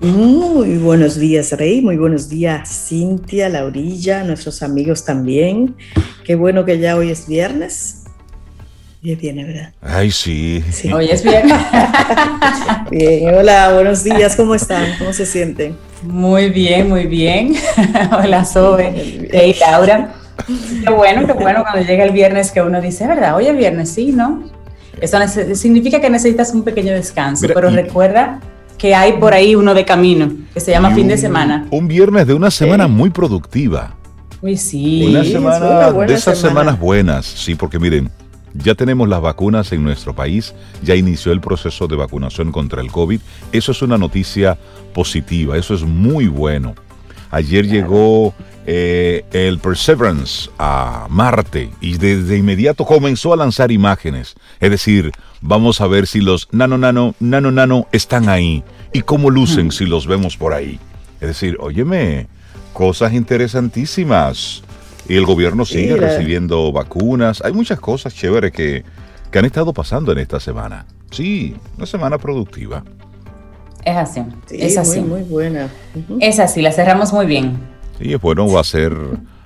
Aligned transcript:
Muy 0.00 0.78
buenos 0.78 1.18
días, 1.18 1.52
Rey. 1.52 1.82
Muy 1.82 1.98
buenos 1.98 2.30
días, 2.30 2.86
Cintia, 2.88 3.50
Laurilla, 3.50 4.24
nuestros 4.24 4.62
amigos 4.62 5.04
también. 5.04 5.76
Qué 6.24 6.36
bueno 6.36 6.64
que 6.64 6.78
ya 6.78 6.96
hoy 6.96 7.10
es 7.10 7.28
viernes. 7.28 8.04
Y 9.02 9.12
es 9.12 9.20
viernes, 9.20 9.48
¿verdad? 9.48 9.72
Ay, 9.82 10.10
sí. 10.10 10.64
Hoy 10.90 11.10
es 11.10 11.22
viernes. 11.22 11.52
bien, 12.90 13.34
hola, 13.34 13.74
buenos 13.74 14.02
días. 14.02 14.36
¿Cómo 14.36 14.54
están? 14.54 14.86
¿Cómo 14.98 15.12
se 15.12 15.26
sienten? 15.26 15.76
Muy 16.02 16.48
bien, 16.48 16.88
muy 16.88 17.04
bien. 17.04 17.56
hola, 18.10 18.46
Sobe. 18.46 19.28
Hey, 19.30 19.54
Laura. 19.60 20.14
Qué 20.46 20.90
bueno, 20.90 21.26
qué 21.26 21.34
bueno 21.34 21.62
cuando 21.62 21.86
llega 21.86 22.04
el 22.04 22.12
viernes 22.12 22.52
que 22.52 22.62
uno 22.62 22.80
dice, 22.80 23.06
¿verdad? 23.06 23.36
Hoy 23.36 23.48
es 23.48 23.56
viernes, 23.56 23.90
sí, 23.90 24.12
¿no? 24.12 24.44
Eso 24.98 25.18
significa 25.54 26.00
que 26.00 26.08
necesitas 26.08 26.54
un 26.54 26.62
pequeño 26.62 26.94
descanso, 26.94 27.48
pero 27.52 27.68
recuerda 27.68 28.40
que 28.80 28.94
hay 28.94 29.12
por 29.12 29.34
ahí 29.34 29.54
uno 29.54 29.74
de 29.74 29.84
camino, 29.84 30.32
que 30.54 30.58
se 30.58 30.70
llama 30.70 30.94
fin 30.94 31.06
de 31.06 31.18
semana. 31.18 31.66
Un 31.70 31.86
viernes 31.86 32.26
de 32.26 32.32
una 32.32 32.50
semana 32.50 32.88
muy 32.88 33.10
productiva. 33.10 33.94
Uy, 34.40 34.56
sí. 34.56 35.04
Una 35.06 35.22
semana 35.22 35.92
de 35.92 36.14
esas 36.14 36.38
semanas 36.38 36.80
buenas, 36.80 37.26
sí, 37.26 37.54
porque 37.54 37.78
miren, 37.78 38.10
ya 38.54 38.74
tenemos 38.74 39.06
las 39.06 39.20
vacunas 39.20 39.70
en 39.72 39.84
nuestro 39.84 40.14
país, 40.14 40.54
ya 40.82 40.94
inició 40.94 41.32
el 41.32 41.42
proceso 41.42 41.88
de 41.88 41.96
vacunación 41.96 42.52
contra 42.52 42.80
el 42.80 42.90
COVID. 42.90 43.20
Eso 43.52 43.72
es 43.72 43.82
una 43.82 43.98
noticia 43.98 44.56
positiva, 44.94 45.58
eso 45.58 45.74
es 45.74 45.82
muy 45.82 46.28
bueno. 46.28 46.74
Ayer 47.30 47.66
llegó 47.66 48.34
eh, 48.66 49.24
el 49.32 49.58
Perseverance 49.58 50.50
a 50.58 51.06
Marte 51.08 51.70
y 51.80 51.96
desde 51.98 52.36
inmediato 52.36 52.84
comenzó 52.84 53.32
a 53.32 53.36
lanzar 53.36 53.72
imágenes. 53.72 54.34
Es 54.60 54.70
decir, 54.70 55.12
vamos 55.40 55.80
a 55.80 55.86
ver 55.86 56.06
si 56.06 56.20
los 56.20 56.48
nano, 56.52 56.76
nano, 56.76 57.14
nano, 57.20 57.50
nano 57.50 57.86
están 57.92 58.28
ahí 58.28 58.62
y 58.92 59.02
cómo 59.02 59.30
lucen 59.30 59.72
si 59.72 59.86
los 59.86 60.06
vemos 60.06 60.36
por 60.36 60.52
ahí. 60.52 60.78
Es 61.20 61.28
decir, 61.28 61.56
óyeme, 61.60 62.26
cosas 62.72 63.12
interesantísimas. 63.12 64.62
Y 65.08 65.16
el 65.16 65.24
gobierno 65.24 65.64
sigue 65.64 65.96
recibiendo 65.96 66.70
vacunas. 66.70 67.42
Hay 67.44 67.52
muchas 67.52 67.80
cosas 67.80 68.14
chéveres 68.14 68.52
que, 68.52 68.84
que 69.30 69.38
han 69.38 69.44
estado 69.44 69.72
pasando 69.72 70.12
en 70.12 70.18
esta 70.18 70.38
semana. 70.38 70.86
Sí, 71.10 71.56
una 71.76 71.86
semana 71.86 72.18
productiva. 72.18 72.84
Es 73.84 73.96
así. 73.96 74.22
es 74.50 74.76
así. 74.76 75.00
Muy, 75.00 75.20
muy 75.20 75.22
buena. 75.22 75.68
Es 76.20 76.38
así, 76.38 76.62
la 76.62 76.72
cerramos 76.72 77.12
muy 77.12 77.26
bien. 77.26 77.58
Sí, 77.98 78.12
es 78.12 78.20
bueno 78.20 78.58
hacer, 78.58 78.96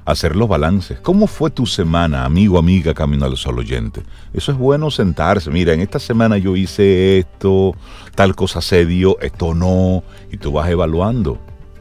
hacer 0.05 0.37
los 0.37 0.49
balances. 0.49 1.01
¿Cómo 1.01 1.27
fue 1.27 1.51
tu 1.51 1.67
semana, 1.67 2.25
amigo, 2.25 2.59
amiga, 2.59 2.95
Camino 2.95 3.25
al 3.25 3.37
Sol 3.37 3.59
oyente? 3.59 4.03
Eso 4.33 4.53
es 4.53 4.59
bueno 4.59 4.91
sentarse. 4.91 5.51
Mira, 5.51 5.73
en 5.73 5.81
esta 5.81 5.99
semana 5.99 6.39
yo 6.39 6.57
hice 6.57 7.19
esto, 7.19 7.75
tal 8.15 8.35
cosa 8.35 8.61
se 8.61 8.87
dio, 8.87 9.19
esto 9.21 9.55
no, 9.55 10.03
y 10.31 10.37
tú 10.37 10.53
vas 10.53 10.69
evaluando. 10.69 11.39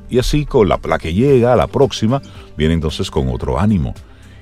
Y 0.09 0.19
así 0.19 0.45
con 0.45 0.69
la, 0.69 0.79
la 0.87 0.99
que 0.99 1.13
llega, 1.13 1.55
la 1.55 1.67
próxima, 1.67 2.21
viene 2.55 2.75
entonces 2.75 3.09
con 3.09 3.29
otro 3.29 3.59
ánimo. 3.59 3.93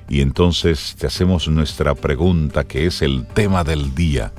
Y 0.08 0.20
entonces 0.20 0.94
te 0.98 1.06
hacemos 1.06 1.48
nuestra 1.48 1.94
pregunta, 1.94 2.64
que 2.64 2.86
es 2.86 3.00
el 3.00 3.26
tema 3.26 3.64
del 3.64 3.94
día. 3.94 4.32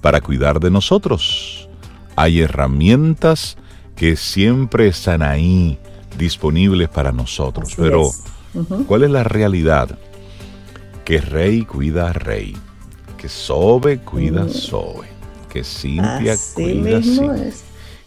Para 0.00 0.20
cuidar 0.20 0.58
de 0.58 0.70
nosotros, 0.70 1.68
hay 2.16 2.40
herramientas 2.40 3.56
que 3.96 4.16
siempre 4.16 4.88
están 4.88 5.22
ahí 5.22 5.78
disponibles 6.18 6.88
para 6.88 7.12
nosotros. 7.12 7.74
Pero, 7.76 8.10
¿cuál 8.86 9.04
es 9.04 9.10
la 9.10 9.24
realidad? 9.24 9.98
Que 11.04 11.20
Rey 11.20 11.64
cuida 11.64 12.10
a 12.10 12.12
Rey, 12.12 12.56
que 13.18 13.28
Sobe 13.28 13.98
cuida 13.98 14.42
a 14.42 14.44
mm. 14.44 14.50
Sobe, 14.50 15.08
que 15.52 15.64
Cintia 15.64 16.36
cuida 16.54 16.98
a 16.98 17.02
Cintia. 17.02 17.52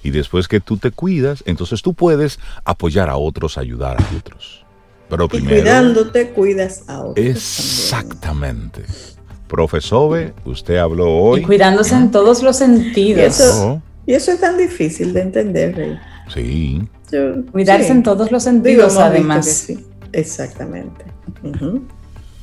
Y 0.03 0.11
después 0.11 0.47
que 0.47 0.59
tú 0.59 0.77
te 0.77 0.91
cuidas, 0.91 1.43
entonces 1.45 1.81
tú 1.81 1.93
puedes 1.93 2.39
apoyar 2.65 3.09
a 3.09 3.15
otros, 3.15 3.57
ayudar 3.57 4.01
a 4.01 4.17
otros. 4.17 4.65
Pero 5.09 5.27
primero. 5.27 5.55
Y 5.55 5.61
cuidándote, 5.61 6.29
cuidas 6.31 6.83
a 6.87 7.01
otros. 7.01 7.25
Exactamente. 7.25 8.83
Profesor, 9.47 10.33
usted 10.43 10.77
habló 10.77 11.09
hoy. 11.09 11.41
Y 11.41 11.43
cuidándose 11.43 11.95
en 11.95 12.11
todos 12.11 12.41
los 12.41 12.57
sentidos. 12.57 13.39
Y 14.05 14.13
eso, 14.13 14.31
es 14.31 14.39
tan 14.39 14.57
difícil 14.57 15.13
de 15.13 15.21
entender, 15.21 15.75
Rey. 15.75 15.99
Sí. 16.33 16.81
Cuidarse 17.51 17.91
en 17.91 18.03
todos 18.03 18.31
los 18.31 18.43
sentidos, 18.43 18.95
además. 18.97 19.67
Exactamente. 20.11 21.05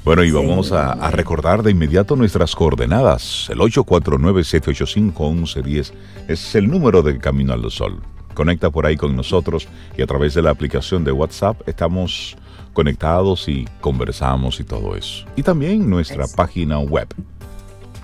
Bueno, 0.04 0.25
y 0.25 0.31
vamos 0.31 0.72
a, 0.72 1.10
recordar 1.10 1.62
de 1.62 1.70
inmediato 1.70 2.16
nuestras 2.16 2.54
coordenadas. 2.54 3.49
El 3.50 3.59
849-785-1110 3.59 5.93
es 6.28 6.54
el 6.54 6.69
número 6.69 7.03
del 7.03 7.19
Camino 7.19 7.53
al 7.53 7.70
Sol. 7.70 8.00
Conecta 8.34 8.70
por 8.70 8.87
ahí 8.87 8.97
con 8.97 9.15
nosotros 9.15 9.69
y 9.97 10.03
a 10.03 10.06
través 10.06 10.34
de 10.34 10.43
la 10.43 10.50
aplicación 10.50 11.04
de 11.04 11.12
WhatsApp 11.12 11.69
estamos 11.69 12.37
conectados 12.72 13.49
y 13.49 13.66
conversamos 13.81 14.59
y 14.60 14.65
todo 14.65 14.97
eso. 14.97 15.26
Y 15.37 15.43
también 15.43 15.91
nuestra 15.91 16.26
página 16.28 16.78
web, 16.78 17.09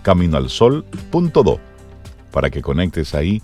caminoalsol.do, 0.03 1.61
para 2.37 2.51
que 2.51 2.61
conectes 2.61 3.15
ahí 3.15 3.41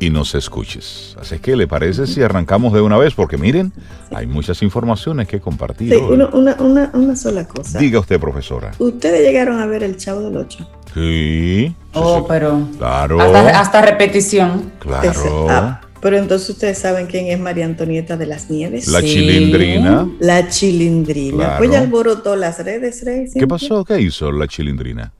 y 0.00 0.08
nos 0.08 0.34
escuches. 0.34 1.14
Así 1.20 1.38
que, 1.38 1.54
¿le 1.54 1.66
parece 1.66 2.06
si 2.06 2.22
arrancamos 2.22 2.72
de 2.72 2.80
una 2.80 2.96
vez? 2.96 3.12
Porque 3.12 3.36
miren, 3.36 3.74
hay 4.10 4.26
muchas 4.26 4.62
informaciones 4.62 5.28
que 5.28 5.38
compartir. 5.38 5.92
Sí, 5.92 5.98
una, 5.98 7.14
sola 7.14 7.46
cosa. 7.46 7.78
Diga 7.78 8.00
usted, 8.00 8.18
profesora. 8.18 8.70
¿Ustedes 8.78 9.20
llegaron 9.20 9.60
a 9.60 9.66
ver 9.66 9.82
el 9.82 9.98
Chavo 9.98 10.22
del 10.22 10.38
Ocho? 10.38 10.66
Sí. 10.94 11.76
Oh, 11.92 12.26
pero. 12.26 12.66
Claro. 12.78 13.20
Hasta, 13.20 13.82
repetición. 13.82 14.72
Claro. 14.78 15.46
Ah, 15.50 15.82
pero 16.00 16.16
entonces 16.16 16.48
ustedes 16.48 16.78
saben 16.78 17.08
quién 17.08 17.26
es 17.26 17.38
María 17.38 17.66
Antonieta 17.66 18.16
de 18.16 18.24
las 18.24 18.48
Nieves. 18.48 18.88
La 18.88 19.02
chilindrina. 19.02 20.08
La 20.20 20.48
chilindrina. 20.48 21.58
Pues 21.58 21.70
ya 21.70 21.80
alborotó 21.80 22.34
las 22.34 22.64
redes, 22.64 23.04
Rey. 23.04 23.26
¿Qué 23.30 23.46
pasó? 23.46 23.84
¿Qué 23.84 24.00
hizo 24.00 24.32
la 24.32 24.48
chilindrina? 24.48 25.12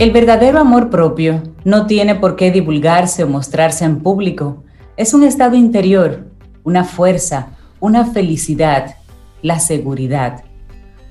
El 0.00 0.10
verdadero 0.10 0.58
amor 0.58 0.90
propio 0.90 1.44
no 1.64 1.86
tiene 1.86 2.16
por 2.16 2.34
qué 2.34 2.50
divulgarse 2.50 3.22
o 3.22 3.28
mostrarse 3.28 3.84
en 3.84 4.00
público. 4.00 4.64
Es 4.96 5.14
un 5.14 5.22
estado 5.22 5.54
interior, 5.54 6.26
una 6.64 6.82
fuerza, 6.82 7.50
una 7.78 8.06
felicidad 8.06 8.96
la 9.42 9.58
seguridad. 9.58 10.44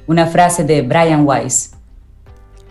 Una 0.07 0.28
frase 0.28 0.63
de 0.63 0.81
Brian 0.81 1.25
Weiss. 1.25 1.72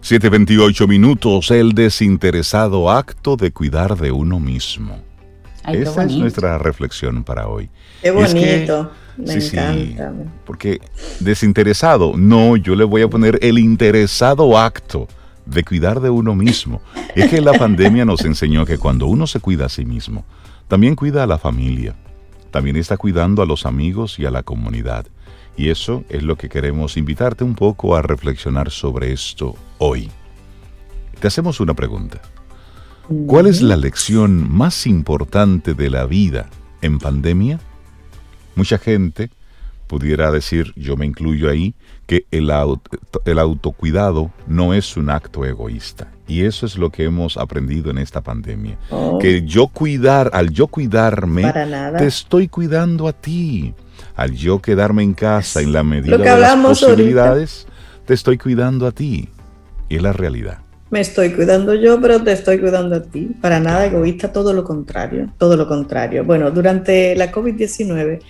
728 0.01 0.89
minutos, 0.89 1.51
el 1.51 1.73
desinteresado 1.73 2.91
acto 2.91 3.37
de 3.37 3.53
cuidar 3.53 3.97
de 3.99 4.11
uno 4.11 4.41
mismo. 4.41 4.99
Esa 5.67 6.05
es 6.05 6.17
nuestra 6.17 6.57
reflexión 6.59 7.23
para 7.23 7.47
hoy. 7.49 7.69
Qué 8.01 8.11
bonito, 8.11 8.91
me 9.19 9.35
encanta. 9.35 10.13
porque 10.47 10.81
desinteresado, 11.21 12.15
no, 12.17 12.57
yo 12.57 12.75
le 12.75 12.85
voy 12.85 13.03
a 13.03 13.09
poner 13.09 13.39
el 13.43 13.59
interesado 13.59 14.59
acto 14.59 15.07
de 15.45 15.63
cuidar 15.63 16.01
de 16.01 16.09
uno 16.09 16.35
mismo. 16.35 16.81
Es 17.15 17.29
que 17.29 17.43
la 17.43 17.53
pandemia 17.53 18.07
nos 18.07 18.25
enseñó 18.25 18.65
que 18.65 18.79
cuando 18.79 19.07
uno 19.07 19.27
se 19.27 19.41
cuida 19.41 19.67
a 19.67 19.69
sí 19.69 19.85
mismo, 19.85 20.25
también 20.67 20.97
cuida 20.97 21.25
a 21.25 21.27
la 21.27 21.37
familia, 21.37 21.95
también 22.51 22.77
está 22.77 22.97
cuidando 22.97 23.43
a 23.43 23.47
los 23.47 23.67
amigos 23.67 24.19
y 24.19 24.25
a 24.25 24.31
la 24.31 24.43
comunidad. 24.43 25.07
Y 25.57 25.69
eso 25.69 26.05
es 26.09 26.23
lo 26.23 26.37
que 26.37 26.49
queremos 26.49 26.97
invitarte 26.97 27.45
un 27.45 27.55
poco 27.55 27.97
a 27.97 28.03
reflexionar 28.03 28.71
sobre 28.71 29.13
esto 29.13 29.57
hoy. 29.79 30.11
Te 31.21 31.29
hacemos 31.29 31.61
una 31.61 31.75
pregunta. 31.75 32.21
¿Cuál 33.27 33.47
es 33.47 33.61
la 33.61 33.77
lección 33.77 34.51
más 34.51 34.87
importante 34.87 35.75
de 35.75 35.91
la 35.91 36.07
vida 36.07 36.49
en 36.81 36.99
pandemia? 36.99 37.59
Mucha 38.55 38.79
gente 38.79 39.31
pudiera 39.91 40.31
decir, 40.31 40.73
yo 40.77 40.97
me 40.97 41.05
incluyo 41.05 41.51
ahí, 41.51 41.75
que 42.07 42.25
el, 42.31 42.53
el 43.25 43.39
autocuidado 43.41 44.31
no 44.47 44.73
es 44.73 44.97
un 44.97 45.11
acto 45.11 45.45
egoísta. 45.45 46.13
Y 46.29 46.45
eso 46.45 46.65
es 46.65 46.79
lo 46.79 46.91
que 46.91 47.03
hemos 47.03 47.37
aprendido 47.37 47.91
en 47.91 47.99
esta 47.99 48.21
pandemia. 48.21 48.79
Oh. 48.91 49.19
Que 49.19 49.43
yo 49.43 49.67
cuidar, 49.67 50.31
al 50.33 50.51
yo 50.51 50.69
cuidarme, 50.69 51.53
te 51.99 52.07
estoy 52.07 52.47
cuidando 52.47 53.09
a 53.09 53.13
ti. 53.13 53.75
Al 54.21 54.35
yo 54.35 54.61
quedarme 54.61 55.03
en 55.03 55.15
casa 55.15 55.63
en 55.63 55.73
la 55.73 55.83
medida 55.83 56.19
de 56.19 56.41
las 56.41 56.55
posibilidades, 56.57 57.67
te 58.05 58.13
estoy 58.13 58.37
cuidando 58.37 58.87
a 58.87 58.93
ti. 58.93 59.31
Y 59.89 59.97
es 59.97 60.03
la 60.03 60.13
realidad. 60.13 60.59
Me 60.91 61.01
estoy 61.01 61.33
cuidando 61.33 61.75
yo, 61.75 61.99
pero 62.03 62.23
te 62.23 62.33
estoy 62.33 62.59
cuidando 62.59 62.97
a 62.97 63.03
ti. 63.03 63.31
Para 63.41 63.61
nada 63.61 63.87
egoísta, 63.87 64.31
todo 64.31 64.53
lo 64.53 64.63
contrario, 64.63 65.33
todo 65.39 65.57
lo 65.57 65.67
contrario. 65.67 66.23
Bueno, 66.23 66.51
durante 66.51 67.17
la 67.17 67.33
COVID-19 67.33 68.21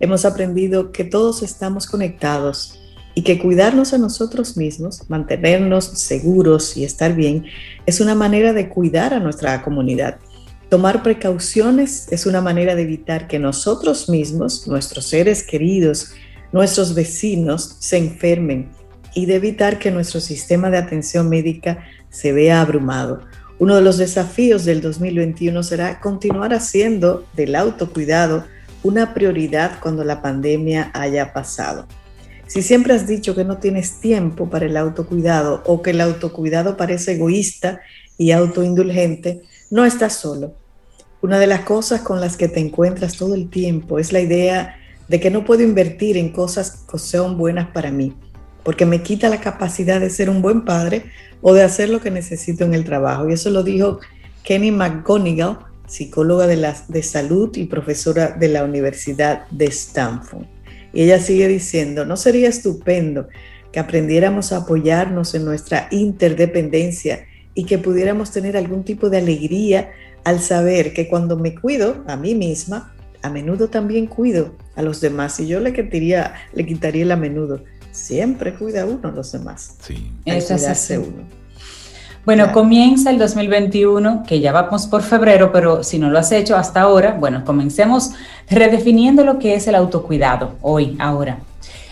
hemos 0.00 0.24
aprendido 0.24 0.90
que 0.90 1.04
todos 1.04 1.44
estamos 1.44 1.86
conectados 1.86 2.80
y 3.14 3.22
que 3.22 3.38
cuidarnos 3.38 3.94
a 3.94 3.98
nosotros 3.98 4.56
mismos, 4.56 5.08
mantenernos 5.08 5.84
seguros 5.84 6.76
y 6.76 6.82
estar 6.82 7.14
bien, 7.14 7.44
es 7.86 8.00
una 8.00 8.16
manera 8.16 8.52
de 8.52 8.68
cuidar 8.68 9.14
a 9.14 9.20
nuestra 9.20 9.62
comunidad. 9.62 10.18
Tomar 10.68 11.04
precauciones 11.04 12.08
es 12.10 12.26
una 12.26 12.40
manera 12.40 12.74
de 12.74 12.82
evitar 12.82 13.28
que 13.28 13.38
nosotros 13.38 14.08
mismos, 14.08 14.66
nuestros 14.66 15.06
seres 15.06 15.44
queridos, 15.44 16.12
nuestros 16.50 16.94
vecinos 16.94 17.76
se 17.78 17.98
enfermen 17.98 18.70
y 19.14 19.26
de 19.26 19.36
evitar 19.36 19.78
que 19.78 19.92
nuestro 19.92 20.20
sistema 20.20 20.68
de 20.68 20.78
atención 20.78 21.28
médica 21.28 21.84
se 22.10 22.32
vea 22.32 22.60
abrumado. 22.60 23.20
Uno 23.60 23.76
de 23.76 23.82
los 23.82 23.96
desafíos 23.96 24.64
del 24.64 24.80
2021 24.80 25.62
será 25.62 26.00
continuar 26.00 26.52
haciendo 26.52 27.24
del 27.36 27.54
autocuidado 27.54 28.44
una 28.82 29.14
prioridad 29.14 29.78
cuando 29.80 30.02
la 30.02 30.20
pandemia 30.20 30.90
haya 30.94 31.32
pasado. 31.32 31.86
Si 32.48 32.62
siempre 32.62 32.92
has 32.94 33.06
dicho 33.06 33.36
que 33.36 33.44
no 33.44 33.58
tienes 33.58 34.00
tiempo 34.00 34.50
para 34.50 34.66
el 34.66 34.76
autocuidado 34.76 35.62
o 35.64 35.80
que 35.80 35.90
el 35.90 36.00
autocuidado 36.00 36.76
parece 36.76 37.12
egoísta 37.12 37.80
y 38.18 38.32
autoindulgente, 38.32 39.42
no 39.70 39.84
estás 39.84 40.14
solo. 40.16 40.54
Una 41.22 41.38
de 41.38 41.46
las 41.46 41.60
cosas 41.60 42.02
con 42.02 42.20
las 42.20 42.36
que 42.36 42.48
te 42.48 42.60
encuentras 42.60 43.16
todo 43.16 43.34
el 43.34 43.48
tiempo 43.48 43.98
es 43.98 44.12
la 44.12 44.20
idea 44.20 44.76
de 45.08 45.20
que 45.20 45.30
no 45.30 45.44
puedo 45.44 45.62
invertir 45.62 46.16
en 46.16 46.30
cosas 46.30 46.84
que 46.90 46.98
sean 46.98 47.36
buenas 47.36 47.68
para 47.68 47.90
mí, 47.90 48.14
porque 48.62 48.86
me 48.86 49.02
quita 49.02 49.28
la 49.28 49.40
capacidad 49.40 50.00
de 50.00 50.10
ser 50.10 50.28
un 50.28 50.42
buen 50.42 50.64
padre 50.64 51.04
o 51.40 51.54
de 51.54 51.62
hacer 51.62 51.88
lo 51.88 52.00
que 52.00 52.10
necesito 52.10 52.64
en 52.64 52.74
el 52.74 52.84
trabajo. 52.84 53.28
Y 53.28 53.32
eso 53.32 53.50
lo 53.50 53.62
dijo 53.62 54.00
Kenny 54.42 54.70
McGonigal, 54.70 55.58
psicóloga 55.86 56.46
de, 56.46 56.56
la, 56.56 56.76
de 56.88 57.02
salud 57.02 57.56
y 57.56 57.64
profesora 57.64 58.30
de 58.30 58.48
la 58.48 58.64
Universidad 58.64 59.48
de 59.50 59.66
Stanford. 59.66 60.44
Y 60.92 61.02
ella 61.02 61.20
sigue 61.20 61.48
diciendo, 61.48 62.04
¿no 62.04 62.16
sería 62.16 62.48
estupendo 62.48 63.28
que 63.72 63.80
aprendiéramos 63.80 64.52
a 64.52 64.58
apoyarnos 64.58 65.34
en 65.34 65.44
nuestra 65.44 65.88
interdependencia 65.90 67.26
y 67.56 67.64
que 67.64 67.78
pudiéramos 67.78 68.30
tener 68.30 68.56
algún 68.56 68.84
tipo 68.84 69.10
de 69.10 69.16
alegría 69.16 69.90
al 70.22 70.40
saber 70.40 70.92
que 70.92 71.08
cuando 71.08 71.36
me 71.36 71.54
cuido 71.54 72.04
a 72.06 72.14
mí 72.14 72.34
misma, 72.34 72.92
a 73.22 73.30
menudo 73.30 73.68
también 73.68 74.06
cuido 74.06 74.52
a 74.76 74.82
los 74.82 75.00
demás. 75.00 75.40
Y 75.40 75.48
yo 75.48 75.58
le 75.58 75.72
quitaría, 75.72 76.34
le 76.52 76.66
quitaría 76.66 77.02
el 77.02 77.12
a 77.12 77.16
menudo. 77.16 77.64
Siempre 77.90 78.54
cuida 78.54 78.84
uno 78.84 79.08
a 79.08 79.12
los 79.12 79.32
demás. 79.32 79.76
Sí. 79.80 80.12
Eso 80.26 80.54
es 80.54 80.90
uno. 80.90 81.24
Bueno, 82.26 82.52
comienza 82.52 83.10
el 83.10 83.18
2021, 83.18 84.24
que 84.26 84.40
ya 84.40 84.52
vamos 84.52 84.86
por 84.88 85.02
febrero, 85.02 85.50
pero 85.50 85.82
si 85.82 85.98
no 85.98 86.10
lo 86.10 86.18
has 86.18 86.32
hecho 86.32 86.56
hasta 86.56 86.82
ahora, 86.82 87.16
bueno, 87.18 87.44
comencemos 87.44 88.10
redefiniendo 88.50 89.24
lo 89.24 89.38
que 89.38 89.54
es 89.54 89.66
el 89.68 89.76
autocuidado, 89.76 90.56
hoy, 90.60 90.96
ahora. 90.98 91.38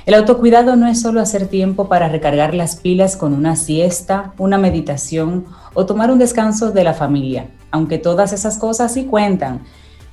El 0.06 0.12
autocuidado 0.12 0.76
no 0.76 0.86
es 0.86 1.00
solo 1.00 1.22
hacer 1.22 1.46
tiempo 1.46 1.88
para 1.88 2.10
recargar 2.10 2.54
las 2.54 2.76
pilas 2.76 3.16
con 3.16 3.32
una 3.32 3.56
siesta, 3.56 4.34
una 4.36 4.58
meditación 4.58 5.46
o 5.72 5.86
tomar 5.86 6.10
un 6.10 6.18
descanso 6.18 6.72
de 6.72 6.84
la 6.84 6.92
familia, 6.92 7.48
aunque 7.70 7.96
todas 7.96 8.34
esas 8.34 8.58
cosas 8.58 8.92
sí 8.92 9.04
cuentan. 9.04 9.62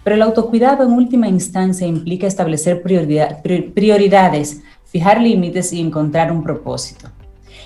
Pero 0.06 0.16
el 0.16 0.22
autocuidado 0.22 0.86
en 0.86 0.94
última 0.94 1.28
instancia 1.28 1.86
implica 1.86 2.26
establecer 2.26 2.82
prioridades, 2.82 4.62
fijar 4.86 5.20
límites 5.20 5.74
y 5.74 5.82
encontrar 5.82 6.32
un 6.32 6.42
propósito. 6.42 7.10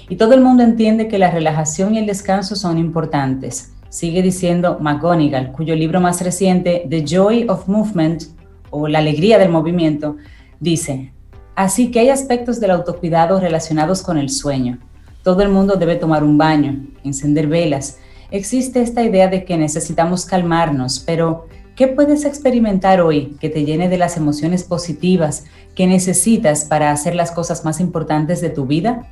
Y 0.10 0.16
todo 0.16 0.33
el 0.33 0.42
mundo 0.42 0.63
entiende 0.63 1.07
que 1.07 1.19
la 1.19 1.30
relajación 1.30 1.94
y 1.94 2.00
el 2.00 2.07
descanso 2.07 2.56
son 2.56 2.80
importantes. 2.80 3.74
Sigue 3.89 4.24
diciendo 4.24 4.80
McGonigal, 4.81 5.51
cuyo 5.51 5.75
libro 5.75 6.01
más 6.01 6.22
reciente, 6.22 6.88
The 6.89 7.06
Joy 7.06 7.45
of 7.50 7.68
Movement, 7.68 8.24
o 8.72 8.88
La 8.88 8.98
alegría 9.00 9.38
del 9.38 9.50
movimiento, 9.50 10.18
dice, 10.60 11.13
así 11.55 11.91
que 11.91 11.99
hay 11.99 12.09
aspectos 12.09 12.59
del 12.59 12.71
autocuidado 12.71 13.39
relacionados 13.39 14.01
con 14.01 14.17
el 14.17 14.29
sueño. 14.29 14.79
Todo 15.24 15.41
el 15.41 15.50
mundo 15.50 15.75
debe 15.75 15.95
tomar 15.95 16.24
un 16.24 16.38
baño, 16.38 16.85
encender 17.03 17.47
velas. 17.47 17.97
Existe 18.31 18.81
esta 18.81 19.03
idea 19.03 19.27
de 19.27 19.45
que 19.45 19.57
necesitamos 19.57 20.25
calmarnos, 20.25 21.00
pero 21.00 21.47
¿qué 21.75 21.88
puedes 21.88 22.25
experimentar 22.25 23.01
hoy 23.01 23.35
que 23.39 23.50
te 23.50 23.65
llene 23.65 23.89
de 23.89 23.97
las 23.97 24.17
emociones 24.17 24.63
positivas 24.63 25.45
que 25.74 25.88
necesitas 25.88 26.65
para 26.65 26.91
hacer 26.91 27.15
las 27.15 27.31
cosas 27.31 27.65
más 27.65 27.79
importantes 27.79 28.41
de 28.41 28.50
tu 28.50 28.65
vida? 28.65 29.07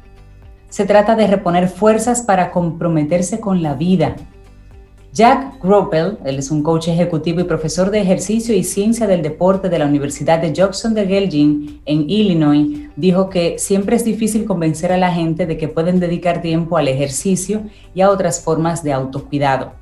Se 0.70 0.86
trata 0.86 1.16
de 1.16 1.28
reponer 1.28 1.70
fuerzas 1.70 2.22
para 2.22 2.52
comprometerse 2.52 3.40
con 3.40 3.62
la 3.62 3.74
vida. 3.74 4.16
Jack 5.14 5.62
Gropel, 5.62 6.18
él 6.26 6.40
es 6.40 6.50
un 6.50 6.64
coach 6.64 6.88
ejecutivo 6.88 7.40
y 7.40 7.44
profesor 7.44 7.92
de 7.92 8.02
ejercicio 8.02 8.56
y 8.56 8.64
ciencia 8.64 9.06
del 9.06 9.22
deporte 9.22 9.70
de 9.70 9.78
la 9.78 9.86
Universidad 9.86 10.40
de 10.40 10.52
Jackson 10.52 10.96
de 10.96 11.06
Gelgin 11.06 11.82
en 11.86 12.10
Illinois, 12.10 12.90
dijo 12.96 13.30
que 13.30 13.60
siempre 13.60 13.96
es 13.96 14.04
difícil 14.04 14.46
convencer 14.46 14.92
a 14.92 14.98
la 14.98 15.14
gente 15.14 15.46
de 15.46 15.56
que 15.56 15.68
pueden 15.68 16.00
dedicar 16.00 16.42
tiempo 16.42 16.78
al 16.78 16.88
ejercicio 16.88 17.62
y 17.94 18.02
a 18.02 18.10
otras 18.10 18.42
formas 18.42 18.84
de 18.84 18.92
autocuidado. 18.92 19.74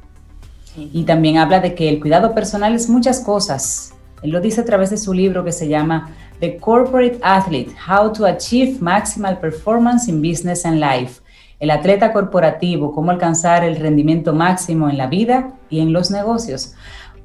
Y 0.76 1.04
también 1.04 1.38
habla 1.38 1.62
de 1.62 1.76
que 1.76 1.88
el 1.88 2.02
cuidado 2.02 2.36
personal 2.36 2.76
es 2.76 2.90
muchas 2.90 3.22
cosas. 3.22 3.94
Él 4.24 4.32
lo 4.32 4.42
dice 4.42 4.60
a 4.60 4.66
través 4.66 4.90
de 4.90 4.98
su 4.98 5.14
libro 5.14 5.46
que 5.46 5.54
se 5.54 5.70
llama 5.70 6.12
The 6.42 6.58
Corporate 6.58 7.20
Athlete, 7.22 7.72
How 7.88 8.12
to 8.12 8.26
Achieve 8.26 8.80
Maximal 8.82 9.40
Performance 9.40 10.10
in 10.10 10.22
Business 10.22 10.66
and 10.66 10.82
Life. 10.82 11.21
El 11.62 11.70
atleta 11.70 12.12
corporativo, 12.12 12.91
cómo 12.91 13.12
alcanzar 13.12 13.63
el 13.63 13.77
rendimiento 13.77 14.34
máximo 14.34 14.89
en 14.89 14.98
la 14.98 15.08
vida 15.08 15.53
y 15.70 15.80
en 15.80 15.94
los 15.94 16.12
negocios. 16.12 16.74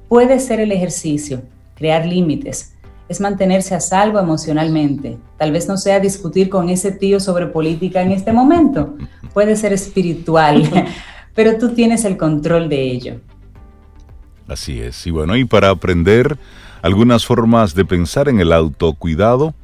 Puede 0.08 0.38
ser 0.38 0.60
el 0.60 0.70
ejercicio, 0.70 1.42
crear 1.74 2.06
límites, 2.06 2.76
es 3.08 3.20
mantenerse 3.20 3.74
a 3.74 3.80
salvo 3.80 4.18
emocionalmente. 4.18 5.16
Tal 5.38 5.52
vez 5.52 5.68
no 5.68 5.78
sea 5.78 6.00
discutir 6.00 6.48
con 6.48 6.68
ese 6.68 6.92
tío 6.92 7.18
sobre 7.18 7.46
política 7.46 8.02
en 8.02 8.12
este 8.12 8.30
momento. 8.30 8.96
Puede 9.32 9.56
ser 9.56 9.72
espiritual, 9.72 10.86
pero 11.34 11.56
tú 11.56 11.70
tienes 11.70 12.04
el 12.04 12.18
control 12.18 12.68
de 12.68 12.82
ello. 12.82 13.20
Así 14.48 14.80
es. 14.80 15.06
Y 15.06 15.10
bueno, 15.12 15.34
y 15.36 15.46
para 15.46 15.70
aprender 15.70 16.36
algunas 16.82 17.24
formas 17.24 17.74
de 17.74 17.86
pensar 17.86 18.28
en 18.28 18.40
el 18.40 18.52
autocuidado. 18.52 19.54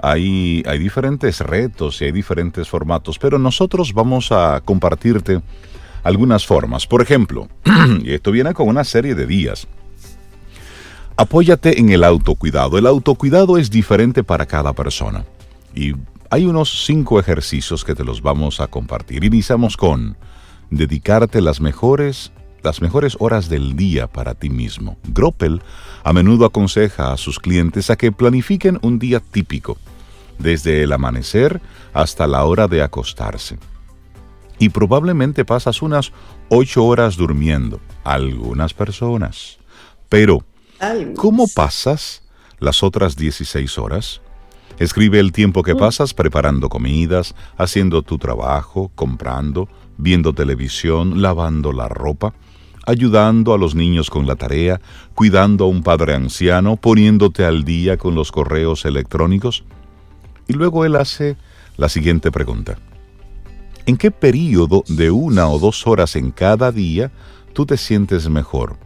Hay, 0.00 0.62
diferentes 0.78 1.40
retos 1.40 2.00
y 2.00 2.06
hay 2.06 2.12
diferentes 2.12 2.68
formatos, 2.68 3.18
pero 3.18 3.38
nosotros 3.38 3.92
vamos 3.94 4.32
a 4.32 4.60
compartirte 4.64 5.40
algunas 6.02 6.46
formas. 6.46 6.86
Por 6.86 7.00
ejemplo, 7.00 7.48
y 8.02 8.12
esto 8.12 8.30
viene 8.30 8.52
con 8.52 8.68
una 8.68 8.84
serie 8.84 9.14
de 9.14 9.26
días. 9.26 9.66
Apóyate 11.16 11.78
en 11.80 11.90
el 11.90 12.04
autocuidado. 12.04 12.76
El 12.76 12.86
autocuidado 12.86 13.56
es 13.56 13.70
diferente 13.70 14.24
para 14.24 14.46
cada 14.46 14.72
persona. 14.72 15.24
Y 15.74 15.94
hay 16.28 16.46
unos 16.46 16.84
cinco 16.84 17.20
ejercicios 17.20 17.84
que 17.84 17.94
te 17.94 18.04
los 18.04 18.20
vamos 18.20 18.60
a 18.60 18.66
compartir. 18.66 19.24
Iniciamos 19.24 19.76
con 19.76 20.16
dedicarte 20.70 21.40
las 21.40 21.60
mejores 21.60 22.32
las 22.64 22.80
mejores 22.80 23.16
horas 23.20 23.48
del 23.48 23.76
día 23.76 24.06
para 24.06 24.34
ti 24.34 24.48
mismo. 24.48 24.96
Groppel 25.06 25.62
a 26.02 26.12
menudo 26.12 26.46
aconseja 26.46 27.12
a 27.12 27.16
sus 27.18 27.38
clientes 27.38 27.90
a 27.90 27.96
que 27.96 28.10
planifiquen 28.10 28.78
un 28.82 28.98
día 28.98 29.20
típico, 29.20 29.76
desde 30.38 30.82
el 30.82 30.92
amanecer 30.92 31.60
hasta 31.92 32.26
la 32.26 32.44
hora 32.44 32.66
de 32.66 32.82
acostarse. 32.82 33.58
Y 34.58 34.70
probablemente 34.70 35.44
pasas 35.44 35.82
unas 35.82 36.12
8 36.48 36.84
horas 36.84 37.16
durmiendo, 37.16 37.80
algunas 38.02 38.72
personas. 38.72 39.58
Pero, 40.08 40.44
¿cómo 41.16 41.46
pasas 41.54 42.22
las 42.60 42.82
otras 42.82 43.16
16 43.16 43.78
horas? 43.78 44.22
Escribe 44.78 45.20
el 45.20 45.32
tiempo 45.32 45.62
que 45.62 45.74
mm. 45.74 45.78
pasas 45.78 46.14
preparando 46.14 46.68
comidas, 46.68 47.34
haciendo 47.58 48.02
tu 48.02 48.16
trabajo, 48.18 48.90
comprando, 48.94 49.68
viendo 49.98 50.32
televisión, 50.32 51.20
lavando 51.20 51.72
la 51.72 51.88
ropa, 51.88 52.34
ayudando 52.86 53.54
a 53.54 53.58
los 53.58 53.74
niños 53.74 54.10
con 54.10 54.26
la 54.26 54.36
tarea, 54.36 54.80
cuidando 55.14 55.64
a 55.64 55.68
un 55.68 55.82
padre 55.82 56.14
anciano, 56.14 56.76
poniéndote 56.76 57.44
al 57.44 57.64
día 57.64 57.96
con 57.96 58.14
los 58.14 58.32
correos 58.32 58.84
electrónicos. 58.84 59.64
Y 60.46 60.52
luego 60.52 60.84
él 60.84 60.96
hace 60.96 61.36
la 61.76 61.88
siguiente 61.88 62.30
pregunta. 62.30 62.78
¿En 63.86 63.96
qué 63.96 64.10
periodo 64.10 64.84
de 64.88 65.10
una 65.10 65.48
o 65.48 65.58
dos 65.58 65.86
horas 65.86 66.16
en 66.16 66.30
cada 66.30 66.72
día 66.72 67.10
tú 67.52 67.66
te 67.66 67.76
sientes 67.76 68.28
mejor? 68.28 68.76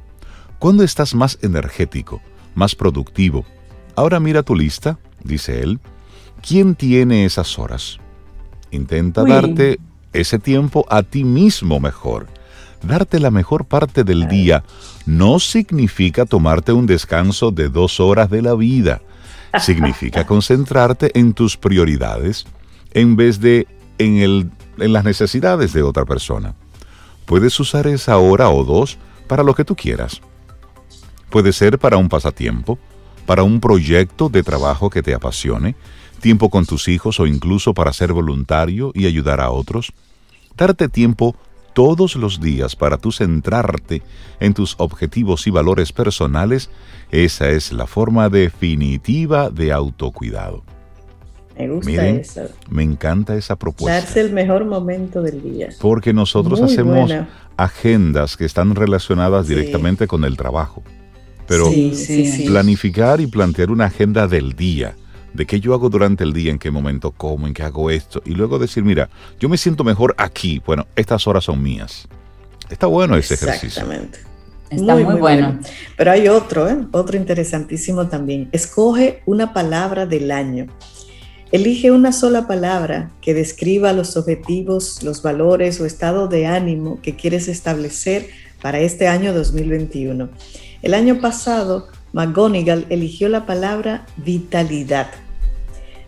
¿Cuándo 0.58 0.82
estás 0.82 1.14
más 1.14 1.38
energético, 1.42 2.20
más 2.54 2.74
productivo? 2.74 3.44
Ahora 3.94 4.18
mira 4.18 4.42
tu 4.42 4.56
lista, 4.56 4.98
dice 5.22 5.60
él. 5.60 5.78
¿Quién 6.46 6.74
tiene 6.74 7.24
esas 7.24 7.58
horas? 7.58 7.98
Intenta 8.70 9.24
darte 9.24 9.78
ese 10.12 10.38
tiempo 10.38 10.84
a 10.88 11.02
ti 11.02 11.24
mismo 11.24 11.80
mejor 11.80 12.26
darte 12.82 13.20
la 13.20 13.30
mejor 13.30 13.64
parte 13.64 14.04
del 14.04 14.28
día 14.28 14.64
no 15.06 15.38
significa 15.38 16.26
tomarte 16.26 16.72
un 16.72 16.86
descanso 16.86 17.50
de 17.50 17.68
dos 17.68 18.00
horas 18.00 18.30
de 18.30 18.42
la 18.42 18.54
vida. 18.54 19.00
Significa 19.60 20.26
concentrarte 20.26 21.18
en 21.18 21.32
tus 21.32 21.56
prioridades 21.56 22.44
en 22.92 23.16
vez 23.16 23.40
de 23.40 23.66
en, 23.96 24.18
el, 24.18 24.50
en 24.78 24.92
las 24.92 25.04
necesidades 25.04 25.72
de 25.72 25.82
otra 25.82 26.04
persona. 26.04 26.54
Puedes 27.24 27.58
usar 27.58 27.86
esa 27.86 28.18
hora 28.18 28.50
o 28.50 28.64
dos 28.64 28.98
para 29.26 29.42
lo 29.42 29.54
que 29.54 29.64
tú 29.64 29.74
quieras. 29.74 30.20
Puede 31.30 31.52
ser 31.52 31.78
para 31.78 31.96
un 31.96 32.08
pasatiempo, 32.08 32.78
para 33.26 33.42
un 33.42 33.60
proyecto 33.60 34.28
de 34.28 34.42
trabajo 34.42 34.88
que 34.90 35.02
te 35.02 35.14
apasione, 35.14 35.76
tiempo 36.20 36.50
con 36.50 36.64
tus 36.64 36.88
hijos 36.88 37.20
o 37.20 37.26
incluso 37.26 37.74
para 37.74 37.92
ser 37.92 38.12
voluntario 38.12 38.92
y 38.94 39.06
ayudar 39.06 39.40
a 39.40 39.50
otros. 39.50 39.92
Darte 40.56 40.88
tiempo 40.88 41.36
todos 41.72 42.16
los 42.16 42.40
días 42.40 42.76
para 42.76 42.96
tú 42.96 43.12
centrarte 43.12 44.02
en 44.40 44.54
tus 44.54 44.74
objetivos 44.78 45.46
y 45.46 45.50
valores 45.50 45.92
personales, 45.92 46.70
esa 47.10 47.48
es 47.50 47.72
la 47.72 47.86
forma 47.86 48.28
definitiva 48.28 49.50
de 49.50 49.72
autocuidado. 49.72 50.62
Me 51.58 51.68
gusta 51.68 52.08
eso. 52.08 52.42
Me 52.70 52.84
encanta 52.84 53.36
esa 53.36 53.56
propuesta. 53.56 54.00
Darse 54.00 54.20
el 54.20 54.32
mejor 54.32 54.64
momento 54.64 55.22
del 55.22 55.42
día. 55.42 55.70
Porque 55.80 56.12
nosotros 56.12 56.60
hacemos 56.60 57.12
agendas 57.56 58.36
que 58.36 58.44
están 58.44 58.74
relacionadas 58.76 59.48
directamente 59.48 60.06
con 60.06 60.24
el 60.24 60.36
trabajo. 60.36 60.82
Pero 61.48 61.70
planificar 62.46 63.20
y 63.20 63.26
plantear 63.26 63.70
una 63.70 63.86
agenda 63.86 64.28
del 64.28 64.52
día 64.52 64.94
de 65.38 65.46
qué 65.46 65.60
yo 65.60 65.72
hago 65.72 65.88
durante 65.88 66.24
el 66.24 66.32
día, 66.32 66.50
en 66.50 66.58
qué 66.58 66.72
momento 66.72 67.12
como, 67.12 67.46
en 67.46 67.54
qué 67.54 67.62
hago 67.62 67.90
esto, 67.90 68.20
y 68.26 68.32
luego 68.32 68.58
decir, 68.58 68.82
mira, 68.82 69.08
yo 69.38 69.48
me 69.48 69.56
siento 69.56 69.84
mejor 69.84 70.14
aquí, 70.18 70.60
bueno, 70.66 70.88
estas 70.96 71.28
horas 71.28 71.44
son 71.44 71.62
mías. 71.62 72.08
Está 72.68 72.88
bueno 72.88 73.16
ese 73.16 73.34
ejercicio. 73.34 73.68
Exactamente. 73.68 74.18
Está 74.68 74.96
muy, 74.96 75.14
bueno. 75.14 75.60
Pero 75.96 76.10
hay 76.10 76.26
otro, 76.26 76.68
¿eh? 76.68 76.76
otro 76.90 77.16
interesantísimo 77.16 78.08
también. 78.08 78.48
Escoge 78.50 79.22
una 79.26 79.54
palabra 79.54 80.06
del 80.06 80.32
año. 80.32 80.66
Elige 81.52 81.92
una 81.92 82.12
sola 82.12 82.46
palabra 82.48 83.12
que 83.22 83.32
describa 83.32 83.92
los 83.92 84.16
objetivos, 84.16 85.04
los 85.04 85.22
valores 85.22 85.80
o 85.80 85.86
estado 85.86 86.26
de 86.26 86.46
ánimo 86.46 87.00
que 87.00 87.14
quieres 87.14 87.46
establecer 87.46 88.26
para 88.60 88.80
este 88.80 89.06
año 89.06 89.32
2021. 89.32 90.28
El 90.82 90.94
año 90.94 91.20
pasado 91.20 91.86
McGonigal 92.12 92.86
eligió 92.90 93.28
la 93.28 93.46
palabra 93.46 94.04
vitalidad. 94.16 95.08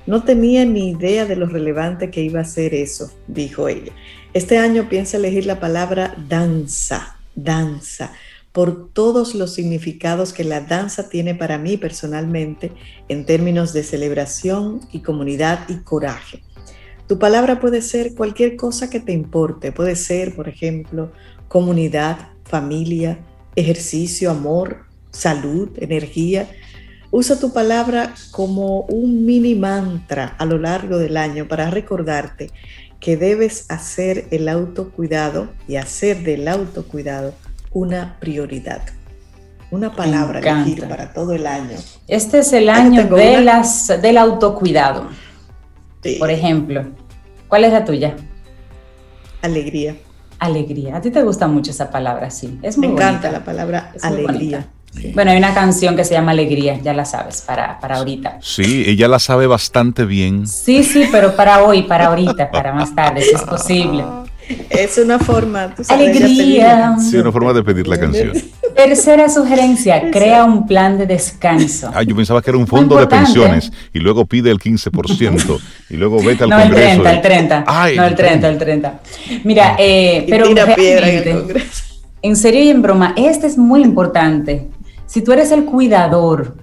No 0.06 0.24
tenía 0.24 0.64
ni 0.64 0.90
idea 0.90 1.26
de 1.26 1.36
lo 1.36 1.46
relevante 1.46 2.10
que 2.10 2.22
iba 2.22 2.40
a 2.40 2.44
ser 2.44 2.74
eso, 2.74 3.12
dijo 3.26 3.68
ella. 3.68 3.92
Este 4.32 4.58
año 4.58 4.88
piensa 4.88 5.16
elegir 5.16 5.46
la 5.46 5.60
palabra 5.60 6.14
danza, 6.28 7.18
danza, 7.34 8.12
por 8.52 8.92
todos 8.92 9.34
los 9.34 9.54
significados 9.54 10.32
que 10.32 10.44
la 10.44 10.60
danza 10.60 11.08
tiene 11.08 11.34
para 11.34 11.58
mí 11.58 11.76
personalmente 11.76 12.72
en 13.08 13.24
términos 13.24 13.72
de 13.72 13.84
celebración 13.84 14.80
y 14.92 15.00
comunidad 15.00 15.68
y 15.68 15.76
coraje. 15.78 16.42
Tu 17.06 17.18
palabra 17.18 17.60
puede 17.60 17.82
ser 17.82 18.14
cualquier 18.14 18.56
cosa 18.56 18.88
que 18.88 19.00
te 19.00 19.12
importe, 19.12 19.72
puede 19.72 19.96
ser, 19.96 20.34
por 20.34 20.48
ejemplo, 20.48 21.12
comunidad, 21.48 22.28
familia, 22.44 23.18
ejercicio, 23.56 24.30
amor, 24.30 24.84
salud, 25.10 25.70
energía. 25.78 26.48
Usa 27.12 27.40
tu 27.40 27.52
palabra 27.52 28.14
como 28.30 28.82
un 28.82 29.26
mini 29.26 29.56
mantra 29.56 30.36
a 30.38 30.44
lo 30.44 30.58
largo 30.58 30.98
del 30.98 31.16
año 31.16 31.48
para 31.48 31.68
recordarte 31.68 32.50
que 33.00 33.16
debes 33.16 33.68
hacer 33.68 34.28
el 34.30 34.48
autocuidado 34.48 35.48
y 35.66 35.76
hacer 35.76 36.22
del 36.22 36.46
autocuidado 36.46 37.34
una 37.72 38.16
prioridad. 38.20 38.82
Una 39.72 39.94
palabra 39.94 40.40
elegir 40.40 40.88
para 40.88 41.12
todo 41.12 41.32
el 41.32 41.46
año. 41.46 41.76
Este 42.06 42.40
es 42.40 42.52
el 42.52 42.68
año 42.68 43.04
de 43.04 43.40
las, 43.40 43.88
del 43.88 44.18
autocuidado. 44.18 45.08
Por 46.18 46.30
ejemplo, 46.30 46.84
¿cuál 47.48 47.64
es 47.64 47.72
la 47.72 47.84
tuya? 47.84 48.16
Alegría. 49.42 49.96
Alegría. 50.38 50.96
A 50.96 51.00
ti 51.00 51.10
te 51.10 51.22
gusta 51.22 51.46
mucho 51.46 51.70
esa 51.70 51.90
palabra, 51.90 52.30
sí. 52.30 52.58
Es 52.62 52.78
muy 52.78 52.88
Me 52.88 52.94
encanta 52.94 53.30
la 53.30 53.44
palabra 53.44 53.92
alegría. 54.02 54.68
Bueno, 55.14 55.30
hay 55.30 55.38
una 55.38 55.54
canción 55.54 55.96
que 55.96 56.04
se 56.04 56.14
llama 56.14 56.32
Alegría, 56.32 56.78
ya 56.82 56.92
la 56.92 57.04
sabes, 57.04 57.42
para, 57.42 57.78
para 57.78 57.98
ahorita. 57.98 58.38
Sí, 58.42 58.84
ella 58.86 59.08
la 59.08 59.18
sabe 59.18 59.46
bastante 59.46 60.04
bien. 60.04 60.46
Sí, 60.46 60.82
sí, 60.82 61.04
pero 61.12 61.36
para 61.36 61.62
hoy, 61.62 61.82
para 61.82 62.06
ahorita, 62.06 62.50
para 62.50 62.72
más 62.72 62.94
tarde, 62.94 63.22
si 63.22 63.34
es 63.34 63.42
posible. 63.42 64.04
Es 64.68 64.98
una 64.98 65.18
forma, 65.18 65.72
tú 65.74 65.84
sabes, 65.84 66.08
Alegría. 66.08 66.96
Sí, 66.98 67.16
una 67.16 67.30
forma 67.30 67.52
de 67.52 67.62
pedir 67.62 67.86
la 67.86 67.98
canción. 67.98 68.32
Tercera 68.74 69.28
sugerencia, 69.28 70.10
crea 70.10 70.44
un 70.44 70.66
plan 70.66 70.98
de 70.98 71.06
descanso. 71.06 71.90
Ah, 71.94 72.02
yo 72.02 72.16
pensaba 72.16 72.42
que 72.42 72.50
era 72.50 72.58
un 72.58 72.66
fondo 72.66 72.96
de 72.96 73.06
pensiones 73.06 73.70
y 73.92 74.00
luego 74.00 74.26
pide 74.26 74.50
el 74.50 74.58
15% 74.58 75.60
y 75.90 75.96
luego 75.96 76.22
vete 76.22 76.44
al 76.44 76.50
no, 76.50 76.60
Congreso. 76.60 77.02
No, 77.02 77.10
el 77.10 77.20
30, 77.20 77.58
el 77.58 77.64
30. 77.64 77.64
no, 77.96 78.04
el 78.04 78.14
30, 78.14 78.48
el 78.48 78.58
30. 78.58 79.00
Mira, 79.44 79.76
eh, 79.78 80.26
pero 80.28 80.48
tira 80.48 80.74
piedra 80.74 81.08
en 81.08 81.28
el 81.28 81.38
Congreso. 81.40 81.84
En 82.22 82.36
serio 82.36 82.62
y 82.62 82.68
en 82.68 82.82
broma, 82.82 83.14
este 83.16 83.46
es 83.46 83.56
muy 83.56 83.82
importante. 83.82 84.68
Si 85.10 85.22
tú 85.22 85.32
eres 85.32 85.50
el 85.50 85.64
cuidador 85.64 86.54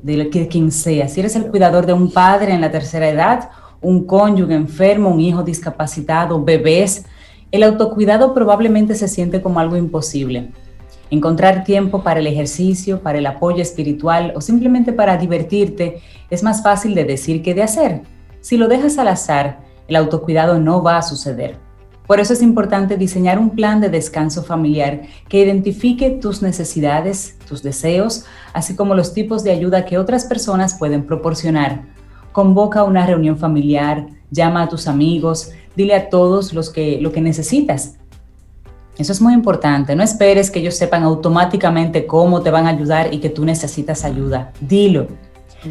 de 0.00 0.28
quien 0.48 0.70
sea, 0.70 1.08
si 1.08 1.18
eres 1.18 1.34
el 1.34 1.46
cuidador 1.48 1.86
de 1.86 1.92
un 1.92 2.12
padre 2.12 2.54
en 2.54 2.60
la 2.60 2.70
tercera 2.70 3.08
edad, 3.08 3.50
un 3.82 4.06
cónyuge 4.06 4.54
enfermo, 4.54 5.10
un 5.10 5.18
hijo 5.18 5.42
discapacitado, 5.42 6.40
bebés, 6.44 7.04
el 7.50 7.64
autocuidado 7.64 8.32
probablemente 8.32 8.94
se 8.94 9.08
siente 9.08 9.42
como 9.42 9.58
algo 9.58 9.76
imposible. 9.76 10.52
Encontrar 11.10 11.64
tiempo 11.64 12.04
para 12.04 12.20
el 12.20 12.28
ejercicio, 12.28 13.00
para 13.02 13.18
el 13.18 13.26
apoyo 13.26 13.60
espiritual 13.60 14.32
o 14.36 14.40
simplemente 14.40 14.92
para 14.92 15.16
divertirte 15.16 16.00
es 16.30 16.44
más 16.44 16.62
fácil 16.62 16.94
de 16.94 17.06
decir 17.06 17.42
que 17.42 17.54
de 17.54 17.64
hacer. 17.64 18.02
Si 18.40 18.56
lo 18.56 18.68
dejas 18.68 18.98
al 18.98 19.08
azar, 19.08 19.64
el 19.88 19.96
autocuidado 19.96 20.60
no 20.60 20.80
va 20.80 20.98
a 20.98 21.02
suceder. 21.02 21.65
Por 22.06 22.20
eso 22.20 22.32
es 22.32 22.42
importante 22.42 22.96
diseñar 22.96 23.38
un 23.38 23.50
plan 23.50 23.80
de 23.80 23.88
descanso 23.88 24.44
familiar 24.44 25.02
que 25.28 25.40
identifique 25.40 26.10
tus 26.10 26.40
necesidades, 26.40 27.36
tus 27.48 27.62
deseos, 27.62 28.24
así 28.52 28.76
como 28.76 28.94
los 28.94 29.12
tipos 29.12 29.42
de 29.42 29.50
ayuda 29.50 29.84
que 29.84 29.98
otras 29.98 30.24
personas 30.24 30.78
pueden 30.78 31.04
proporcionar. 31.04 31.82
Convoca 32.30 32.84
una 32.84 33.06
reunión 33.06 33.38
familiar, 33.38 34.06
llama 34.30 34.62
a 34.62 34.68
tus 34.68 34.86
amigos, 34.86 35.50
dile 35.74 35.94
a 35.94 36.08
todos 36.08 36.52
los 36.52 36.70
que, 36.70 37.00
lo 37.00 37.10
que 37.10 37.20
necesitas. 37.20 37.94
Eso 38.98 39.12
es 39.12 39.20
muy 39.20 39.34
importante. 39.34 39.94
No 39.96 40.02
esperes 40.02 40.50
que 40.50 40.60
ellos 40.60 40.76
sepan 40.76 41.02
automáticamente 41.02 42.06
cómo 42.06 42.40
te 42.40 42.50
van 42.50 42.66
a 42.66 42.70
ayudar 42.70 43.12
y 43.12 43.18
que 43.18 43.30
tú 43.30 43.44
necesitas 43.44 44.04
ayuda. 44.04 44.52
Dilo. 44.60 45.08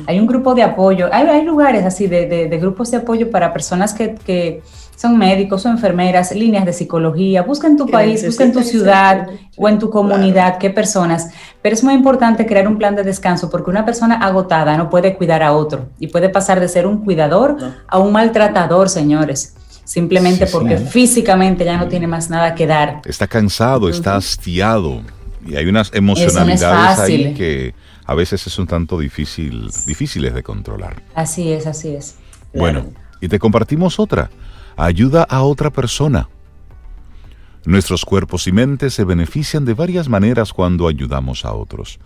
Hay 0.07 0.19
un 0.19 0.27
grupo 0.27 0.53
de 0.53 0.61
apoyo, 0.61 1.07
hay, 1.11 1.45
lugares 1.45 1.85
así 1.85 2.07
de, 2.07 2.49
grupos 2.59 2.91
de 2.91 2.97
apoyo 2.97 3.31
para 3.31 3.53
personas 3.53 3.93
que 3.93 4.61
son 4.95 5.17
médicos 5.17 5.65
o 5.65 5.69
enfermeras, 5.69 6.33
líneas 6.33 6.65
de 6.65 6.73
psicología, 6.73 7.43
busca 7.43 7.67
en 7.67 7.77
tu 7.77 7.87
país, 7.87 8.25
busca 8.25 8.43
en 8.43 8.53
tu 8.53 8.61
ciudad 8.61 9.27
o 9.57 9.69
en 9.69 9.79
tu 9.79 9.89
comunidad 9.89 10.57
qué 10.57 10.69
personas. 10.69 11.29
Pero 11.61 11.75
es 11.75 11.83
muy 11.83 11.93
importante 11.93 12.45
crear 12.45 12.67
un 12.67 12.77
plan 12.77 12.95
de 12.95 13.03
descanso 13.03 13.49
porque 13.49 13.69
una 13.69 13.85
persona 13.85 14.15
agotada 14.15 14.77
no 14.77 14.89
puede 14.89 15.15
cuidar 15.15 15.43
a 15.43 15.53
otro 15.53 15.89
y 15.99 16.07
puede 16.07 16.29
pasar 16.29 16.59
de 16.59 16.67
ser 16.67 16.87
un 16.87 17.03
cuidador 17.03 17.57
a 17.87 17.99
un 17.99 18.11
maltratador, 18.11 18.89
señores. 18.89 19.55
simplemente 19.83 20.47
porque 20.47 20.77
físicamente 20.77 21.63
ya 21.63 21.77
no 21.77 21.87
tiene 21.87 22.07
más 22.07 22.29
nada 22.29 22.55
que 22.55 22.65
dar. 22.65 23.01
Está 23.05 23.27
cansado, 23.27 23.87
está 23.87 24.15
hastiado 24.15 25.01
y 25.45 25.55
hay 25.55 25.67
unas 25.67 25.91
emocionalidades 25.93 26.99
ahí 26.99 27.33
que 27.35 27.75
a 28.05 28.15
veces 28.15 28.41
son 28.41 28.67
tanto 28.67 28.99
difícil, 28.99 29.69
difíciles 29.85 30.33
de 30.33 30.43
controlar. 30.43 31.03
Así 31.13 31.51
es, 31.51 31.67
así 31.67 31.89
es. 31.89 32.15
Bueno, 32.53 32.85
y 33.21 33.27
te 33.27 33.39
compartimos 33.39 33.99
otra. 33.99 34.29
Ayuda 34.77 35.23
a 35.23 35.41
otra 35.41 35.69
persona. 35.69 36.27
Nuestros 37.65 38.03
cuerpos 38.03 38.45
y 38.47 38.51
mentes 38.51 38.93
se 38.93 39.05
benefician 39.05 39.63
de 39.63 39.73
varias 39.73 40.09
maneras 40.09 40.51
cuando 40.51 40.89
ayudamos 40.89 41.45
a 41.45 41.53
otros. 41.53 41.97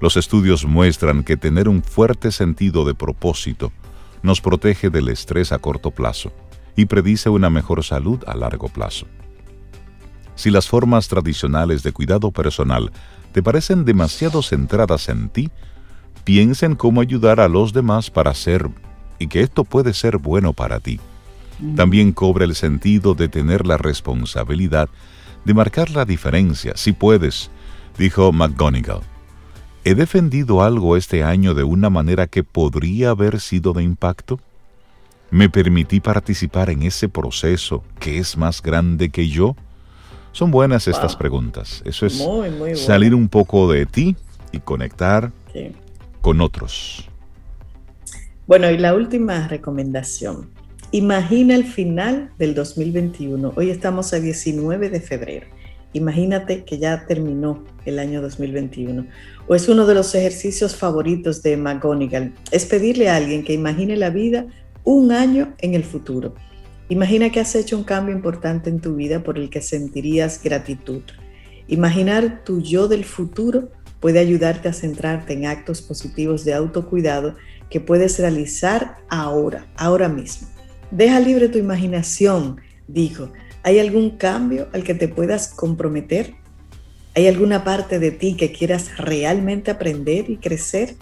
Los 0.00 0.16
estudios 0.16 0.64
muestran 0.64 1.22
que 1.22 1.36
tener 1.36 1.68
un 1.68 1.82
fuerte 1.82 2.32
sentido 2.32 2.86
de 2.86 2.94
propósito 2.94 3.72
nos 4.22 4.40
protege 4.40 4.88
del 4.88 5.10
estrés 5.10 5.52
a 5.52 5.58
corto 5.58 5.90
plazo 5.90 6.32
y 6.76 6.86
predice 6.86 7.28
una 7.28 7.50
mejor 7.50 7.84
salud 7.84 8.24
a 8.26 8.34
largo 8.34 8.68
plazo. 8.68 9.06
Si 10.34 10.50
las 10.50 10.66
formas 10.66 11.08
tradicionales 11.08 11.82
de 11.82 11.92
cuidado 11.92 12.30
personal 12.30 12.90
te 13.32 13.42
parecen 13.42 13.84
demasiado 13.84 14.40
centradas 14.40 15.10
en 15.10 15.28
ti, 15.28 15.50
piensa 16.24 16.64
en 16.64 16.74
cómo 16.74 17.02
ayudar 17.02 17.38
a 17.38 17.48
los 17.48 17.74
demás 17.74 18.10
para 18.10 18.30
hacer 18.30 18.70
y 19.18 19.26
que 19.26 19.42
esto 19.42 19.64
puede 19.64 19.92
ser 19.92 20.16
bueno 20.16 20.54
para 20.54 20.80
ti. 20.80 20.98
También 21.76 22.12
cobra 22.12 22.44
el 22.44 22.54
sentido 22.54 23.14
de 23.14 23.28
tener 23.28 23.66
la 23.66 23.76
responsabilidad 23.76 24.88
de 25.44 25.54
marcar 25.54 25.90
la 25.90 26.04
diferencia, 26.04 26.72
si 26.76 26.92
puedes, 26.92 27.50
dijo 27.98 28.32
McGonigal. 28.32 29.00
¿He 29.84 29.94
defendido 29.94 30.62
algo 30.62 30.96
este 30.96 31.22
año 31.22 31.52
de 31.52 31.62
una 31.62 31.90
manera 31.90 32.26
que 32.26 32.42
podría 32.42 33.10
haber 33.10 33.38
sido 33.40 33.74
de 33.74 33.82
impacto? 33.82 34.40
¿Me 35.30 35.50
permití 35.50 36.00
participar 36.00 36.70
en 36.70 36.82
ese 36.82 37.08
proceso 37.08 37.84
que 38.00 38.18
es 38.18 38.36
más 38.36 38.62
grande 38.62 39.10
que 39.10 39.28
yo? 39.28 39.54
Son 40.32 40.50
buenas 40.50 40.88
estas 40.88 41.14
preguntas. 41.14 41.82
Eso 41.84 42.06
es 42.06 42.24
salir 42.80 43.14
un 43.14 43.28
poco 43.28 43.70
de 43.70 43.86
ti 43.86 44.16
y 44.52 44.60
conectar 44.60 45.30
con 46.22 46.40
otros. 46.40 47.08
Bueno, 48.46 48.70
y 48.70 48.78
la 48.78 48.94
última 48.94 49.48
recomendación. 49.48 50.48
Imagina 50.94 51.56
el 51.56 51.64
final 51.64 52.30
del 52.38 52.54
2021. 52.54 53.54
Hoy 53.56 53.70
estamos 53.70 54.12
a 54.12 54.20
19 54.20 54.90
de 54.90 55.00
febrero. 55.00 55.48
Imagínate 55.92 56.62
que 56.62 56.78
ya 56.78 57.04
terminó 57.08 57.64
el 57.84 57.98
año 57.98 58.22
2021. 58.22 59.04
O 59.48 59.56
es 59.56 59.68
uno 59.68 59.86
de 59.86 59.94
los 59.96 60.14
ejercicios 60.14 60.76
favoritos 60.76 61.42
de 61.42 61.56
McGonigal. 61.56 62.32
Es 62.52 62.66
pedirle 62.66 63.08
a 63.08 63.16
alguien 63.16 63.42
que 63.42 63.54
imagine 63.54 63.96
la 63.96 64.10
vida 64.10 64.46
un 64.84 65.10
año 65.10 65.56
en 65.58 65.74
el 65.74 65.82
futuro. 65.82 66.36
Imagina 66.88 67.28
que 67.30 67.40
has 67.40 67.56
hecho 67.56 67.76
un 67.76 67.82
cambio 67.82 68.14
importante 68.14 68.70
en 68.70 68.78
tu 68.78 68.94
vida 68.94 69.20
por 69.24 69.36
el 69.36 69.50
que 69.50 69.62
sentirías 69.62 70.40
gratitud. 70.40 71.02
Imaginar 71.66 72.44
tu 72.44 72.62
yo 72.62 72.86
del 72.86 73.04
futuro 73.04 73.72
puede 73.98 74.20
ayudarte 74.20 74.68
a 74.68 74.72
centrarte 74.72 75.32
en 75.32 75.46
actos 75.46 75.82
positivos 75.82 76.44
de 76.44 76.54
autocuidado 76.54 77.34
que 77.68 77.80
puedes 77.80 78.20
realizar 78.20 78.98
ahora, 79.08 79.66
ahora 79.74 80.08
mismo. 80.08 80.53
Deja 80.94 81.18
libre 81.18 81.48
tu 81.48 81.58
imaginación, 81.58 82.60
dijo. 82.86 83.32
¿Hay 83.64 83.80
algún 83.80 84.10
cambio 84.10 84.68
al 84.72 84.84
que 84.84 84.94
te 84.94 85.08
puedas 85.08 85.48
comprometer? 85.48 86.34
¿Hay 87.16 87.26
alguna 87.26 87.64
parte 87.64 87.98
de 87.98 88.12
ti 88.12 88.36
que 88.36 88.52
quieras 88.52 88.96
realmente 88.96 89.72
aprender 89.72 90.30
y 90.30 90.36
crecer? 90.36 90.94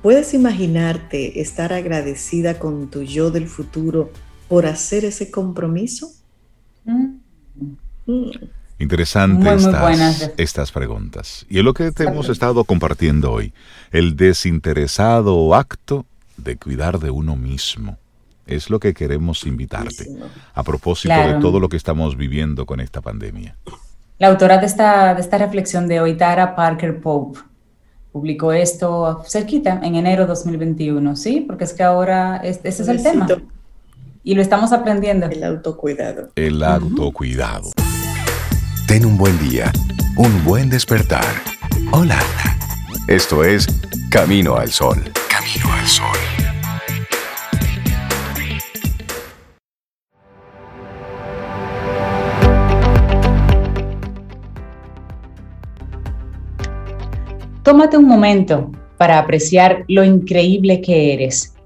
¿Puedes 0.00 0.32
imaginarte 0.32 1.40
estar 1.40 1.72
agradecida 1.72 2.60
con 2.60 2.88
tu 2.88 3.02
yo 3.02 3.32
del 3.32 3.48
futuro 3.48 4.12
por 4.48 4.64
hacer 4.64 5.04
ese 5.04 5.28
compromiso? 5.28 6.08
Mm. 6.84 7.16
Mm. 8.06 8.30
Interesante 8.78 9.54
estas, 9.54 10.32
estas, 10.36 10.70
preguntas. 10.70 11.46
Y 11.48 11.58
es 11.58 11.64
lo 11.64 11.74
que 11.74 11.90
te 11.90 12.04
hemos 12.04 12.28
estado 12.28 12.62
compartiendo 12.62 13.32
hoy, 13.32 13.52
el 13.90 14.14
desinteresado 14.14 15.52
acto 15.56 16.06
de 16.36 16.56
cuidar 16.56 17.00
de 17.00 17.10
uno 17.10 17.34
mismo. 17.34 17.98
Es 18.46 18.70
lo 18.70 18.78
que 18.78 18.94
queremos 18.94 19.44
invitarte 19.44 20.08
a 20.54 20.62
propósito 20.62 21.14
de 21.14 21.34
todo 21.40 21.60
lo 21.60 21.68
que 21.68 21.76
estamos 21.76 22.16
viviendo 22.16 22.64
con 22.66 22.80
esta 22.80 23.00
pandemia. 23.00 23.56
La 24.18 24.28
autora 24.28 24.58
de 24.58 24.66
esta, 24.66 25.14
de 25.14 25.20
esta 25.20 25.36
reflexión 25.38 25.88
de 25.88 26.00
hoy, 26.00 26.16
Tara 26.16 26.54
Parker 26.54 27.00
Pope, 27.00 27.40
publicó 28.12 28.52
esto 28.52 29.22
cerquita, 29.26 29.80
en 29.82 29.94
enero 29.96 30.22
de 30.22 30.28
2021, 30.28 31.16
¿sí? 31.16 31.44
Porque 31.46 31.64
es 31.64 31.74
que 31.74 31.82
ahora 31.82 32.36
ese 32.38 32.68
es 32.68 32.88
el 32.88 33.02
tema 33.02 33.26
y 34.26 34.34
lo 34.34 34.42
estamos 34.42 34.72
aprendiendo. 34.72 35.26
El 35.26 35.44
autocuidado. 35.44 36.30
El 36.34 36.62
autocuidado. 36.64 37.70
Ten 38.88 39.06
un 39.06 39.16
buen 39.16 39.38
día, 39.38 39.70
un 40.16 40.44
buen 40.44 40.68
despertar. 40.68 41.24
Hola. 41.92 42.18
Esto 43.06 43.44
es 43.44 43.68
Camino 44.10 44.56
al 44.56 44.72
Sol. 44.72 45.00
Camino 45.28 45.72
al 45.72 45.86
Sol. 45.86 46.45
Tómate 57.66 57.96
un 57.96 58.06
momento 58.06 58.70
para 58.96 59.18
apreciar 59.18 59.84
lo 59.88 60.04
increíble 60.04 60.80
que 60.80 61.12
eres 61.12 61.56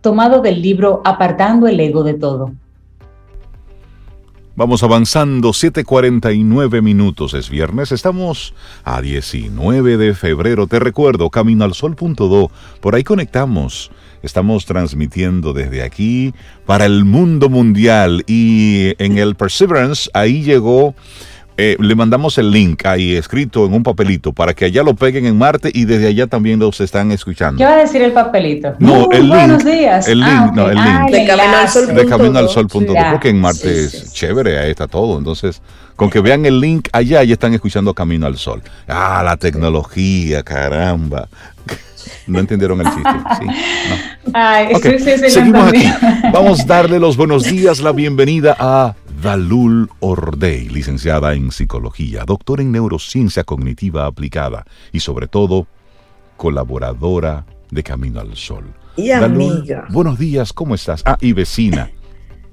tomado 0.00 0.42
del 0.42 0.62
libro 0.62 1.02
Apartando 1.04 1.66
el 1.66 1.80
ego 1.80 2.04
de 2.04 2.14
todo. 2.14 2.52
Vamos 4.54 4.84
avanzando, 4.84 5.52
7:49 5.52 6.82
minutos 6.82 7.34
es 7.34 7.50
viernes, 7.50 7.90
estamos 7.90 8.54
a 8.84 9.02
19 9.02 9.96
de 9.96 10.14
febrero, 10.14 10.68
te 10.68 10.78
recuerdo, 10.78 11.30
caminoalsol.do, 11.30 12.52
por 12.80 12.94
ahí 12.94 13.02
conectamos, 13.02 13.90
estamos 14.22 14.66
transmitiendo 14.66 15.52
desde 15.52 15.82
aquí 15.82 16.32
para 16.64 16.86
el 16.86 17.04
mundo 17.04 17.48
mundial 17.48 18.22
y 18.28 18.94
en 19.02 19.18
el 19.18 19.34
Perseverance 19.34 20.08
ahí 20.14 20.44
llegó 20.44 20.94
eh, 21.62 21.76
le 21.78 21.94
mandamos 21.94 22.38
el 22.38 22.50
link 22.50 22.86
ahí 22.86 23.14
escrito 23.14 23.66
en 23.66 23.74
un 23.74 23.82
papelito 23.82 24.32
para 24.32 24.54
que 24.54 24.64
allá 24.64 24.82
lo 24.82 24.94
peguen 24.94 25.26
en 25.26 25.36
Marte 25.36 25.70
y 25.74 25.84
desde 25.84 26.06
allá 26.06 26.26
también 26.26 26.58
los 26.58 26.80
están 26.80 27.12
escuchando. 27.12 27.58
¿Qué 27.58 27.64
va 27.64 27.72
a 27.72 27.76
decir 27.76 28.00
el 28.00 28.12
papelito? 28.12 28.76
No, 28.78 29.10
el 29.10 29.24
link. 29.24 29.34
Buenos 29.34 29.64
días. 29.66 30.08
El 30.08 30.20
link, 30.20 30.30
ah, 30.30 30.52
no, 30.54 30.70
el 30.70 30.76
link. 30.76 31.10
de 31.10 31.26
Camino 32.06 32.38
al 32.38 32.48
Sol. 32.48 32.66
porque 32.66 33.28
en 33.28 33.42
Marte 33.42 33.84
es 33.84 34.10
chévere, 34.14 34.58
ahí 34.58 34.70
está 34.70 34.88
todo. 34.88 35.18
Entonces, 35.18 35.60
con 35.96 36.08
que 36.08 36.20
vean 36.20 36.46
el 36.46 36.60
link 36.60 36.88
allá, 36.92 37.22
ya 37.24 37.34
están 37.34 37.52
escuchando 37.52 37.92
Camino 37.92 38.24
al 38.26 38.38
Sol. 38.38 38.62
Ah, 38.88 39.20
la 39.22 39.36
tecnología, 39.36 40.42
caramba. 40.42 41.28
No 42.26 42.38
entendieron 42.38 42.80
el 42.80 42.86
chiste. 42.86 43.02
Sí, 43.38 43.46
no. 43.46 44.32
Ay, 44.32 44.72
sí, 44.82 44.98
sí, 44.98 45.30
Seguimos 45.30 45.68
aquí. 45.68 45.92
Vamos 46.32 46.60
a 46.60 46.64
darle 46.64 46.98
los 46.98 47.18
buenos 47.18 47.44
días, 47.44 47.80
la 47.80 47.92
bienvenida 47.92 48.56
a 48.58 48.94
Dalul 49.22 49.90
Ordey, 50.00 50.70
licenciada 50.70 51.34
en 51.34 51.50
psicología, 51.50 52.24
doctora 52.24 52.62
en 52.62 52.72
neurociencia 52.72 53.44
cognitiva 53.44 54.06
aplicada 54.06 54.64
y 54.92 55.00
sobre 55.00 55.28
todo 55.28 55.66
colaboradora 56.38 57.44
de 57.70 57.82
Camino 57.82 58.20
al 58.20 58.34
Sol. 58.34 58.72
Y 58.96 59.10
amiga. 59.10 59.86
Buenos 59.90 60.18
días, 60.18 60.54
¿cómo 60.54 60.74
estás? 60.74 61.02
Ah, 61.04 61.18
y 61.20 61.34
vecina. 61.34 61.90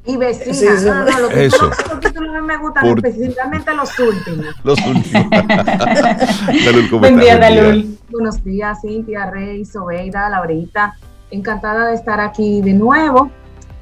Y 0.05 0.17
vecina. 0.17 0.53
Sí, 0.53 0.65
eso. 0.65 0.93
No, 0.93 1.05
no, 1.05 1.29
Eso. 1.29 1.69
Los 1.89 1.99
títulos 2.01 2.33
no 2.33 2.43
me 2.43 2.57
gustan, 2.57 2.85
específicamente 2.85 3.73
los 3.73 3.99
últimos. 3.99 4.45
Los 4.65 4.79
últimos. 4.85 5.29
Dalul, 6.65 6.89
¿cómo 6.89 6.99
Buen 6.99 7.19
día, 7.19 7.37
Dalul. 7.37 7.97
Buenos 8.09 8.43
días, 8.43 8.81
Cintia, 8.81 9.31
Rey, 9.31 9.63
Sobeida, 9.63 10.29
Laurita. 10.29 10.97
Encantada 11.31 11.87
de 11.87 11.95
estar 11.95 12.19
aquí 12.19 12.61
de 12.61 12.73
nuevo 12.73 13.31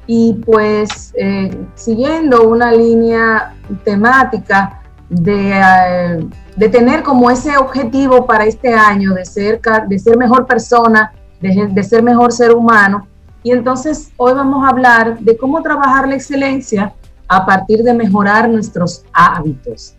y 0.06 0.34
pues 0.34 1.12
eh, 1.16 1.66
siguiendo 1.74 2.48
una 2.48 2.72
línea 2.72 3.54
temática 3.84 4.82
de, 5.08 5.52
eh, 5.54 6.26
de, 6.56 6.68
tener 6.68 7.02
como 7.02 7.30
ese 7.30 7.56
objetivo 7.56 8.26
para 8.26 8.44
este 8.44 8.72
año 8.72 9.14
de 9.14 9.24
ser, 9.24 9.60
de 9.88 9.98
ser 9.98 10.16
mejor 10.16 10.46
persona, 10.46 11.12
de, 11.40 11.68
de, 11.70 11.82
ser 11.82 12.02
mejor 12.02 12.32
ser 12.32 12.52
humano. 12.52 13.06
Y 13.42 13.52
entonces 13.52 14.10
hoy 14.16 14.32
vamos 14.32 14.64
a 14.64 14.70
hablar 14.70 15.18
de 15.18 15.36
cómo 15.36 15.62
trabajar 15.62 16.08
la 16.08 16.14
excelencia 16.14 16.92
a 17.28 17.44
partir 17.44 17.82
de 17.82 17.92
mejorar 17.92 18.48
nuestros 18.48 19.04
hábitos. 19.12 19.94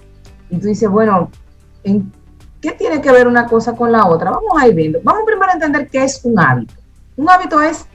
Y 0.50 0.58
tú 0.58 0.68
dices, 0.68 0.90
bueno, 0.90 1.30
¿en 1.84 2.12
¿qué 2.62 2.72
tiene 2.72 3.02
que 3.02 3.12
ver 3.12 3.28
una 3.28 3.46
cosa 3.46 3.76
con 3.76 3.92
la 3.92 4.06
otra? 4.06 4.32
Vamos 4.32 4.62
a 4.62 4.68
ir 4.68 4.76
viendo. 4.76 5.00
Vamos 5.04 5.24
primero 5.26 5.52
a 5.52 5.54
entender 5.54 5.88
qué 5.90 6.04
es 6.04 6.22
un 6.24 6.40
hábito. 6.40 6.74
Un 7.16 7.30
hábito 7.30 7.62
es 7.62 7.86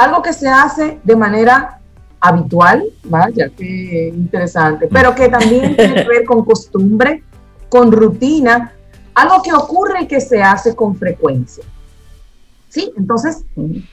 algo 0.00 0.22
que 0.22 0.32
se 0.32 0.48
hace 0.48 1.00
de 1.04 1.16
manera 1.16 1.80
habitual, 2.20 2.84
vaya, 3.04 3.50
qué 3.56 4.12
interesante, 4.14 4.88
pero 4.88 5.14
que 5.14 5.28
también 5.28 5.76
tiene 5.76 5.94
que 5.94 6.08
ver 6.08 6.24
con 6.24 6.44
costumbre, 6.44 7.22
con 7.68 7.92
rutina, 7.92 8.72
algo 9.14 9.42
que 9.42 9.52
ocurre 9.52 10.02
y 10.02 10.06
que 10.06 10.20
se 10.20 10.42
hace 10.42 10.74
con 10.74 10.96
frecuencia. 10.96 11.64
¿Sí? 12.68 12.92
Entonces, 12.96 13.44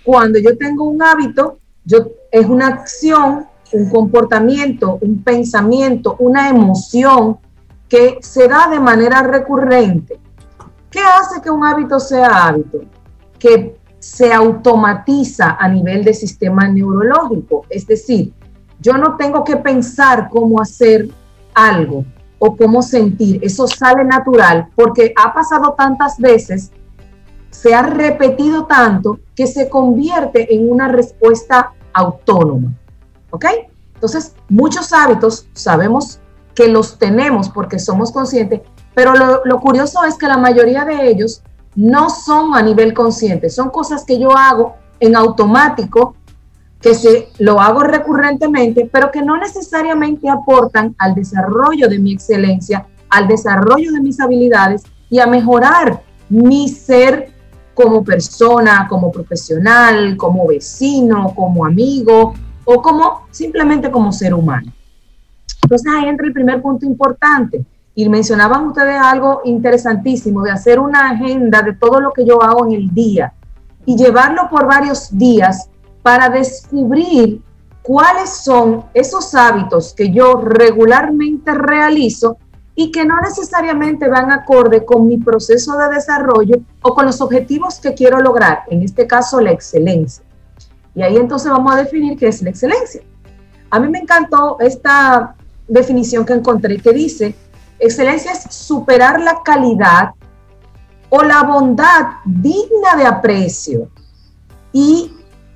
cuando 0.03 0.39
yo 0.39 0.55
tengo 0.57 0.83
un 0.83 1.01
hábito, 1.01 1.57
yo, 1.83 2.09
es 2.31 2.45
una 2.45 2.67
acción 2.67 3.47
un 3.73 3.89
comportamiento, 3.89 4.97
un 5.01 5.23
pensamiento, 5.23 6.15
una 6.19 6.49
emoción 6.49 7.37
que 7.89 8.17
se 8.21 8.47
da 8.47 8.69
de 8.69 8.79
manera 8.79 9.23
recurrente. 9.23 10.19
¿Qué 10.89 10.99
hace 10.99 11.41
que 11.41 11.49
un 11.49 11.65
hábito 11.65 11.99
sea 11.99 12.47
hábito? 12.47 12.81
Que 13.39 13.76
se 13.99 14.31
automatiza 14.31 15.57
a 15.59 15.67
nivel 15.67 16.03
de 16.03 16.13
sistema 16.13 16.67
neurológico. 16.67 17.65
Es 17.69 17.87
decir, 17.87 18.33
yo 18.79 18.93
no 18.93 19.17
tengo 19.17 19.43
que 19.43 19.57
pensar 19.57 20.29
cómo 20.29 20.61
hacer 20.61 21.09
algo 21.53 22.05
o 22.39 22.55
cómo 22.55 22.81
sentir. 22.81 23.39
Eso 23.43 23.67
sale 23.67 24.03
natural 24.03 24.67
porque 24.75 25.13
ha 25.15 25.33
pasado 25.33 25.73
tantas 25.77 26.17
veces, 26.17 26.71
se 27.49 27.73
ha 27.73 27.81
repetido 27.81 28.65
tanto 28.65 29.19
que 29.35 29.47
se 29.47 29.69
convierte 29.69 30.53
en 30.53 30.69
una 30.69 30.87
respuesta 30.87 31.73
autónoma. 31.93 32.73
¿Ok? 33.31 33.45
Entonces, 33.95 34.35
muchos 34.47 34.93
hábitos 34.93 35.47
sabemos 35.53 36.19
que 36.53 36.67
los 36.67 36.99
tenemos 36.99 37.49
porque 37.49 37.79
somos 37.79 38.11
conscientes, 38.11 38.61
pero 38.93 39.13
lo, 39.43 39.59
curioso 39.59 40.03
es 40.05 40.17
que 40.17 40.27
la 40.27 40.37
mayoría 40.37 40.85
de 40.85 41.07
ellos 41.07 41.43
no 41.77 42.09
son 42.09 42.55
a 42.55 42.61
nivel 42.63 42.93
consciente, 42.93 43.51
son 43.51 43.69
cosas 43.69 44.03
que 44.03 44.19
yo 44.19 44.35
hago 44.35 44.75
en 44.99 45.15
automático, 45.15 46.15
que 46.81 46.95
se, 46.95 47.29
lo 47.37 47.61
hago 47.61 47.81
recurrentemente, 47.81 48.89
pero 48.91 49.11
que 49.11 49.21
no 49.21 49.37
necesariamente 49.37 50.27
aportan 50.27 50.95
al 50.97 51.13
desarrollo 51.13 51.87
de 51.87 51.99
mi 51.99 52.13
excelencia, 52.13 52.87
al 53.09 53.27
desarrollo 53.27 53.91
de 53.91 54.01
mis 54.01 54.19
habilidades 54.19 54.83
y 55.09 55.19
a 55.19 55.27
mejorar 55.27 56.01
mi 56.29 56.67
ser 56.67 57.31
como 57.75 58.03
persona, 58.03 58.87
como 58.89 59.11
profesional, 59.11 60.17
como 60.17 60.47
vecino, 60.47 61.31
como 61.35 61.63
amigo 61.63 62.33
o 62.65 62.81
como 62.81 63.27
simplemente 63.29 63.91
como 63.91 64.11
ser 64.11 64.33
humano. 64.33 64.73
Entonces 65.61 65.93
ahí 65.93 66.09
entra 66.09 66.25
el 66.25 66.33
primer 66.33 66.59
punto 66.59 66.87
importante. 66.87 67.63
Y 67.97 68.07
mencionaban 68.09 68.67
ustedes 68.67 69.01
algo 69.01 69.41
interesantísimo 69.43 70.43
de 70.43 70.51
hacer 70.51 70.79
una 70.79 71.09
agenda 71.09 71.63
de 71.63 71.73
todo 71.73 71.99
lo 71.99 72.13
que 72.13 72.23
yo 72.23 72.43
hago 72.43 72.67
en 72.67 72.73
el 72.73 72.93
día 72.93 73.33
y 73.87 73.97
llevarlo 73.97 74.47
por 74.51 74.67
varios 74.67 75.17
días 75.17 75.67
para 76.03 76.29
descubrir 76.29 77.41
cuáles 77.81 78.29
son 78.29 78.85
esos 78.93 79.33
hábitos 79.33 79.95
que 79.95 80.11
yo 80.11 80.35
regularmente 80.35 81.55
realizo 81.55 82.37
y 82.75 82.91
que 82.91 83.03
no 83.03 83.19
necesariamente 83.19 84.07
van 84.07 84.31
acorde 84.31 84.85
con 84.85 85.07
mi 85.07 85.17
proceso 85.17 85.75
de 85.75 85.95
desarrollo 85.95 86.57
o 86.83 86.93
con 86.93 87.07
los 87.07 87.19
objetivos 87.19 87.79
que 87.79 87.95
quiero 87.95 88.19
lograr, 88.19 88.59
en 88.67 88.83
este 88.83 89.07
caso 89.07 89.41
la 89.41 89.49
excelencia. 89.49 90.23
Y 90.93 91.01
ahí 91.01 91.17
entonces 91.17 91.49
vamos 91.49 91.73
a 91.73 91.77
definir 91.77 92.15
qué 92.15 92.27
es 92.27 92.43
la 92.43 92.51
excelencia. 92.51 93.01
A 93.71 93.79
mí 93.79 93.89
me 93.89 93.97
encantó 93.97 94.57
esta 94.59 95.35
definición 95.67 96.25
que 96.27 96.33
encontré 96.33 96.77
que 96.77 96.93
dice, 96.93 97.33
excelencia 97.79 98.31
es 98.31 98.43
superar 98.53 99.19
la 99.21 99.41
calidad 99.43 100.11
o 101.09 101.23
la 101.23 101.43
bondad 101.43 102.07
digna 102.25 102.95
de 102.97 103.05
aprecio 103.05 103.89
y 104.73 105.11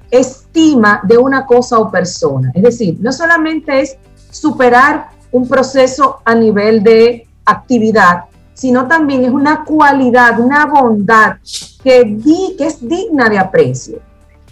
estima 0.09 1.01
de 1.03 1.17
una 1.17 1.45
cosa 1.45 1.79
o 1.79 1.89
persona. 1.89 2.51
Es 2.53 2.63
decir, 2.63 2.97
no 2.99 3.11
solamente 3.11 3.81
es 3.81 3.97
superar 4.29 5.09
un 5.31 5.47
proceso 5.47 6.19
a 6.25 6.35
nivel 6.35 6.83
de 6.83 7.27
actividad, 7.45 8.25
sino 8.53 8.87
también 8.87 9.23
es 9.23 9.31
una 9.31 9.63
cualidad, 9.63 10.39
una 10.39 10.65
bondad 10.65 11.37
que, 11.83 12.03
di, 12.03 12.55
que 12.57 12.67
es 12.67 12.87
digna 12.87 13.29
de 13.29 13.39
aprecio. 13.39 13.99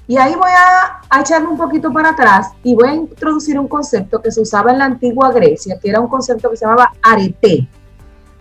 Y 0.09 0.17
ahí 0.17 0.33
voy 0.33 0.49
a, 0.49 1.19
echarme 1.21 1.49
un 1.49 1.57
poquito 1.57 1.93
para 1.93 2.09
atrás 2.09 2.49
y 2.63 2.73
voy 2.73 2.89
a 2.89 2.95
introducir 2.95 3.59
un 3.59 3.67
concepto 3.67 4.19
que 4.19 4.31
se 4.31 4.41
usaba 4.41 4.71
en 4.71 4.79
la 4.79 4.85
antigua 4.85 5.31
Grecia, 5.31 5.77
que 5.79 5.87
era 5.87 5.99
un 5.99 6.07
concepto 6.07 6.49
que 6.49 6.57
se 6.57 6.65
llamaba 6.65 6.93
arete. 7.03 7.69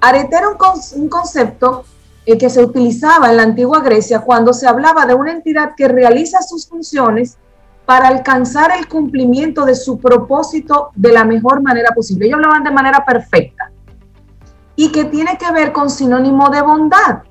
Arete 0.00 0.34
era 0.34 0.48
un, 0.48 1.08
concepto 1.10 1.84
eh, 2.24 2.38
que 2.38 2.48
se 2.48 2.64
utilizaba 2.64 3.28
en 3.28 3.36
la 3.36 3.42
antigua 3.42 3.80
Grecia 3.80 4.20
cuando 4.20 4.54
se 4.54 4.66
hablaba 4.66 5.04
de 5.04 5.12
una 5.12 5.30
entidad 5.30 5.74
que 5.76 5.88
realiza 5.88 6.40
sus 6.40 6.66
funciones 6.66 7.36
para 7.84 8.08
alcanzar 8.08 8.70
el 8.74 8.88
cumplimiento 8.88 9.66
de 9.66 9.74
su 9.74 9.98
propósito 9.98 10.88
de 10.94 11.12
la 11.12 11.24
mejor 11.24 11.60
manera 11.60 11.90
posible. 11.94 12.24
Ellos 12.24 12.36
hablaban 12.36 12.64
de 12.64 12.70
manera 12.70 13.04
perfecta 13.04 13.70
y 14.74 14.90
que 14.90 15.04
tiene 15.04 15.36
que 15.36 15.52
ver 15.52 15.72
con 15.72 15.90
sinónimo 15.90 16.48
de 16.48 16.62
bondad. 16.62 17.24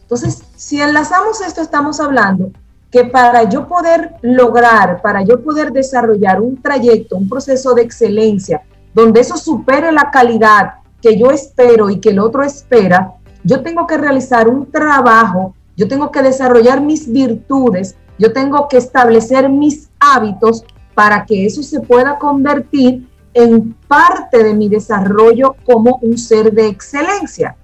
Entonces, 0.00 0.42
si 0.56 0.80
enlazamos 0.80 1.42
esto, 1.42 1.60
estamos 1.60 2.00
hablando 2.00 2.52
que 2.92 3.04
para 3.06 3.44
yo 3.44 3.66
poder 3.66 4.16
lograr, 4.20 5.00
para 5.00 5.22
yo 5.22 5.42
poder 5.42 5.72
desarrollar 5.72 6.42
un 6.42 6.60
trayecto, 6.60 7.16
un 7.16 7.26
proceso 7.26 7.72
de 7.72 7.80
excelencia, 7.82 8.62
donde 8.92 9.22
eso 9.22 9.38
supere 9.38 9.90
la 9.90 10.10
calidad 10.10 10.74
que 11.00 11.18
yo 11.18 11.30
espero 11.30 11.88
y 11.88 11.98
que 11.98 12.10
el 12.10 12.18
otro 12.18 12.42
espera, 12.42 13.14
yo 13.42 13.62
tengo 13.62 13.86
que 13.86 13.96
realizar 13.96 14.46
un 14.46 14.70
trabajo, 14.70 15.54
yo 15.74 15.88
tengo 15.88 16.10
que 16.10 16.20
desarrollar 16.20 16.82
mis 16.82 17.10
virtudes, 17.10 17.96
yo 18.18 18.34
tengo 18.34 18.68
que 18.68 18.76
establecer 18.76 19.48
mis 19.48 19.88
hábitos 19.98 20.62
para 20.94 21.24
que 21.24 21.46
eso 21.46 21.62
se 21.62 21.80
pueda 21.80 22.18
convertir 22.18 23.08
en 23.32 23.72
parte 23.88 24.44
de 24.44 24.52
mi 24.52 24.68
desarrollo 24.68 25.56
como 25.64 25.98
un 26.02 26.18
ser 26.18 26.52
de 26.52 26.66
excelencia. 26.66 27.56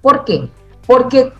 ¿Por 0.00 0.24
qué? 0.24 0.50
Porque 0.84 1.32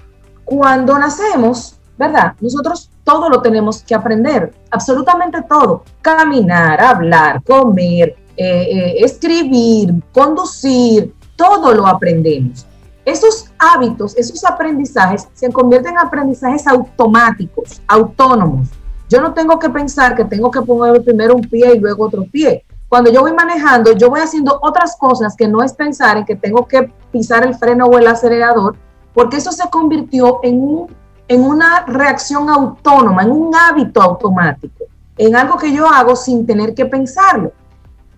cuando 0.44 0.96
nacemos, 0.96 1.80
¿verdad? 2.02 2.34
Nosotros 2.40 2.90
todo 3.04 3.28
lo 3.28 3.40
tenemos 3.40 3.80
que 3.84 3.94
aprender, 3.94 4.52
absolutamente 4.72 5.40
todo. 5.42 5.84
Caminar, 6.00 6.80
hablar, 6.80 7.40
comer, 7.44 8.16
eh, 8.36 8.66
eh, 8.76 8.94
escribir, 9.04 10.02
conducir, 10.12 11.14
todo 11.36 11.72
lo 11.72 11.86
aprendemos. 11.86 12.66
Esos 13.04 13.52
hábitos, 13.56 14.16
esos 14.16 14.44
aprendizajes 14.44 15.28
se 15.32 15.52
convierten 15.52 15.92
en 15.92 15.98
aprendizajes 15.98 16.66
automáticos, 16.66 17.80
autónomos. 17.86 18.68
Yo 19.08 19.20
no 19.20 19.32
tengo 19.32 19.60
que 19.60 19.70
pensar 19.70 20.16
que 20.16 20.24
tengo 20.24 20.50
que 20.50 20.62
poner 20.62 21.04
primero 21.04 21.36
un 21.36 21.42
pie 21.42 21.76
y 21.76 21.78
luego 21.78 22.06
otro 22.06 22.24
pie. 22.24 22.64
Cuando 22.88 23.12
yo 23.12 23.20
voy 23.20 23.32
manejando, 23.32 23.92
yo 23.92 24.10
voy 24.10 24.20
haciendo 24.20 24.58
otras 24.60 24.96
cosas 24.96 25.36
que 25.36 25.46
no 25.46 25.62
es 25.62 25.72
pensar 25.72 26.16
en 26.16 26.24
que 26.24 26.34
tengo 26.34 26.66
que 26.66 26.92
pisar 27.12 27.46
el 27.46 27.54
freno 27.54 27.86
o 27.86 27.96
el 27.96 28.08
acelerador, 28.08 28.74
porque 29.14 29.36
eso 29.36 29.52
se 29.52 29.68
convirtió 29.70 30.40
en 30.42 30.60
un 30.60 31.01
en 31.28 31.44
una 31.44 31.85
reacción 31.87 32.48
autónoma, 32.50 33.22
en 33.22 33.30
un 33.30 33.54
hábito 33.54 34.02
automático, 34.02 34.85
en 35.16 35.37
algo 35.37 35.56
que 35.56 35.72
yo 35.72 35.87
hago 35.87 36.16
sin 36.16 36.46
tener 36.46 36.74
que 36.74 36.87
pensarlo. 36.87 37.52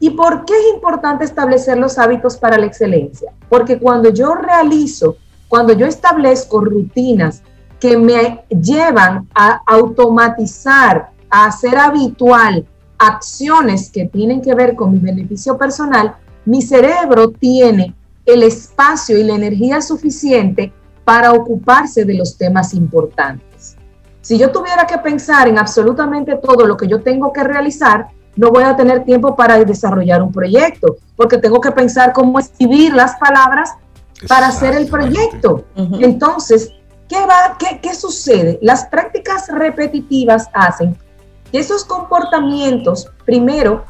¿Y 0.01 0.11
por 0.11 0.45
qué 0.45 0.55
es 0.55 0.75
importante 0.75 1.25
establecer 1.25 1.79
los 1.79 1.99
hábitos 1.99 2.37
para 2.37 2.59
la 2.59 2.67
excelencia? 2.67 3.33
Porque 3.49 3.79
cuando 3.79 4.11
yo 4.11 4.35
realizo, 4.35 5.17
cuando 5.49 5.73
yo 5.73 5.87
establezco 5.87 6.61
rutinas 6.61 7.43
que 7.79 7.97
me 7.97 8.45
llevan 8.49 9.29
a 9.35 9.63
automatizar, 9.67 11.11
a 11.31 11.47
hacer 11.47 11.79
habitual 11.79 12.67
acciones 12.99 13.91
que 13.91 14.07
tienen 14.07 14.41
que 14.41 14.55
ver 14.55 14.75
con 14.75 14.93
mi 14.93 14.99
beneficio 14.99 15.57
personal, 15.59 16.17
mi 16.45 16.63
cerebro 16.63 17.31
tiene 17.31 17.95
el 18.27 18.43
espacio 18.43 19.19
y 19.19 19.25
la 19.25 19.35
energía 19.35 19.81
suficiente 19.81 20.73
para 21.05 21.33
ocuparse 21.33 22.05
de 22.05 22.15
los 22.15 22.37
temas 22.37 22.75
importantes. 22.75 23.77
Si 24.21 24.39
yo 24.39 24.51
tuviera 24.51 24.87
que 24.87 24.99
pensar 24.99 25.49
en 25.49 25.59
absolutamente 25.59 26.37
todo 26.37 26.67
lo 26.67 26.77
que 26.77 26.89
yo 26.89 27.03
tengo 27.03 27.33
que 27.33 27.45
realizar, 27.45 28.09
no 28.37 28.51
voy 28.51 28.65
a 28.65 28.75
tener 28.75 29.05
tiempo 29.05 29.37
para 29.37 29.63
desarrollar 29.65 30.23
un 30.23 30.33
proyecto, 30.33 30.97
porque 31.15 31.39
tengo 31.39 31.61
que 31.61 31.71
pensar 31.71 32.13
cómo 32.13 32.39
escribir 32.39 32.95
las 32.95 33.17
palabras 33.17 33.75
para 34.27 34.49
hacer 34.49 34.75
el 34.75 34.89
proyecto. 34.89 35.65
Entonces, 35.77 36.73
¿qué, 37.09 37.19
va, 37.21 37.57
qué, 37.59 37.81
¿qué 37.81 37.95
sucede? 37.95 38.59
Las 38.63 38.87
prácticas 38.87 39.49
repetitivas 39.49 40.49
hacen 40.55 40.97
que 41.53 41.59
esos 41.59 41.85
comportamientos, 41.85 43.11
primero, 43.25 43.85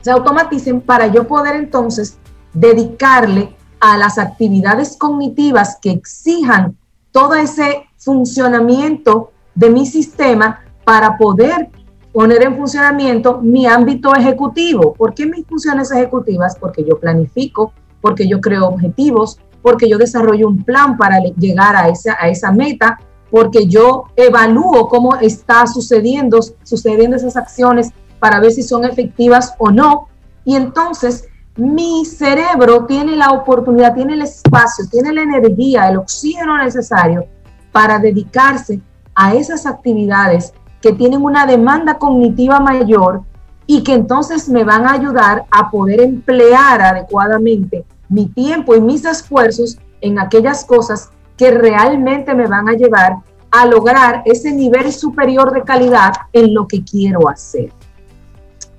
se 0.00 0.10
automaticen 0.10 0.80
para 0.80 1.08
yo 1.08 1.28
poder 1.28 1.56
entonces 1.56 2.16
dedicarle 2.54 3.57
a 3.80 3.96
las 3.96 4.18
actividades 4.18 4.96
cognitivas 4.96 5.78
que 5.80 5.90
exijan 5.90 6.76
todo 7.12 7.34
ese 7.34 7.86
funcionamiento 7.96 9.32
de 9.54 9.70
mi 9.70 9.86
sistema 9.86 10.60
para 10.84 11.16
poder 11.18 11.68
poner 12.12 12.42
en 12.42 12.56
funcionamiento 12.56 13.40
mi 13.40 13.66
ámbito 13.66 14.14
ejecutivo. 14.14 14.94
¿Por 14.94 15.14
qué 15.14 15.26
mis 15.26 15.46
funciones 15.46 15.90
ejecutivas? 15.92 16.56
Porque 16.58 16.84
yo 16.84 16.98
planifico, 16.98 17.72
porque 18.00 18.28
yo 18.28 18.40
creo 18.40 18.66
objetivos, 18.66 19.38
porque 19.62 19.88
yo 19.88 19.98
desarrollo 19.98 20.48
un 20.48 20.64
plan 20.64 20.96
para 20.96 21.20
llegar 21.38 21.76
a 21.76 21.88
esa, 21.88 22.16
a 22.18 22.28
esa 22.28 22.52
meta, 22.52 22.98
porque 23.30 23.66
yo 23.66 24.04
evalúo 24.16 24.88
cómo 24.88 25.16
está 25.16 25.66
sucediendo, 25.66 26.38
sucediendo 26.62 27.16
esas 27.16 27.36
acciones 27.36 27.90
para 28.18 28.40
ver 28.40 28.52
si 28.52 28.62
son 28.62 28.84
efectivas 28.84 29.54
o 29.58 29.70
no. 29.70 30.08
Y 30.44 30.56
entonces 30.56 31.28
mi 31.58 32.04
cerebro 32.04 32.86
tiene 32.86 33.16
la 33.16 33.32
oportunidad, 33.32 33.92
tiene 33.92 34.14
el 34.14 34.22
espacio, 34.22 34.86
tiene 34.88 35.12
la 35.12 35.22
energía, 35.22 35.88
el 35.88 35.96
oxígeno 35.96 36.56
necesario 36.56 37.26
para 37.72 37.98
dedicarse 37.98 38.80
a 39.12 39.34
esas 39.34 39.66
actividades 39.66 40.52
que 40.80 40.92
tienen 40.92 41.20
una 41.20 41.46
demanda 41.46 41.98
cognitiva 41.98 42.60
mayor 42.60 43.22
y 43.66 43.82
que 43.82 43.92
entonces 43.92 44.48
me 44.48 44.62
van 44.62 44.86
a 44.86 44.92
ayudar 44.92 45.46
a 45.50 45.68
poder 45.68 46.00
emplear 46.00 46.80
adecuadamente 46.80 47.84
mi 48.08 48.26
tiempo 48.26 48.76
y 48.76 48.80
mis 48.80 49.04
esfuerzos 49.04 49.78
en 50.00 50.20
aquellas 50.20 50.64
cosas 50.64 51.10
que 51.36 51.50
realmente 51.50 52.34
me 52.36 52.46
van 52.46 52.68
a 52.68 52.74
llevar 52.74 53.16
a 53.50 53.66
lograr 53.66 54.22
ese 54.26 54.52
nivel 54.52 54.92
superior 54.92 55.52
de 55.52 55.62
calidad 55.62 56.12
en 56.32 56.54
lo 56.54 56.68
que 56.68 56.84
quiero 56.84 57.28
hacer. 57.28 57.72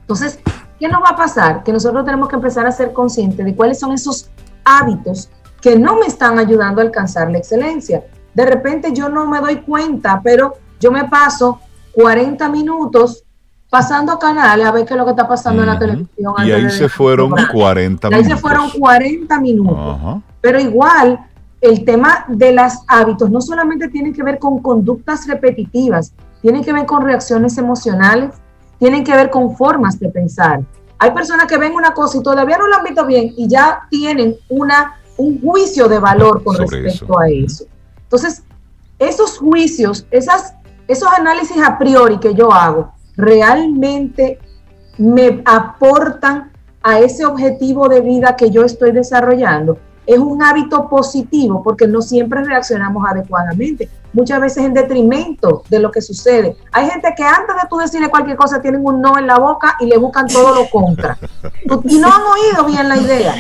Entonces, 0.01 0.39
¿qué 0.79 0.87
nos 0.87 1.01
va 1.03 1.09
a 1.09 1.15
pasar? 1.15 1.63
Que 1.63 1.73
nosotros 1.73 2.05
tenemos 2.05 2.29
que 2.29 2.35
empezar 2.35 2.65
a 2.65 2.71
ser 2.71 2.93
conscientes 2.93 3.45
de 3.45 3.55
cuáles 3.55 3.79
son 3.79 3.91
esos 3.91 4.29
hábitos 4.63 5.29
que 5.61 5.77
no 5.77 5.97
me 5.97 6.05
están 6.05 6.39
ayudando 6.39 6.81
a 6.81 6.85
alcanzar 6.85 7.29
la 7.29 7.37
excelencia. 7.37 8.03
De 8.33 8.45
repente 8.45 8.93
yo 8.93 9.09
no 9.09 9.27
me 9.27 9.39
doy 9.41 9.57
cuenta, 9.57 10.21
pero 10.23 10.53
yo 10.79 10.91
me 10.91 11.05
paso 11.05 11.59
40 11.93 12.47
minutos 12.49 13.23
pasando 13.69 14.17
canales 14.17 14.65
a 14.65 14.71
ver 14.71 14.85
qué 14.85 14.93
es 14.93 14.97
lo 14.97 15.05
que 15.05 15.11
está 15.11 15.27
pasando 15.27 15.61
en 15.61 15.67
la 15.67 15.77
televisión. 15.77 16.33
Y 16.45 16.51
ahí 16.51 16.69
se 16.69 16.87
fueron 16.87 17.33
40 17.51 18.09
minutos. 18.09 18.25
Ahí 18.25 18.35
se 18.35 18.41
fueron 18.41 18.69
40 18.69 19.39
minutos. 19.41 20.21
Pero 20.41 20.59
igual, 20.59 21.19
el 21.61 21.83
tema 21.83 22.25
de 22.27 22.53
los 22.53 22.73
hábitos 22.87 23.29
no 23.29 23.41
solamente 23.41 23.89
tiene 23.89 24.13
que 24.13 24.23
ver 24.23 24.39
con 24.39 24.59
conductas 24.59 25.27
repetitivas, 25.27 26.13
tiene 26.41 26.63
que 26.63 26.71
ver 26.71 26.85
con 26.85 27.03
reacciones 27.03 27.57
emocionales, 27.57 28.31
tienen 28.79 29.03
que 29.03 29.11
ver 29.11 29.29
con 29.29 29.55
formas 29.55 29.99
de 29.99 30.09
pensar. 30.09 30.61
Hay 30.97 31.11
personas 31.11 31.47
que 31.47 31.57
ven 31.57 31.73
una 31.73 31.93
cosa 31.93 32.17
y 32.17 32.23
todavía 32.23 32.57
no 32.57 32.67
la 32.67 32.77
han 32.77 32.83
visto 32.83 33.05
bien 33.05 33.33
y 33.37 33.47
ya 33.47 33.87
tienen 33.89 34.35
una, 34.49 34.99
un 35.17 35.39
juicio 35.41 35.87
de 35.87 35.99
valor 35.99 36.43
con 36.43 36.57
respecto 36.57 37.19
a 37.19 37.29
eso. 37.29 37.65
Entonces, 38.03 38.43
esos 38.97 39.37
juicios, 39.37 40.05
esas, 40.11 40.55
esos 40.87 41.09
análisis 41.09 41.61
a 41.61 41.77
priori 41.77 42.19
que 42.19 42.33
yo 42.33 42.51
hago, 42.51 42.93
realmente 43.15 44.39
me 44.97 45.41
aportan 45.45 46.51
a 46.81 46.99
ese 46.99 47.25
objetivo 47.25 47.87
de 47.87 48.01
vida 48.01 48.35
que 48.35 48.49
yo 48.49 48.63
estoy 48.63 48.91
desarrollando 48.91 49.77
es 50.09 50.17
un 50.17 50.41
hábito 50.41 50.89
positivo 50.89 51.61
porque 51.63 51.87
no 51.87 52.01
siempre 52.01 52.43
reaccionamos 52.43 53.03
adecuadamente, 53.07 53.87
muchas 54.11 54.41
veces 54.41 54.65
en 54.65 54.73
detrimento 54.73 55.61
de 55.69 55.79
lo 55.79 55.91
que 55.91 56.01
sucede. 56.01 56.57
Hay 56.71 56.89
gente 56.89 57.13
que 57.15 57.23
antes 57.23 57.55
de 57.55 57.67
tú 57.69 57.77
decirle 57.77 58.09
cualquier 58.09 58.35
cosa 58.35 58.59
tienen 58.59 58.83
un 58.83 58.99
no 59.01 59.19
en 59.19 59.27
la 59.27 59.37
boca 59.37 59.75
y 59.79 59.85
le 59.85 59.99
buscan 59.99 60.25
todo 60.25 60.55
lo 60.55 60.69
contra. 60.69 61.15
Y 61.83 61.99
no 61.99 62.07
han 62.07 62.21
oído 62.21 62.65
bien 62.65 62.89
la 62.89 62.97
idea. 62.97 63.35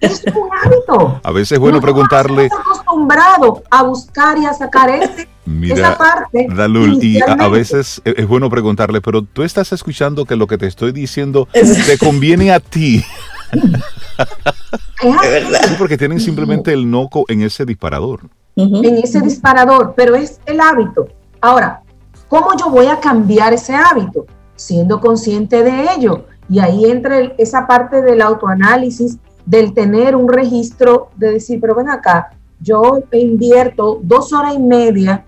Es 0.00 0.22
un 0.34 0.50
hábito. 0.62 1.20
A 1.22 1.32
veces 1.32 1.52
es 1.52 1.58
bueno 1.58 1.80
preguntarle. 1.80 2.46
Estamos 2.46 2.80
acostumbrado 2.80 3.62
a 3.70 3.82
buscar 3.82 4.36
y 4.36 4.44
a 4.44 4.52
sacar 4.52 4.90
ese, 4.90 5.26
esa 5.62 5.96
parte. 5.96 6.46
Dalul, 6.54 7.02
y 7.02 7.20
a, 7.22 7.48
veces 7.48 8.02
es 8.04 8.28
bueno 8.28 8.50
preguntarle, 8.50 9.00
pero 9.00 9.22
tú 9.22 9.42
estás 9.42 9.72
escuchando 9.72 10.26
que 10.26 10.36
lo 10.36 10.46
que 10.46 10.58
te 10.58 10.66
estoy 10.66 10.92
diciendo 10.92 11.48
te 11.52 11.98
conviene 11.98 12.52
a 12.52 12.60
ti. 12.60 13.02
es 15.02 15.76
porque 15.78 15.96
tienen 15.96 16.20
simplemente 16.20 16.72
el 16.72 16.90
noco 16.90 17.24
en 17.28 17.42
ese 17.42 17.64
disparador. 17.64 18.28
En 18.56 18.98
ese 18.98 19.20
disparador, 19.20 19.94
pero 19.96 20.14
es 20.14 20.40
el 20.46 20.60
hábito. 20.60 21.08
Ahora, 21.40 21.82
¿cómo 22.28 22.56
yo 22.58 22.68
voy 22.70 22.86
a 22.86 23.00
cambiar 23.00 23.52
ese 23.54 23.74
hábito? 23.74 24.26
Siendo 24.56 25.00
consciente 25.00 25.62
de 25.62 25.86
ello. 25.96 26.26
Y 26.48 26.58
ahí 26.58 26.84
entra 26.84 27.18
esa 27.38 27.66
parte 27.66 28.02
del 28.02 28.20
autoanálisis, 28.20 29.18
del 29.46 29.72
tener 29.72 30.14
un 30.16 30.28
registro, 30.28 31.10
de 31.16 31.32
decir, 31.32 31.60
pero 31.60 31.74
ven 31.74 31.88
acá, 31.88 32.32
yo 32.60 33.02
invierto 33.12 34.00
dos 34.02 34.32
horas 34.32 34.54
y 34.54 34.58
media 34.58 35.24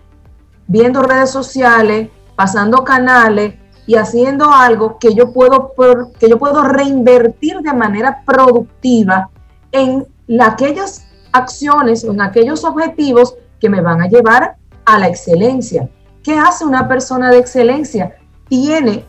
viendo 0.67 1.03
redes 1.03 1.31
sociales, 1.31 2.09
pasando 2.37 2.85
canales, 2.85 3.55
y 3.87 3.97
haciendo 3.97 4.51
algo 4.53 4.99
que 4.99 5.15
yo 5.15 5.33
puedo, 5.33 5.73
que 6.19 6.29
yo 6.29 6.39
puedo 6.39 6.63
reinvertir 6.63 7.59
de 7.61 7.73
manera 7.73 8.23
productiva 8.25 9.31
en 9.73 10.07
aquellas 10.41 11.07
acciones 11.33 12.05
o 12.05 12.13
en 12.13 12.21
aquellos 12.21 12.65
objetivos 12.65 13.35
que 13.61 13.69
me 13.69 13.81
van 13.81 14.01
a 14.01 14.09
llevar 14.09 14.57
a 14.85 14.99
la 14.99 15.09
excelencia. 15.09 15.89
¿Qué 16.23 16.37
hace 16.39 16.65
una 16.65 16.87
persona 16.87 17.31
de 17.31 17.39
excelencia? 17.39 18.17
Tiene 18.49 19.05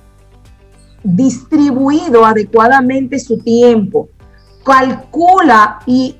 distribuido 1.03 2.25
adecuadamente 2.25 3.19
su 3.19 3.37
tiempo, 3.39 4.09
calcula 4.63 5.79
y 5.85 6.17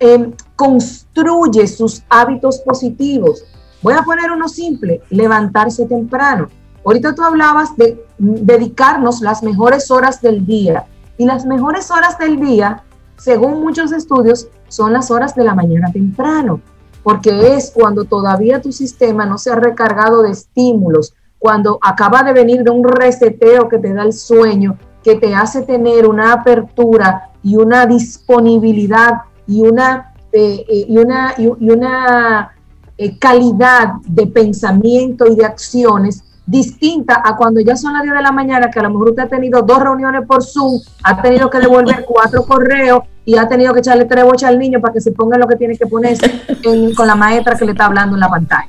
em, 0.00 0.32
construye 0.56 1.66
sus 1.66 2.02
hábitos 2.08 2.58
positivos. 2.58 3.44
Voy 3.82 3.94
a 3.94 4.02
poner 4.02 4.30
uno 4.32 4.48
simple, 4.48 5.02
levantarse 5.10 5.86
temprano. 5.86 6.48
Ahorita 6.84 7.14
tú 7.14 7.22
hablabas 7.22 7.76
de 7.76 8.04
dedicarnos 8.18 9.20
las 9.20 9.42
mejores 9.42 9.90
horas 9.90 10.20
del 10.20 10.44
día. 10.44 10.84
Y 11.16 11.24
las 11.24 11.46
mejores 11.46 11.90
horas 11.90 12.18
del 12.18 12.38
día, 12.38 12.82
según 13.16 13.60
muchos 13.60 13.92
estudios, 13.92 14.48
son 14.68 14.92
las 14.92 15.10
horas 15.10 15.34
de 15.34 15.44
la 15.44 15.54
mañana 15.54 15.92
temprano, 15.92 16.60
porque 17.02 17.54
es 17.54 17.70
cuando 17.74 18.04
todavía 18.04 18.60
tu 18.60 18.72
sistema 18.72 19.24
no 19.24 19.38
se 19.38 19.50
ha 19.50 19.56
recargado 19.56 20.22
de 20.22 20.32
estímulos, 20.32 21.14
cuando 21.38 21.78
acaba 21.80 22.22
de 22.22 22.32
venir 22.32 22.64
de 22.64 22.70
un 22.70 22.82
reseteo 22.84 23.68
que 23.68 23.78
te 23.78 23.92
da 23.94 24.02
el 24.02 24.12
sueño, 24.12 24.76
que 25.02 25.14
te 25.16 25.34
hace 25.34 25.62
tener 25.62 26.08
una 26.08 26.32
apertura 26.32 27.30
y 27.42 27.56
una 27.56 27.86
disponibilidad 27.86 29.22
y 29.46 29.60
una, 29.60 30.14
eh, 30.32 30.64
eh, 30.68 30.86
y 30.88 30.98
una, 30.98 31.34
y, 31.36 31.46
una 31.46 32.50
eh, 32.96 33.18
calidad 33.18 33.94
de 34.06 34.26
pensamiento 34.26 35.26
y 35.26 35.36
de 35.36 35.44
acciones 35.44 36.24
distinta 36.46 37.22
a 37.24 37.36
cuando 37.36 37.60
ya 37.60 37.76
son 37.76 37.94
las 37.94 38.02
10 38.02 38.14
de 38.14 38.22
la 38.22 38.32
mañana, 38.32 38.70
que 38.70 38.78
a 38.78 38.82
lo 38.82 38.90
mejor 38.90 39.10
usted 39.10 39.22
ha 39.22 39.28
tenido 39.28 39.62
dos 39.62 39.80
reuniones 39.80 40.26
por 40.26 40.44
Zoom, 40.44 40.80
ha 41.02 41.22
tenido 41.22 41.48
que 41.48 41.58
devolver 41.58 42.04
cuatro 42.08 42.44
correos 42.44 43.00
y 43.24 43.36
ha 43.36 43.48
tenido 43.48 43.72
que 43.72 43.80
echarle 43.80 44.04
tres 44.04 44.24
bochas 44.24 44.50
al 44.50 44.58
niño 44.58 44.80
para 44.80 44.92
que 44.92 45.00
se 45.00 45.12
ponga 45.12 45.38
lo 45.38 45.46
que 45.46 45.56
tiene 45.56 45.76
que 45.76 45.86
ponerse 45.86 46.42
con 46.96 47.06
la 47.06 47.14
maestra 47.14 47.56
que 47.56 47.64
le 47.64 47.72
está 47.72 47.86
hablando 47.86 48.16
en 48.16 48.20
la 48.20 48.28
pantalla. 48.28 48.68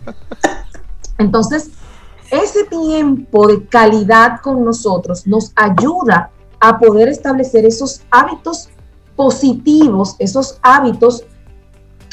Entonces, 1.17 1.71
ese 2.31 2.63
tiempo 2.65 3.47
de 3.47 3.65
calidad 3.67 4.39
con 4.41 4.63
nosotros 4.63 5.27
nos 5.27 5.51
ayuda 5.55 6.31
a 6.59 6.79
poder 6.79 7.09
establecer 7.09 7.65
esos 7.65 8.01
hábitos 8.09 8.69
positivos, 9.15 10.15
esos 10.19 10.59
hábitos 10.61 11.23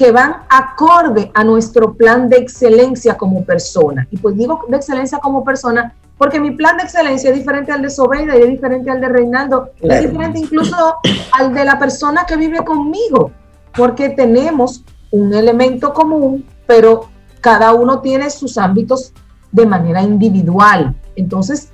que 0.02 0.10
van 0.10 0.38
acorde 0.48 1.30
a 1.32 1.44
nuestro 1.44 1.94
plan 1.94 2.28
de 2.28 2.38
excelencia 2.38 3.16
como 3.16 3.44
persona. 3.44 4.08
Y 4.10 4.16
pues 4.16 4.36
digo 4.36 4.64
de 4.66 4.76
excelencia 4.76 5.18
como 5.18 5.44
persona 5.44 5.94
porque 6.18 6.40
mi 6.40 6.50
plan 6.50 6.76
de 6.76 6.82
excelencia 6.82 7.30
es 7.30 7.36
diferente 7.36 7.70
al 7.70 7.82
de 7.82 7.88
Sobeida 7.88 8.36
y 8.36 8.42
es 8.42 8.48
diferente 8.48 8.90
al 8.90 9.00
de 9.00 9.08
Reinaldo, 9.08 9.70
es 9.80 10.02
diferente 10.02 10.40
incluso 10.40 10.96
al 11.30 11.54
de 11.54 11.64
la 11.64 11.78
persona 11.78 12.26
que 12.26 12.36
vive 12.36 12.64
conmigo, 12.64 13.30
porque 13.76 14.08
tenemos 14.08 14.82
un 15.12 15.32
elemento 15.34 15.92
común, 15.92 16.44
pero 16.66 17.08
cada 17.40 17.72
uno 17.72 18.00
tiene 18.00 18.28
sus 18.30 18.58
ámbitos 18.58 19.12
de 19.52 19.66
manera 19.66 20.02
individual. 20.02 20.96
Entonces, 21.14 21.70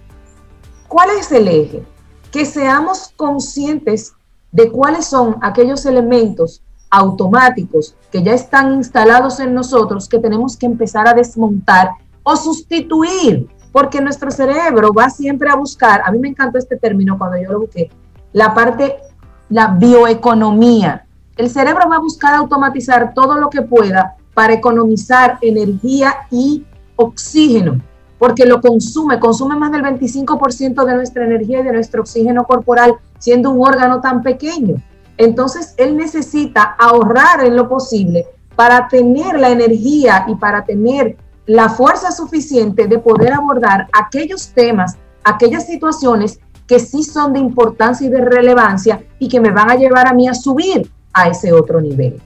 ¿cuál 0.87 1.09
es 1.19 1.33
el 1.33 1.49
eje? 1.49 1.83
Que 2.31 2.45
seamos 2.45 3.11
conscientes 3.17 4.13
de 4.53 4.71
cuáles 4.71 5.07
son 5.07 5.39
aquellos 5.41 5.87
elementos 5.87 6.63
automáticos 6.91 7.95
que 8.11 8.23
ya 8.23 8.33
están 8.33 8.75
instalados 8.75 9.41
en 9.41 9.55
nosotros 9.55 10.09
que 10.09 10.19
tenemos 10.19 10.57
que 10.57 10.67
empezar 10.67 11.07
a 11.09 11.15
desmontar 11.15 11.91
o 12.23 12.37
sustituir, 12.37 13.49
porque 13.73 14.01
nuestro 14.01 14.31
cerebro 14.31 14.93
va 14.93 15.11
siempre 15.11 15.51
a 15.51 15.57
buscar, 15.57 16.03
a 16.05 16.11
mí 16.11 16.19
me 16.19 16.29
encantó 16.29 16.59
este 16.59 16.77
término 16.77 17.19
cuando 17.19 17.37
yo 17.39 17.53
lo 17.53 17.61
busqué, 17.61 17.91
la 18.33 18.55
parte, 18.55 18.97
la 19.49 19.69
bioeconomía. 19.69 21.05
El 21.37 21.51
cerebro 21.51 21.89
va 21.89 21.97
a 21.97 22.01
buscar 22.01 22.35
automatizar 22.35 23.15
todo 23.15 23.39
lo 23.39 23.49
que 23.49 23.63
pueda 23.63 24.17
para 24.35 24.53
economizar 24.53 25.39
energía 25.41 26.15
y 26.31 26.65
oxígeno, 26.97 27.81
porque 28.19 28.45
lo 28.45 28.61
consume, 28.61 29.21
consume 29.21 29.57
más 29.57 29.71
del 29.71 29.83
25% 29.83 30.85
de 30.85 30.95
nuestra 30.95 31.25
energía 31.25 31.61
y 31.61 31.63
de 31.63 31.73
nuestro 31.73 32.03
oxígeno 32.03 32.45
corporal, 32.45 32.97
siendo 33.19 33.51
un 33.51 33.67
órgano 33.67 34.01
tan 34.01 34.23
pequeño. 34.23 34.77
Entonces, 35.19 35.75
él 35.77 35.97
necesita 35.97 36.63
ahorrar 36.79 37.45
en 37.45 37.57
lo 37.57 37.69
posible 37.69 38.27
para 38.57 38.89
tener 38.89 39.39
la 39.39 39.51
energía 39.51 40.25
y 40.29 40.35
para 40.37 40.65
tener 40.65 41.17
la 41.47 41.69
fuerza 41.69 42.11
suficiente 42.13 42.87
de 42.87 42.99
poder 42.99 43.33
abordar 43.33 43.89
aquellos 43.93 44.49
temas, 44.49 44.97
aquellas 45.25 45.67
situaciones 45.67 46.41
que 46.67 46.79
sí 46.79 47.03
son 47.03 47.33
de 47.33 47.41
importancia 47.41 48.07
y 48.07 48.11
de 48.11 48.21
relevancia 48.21 49.03
y 49.19 49.29
que 49.29 49.41
me 49.41 49.51
van 49.51 49.71
a 49.71 49.75
llevar 49.75 50.07
a 50.07 50.13
mí 50.13 50.29
a 50.29 50.35
subir 50.35 50.91
a 51.13 51.29
ese 51.29 51.53
otro 51.53 51.81
nivel. 51.81 52.21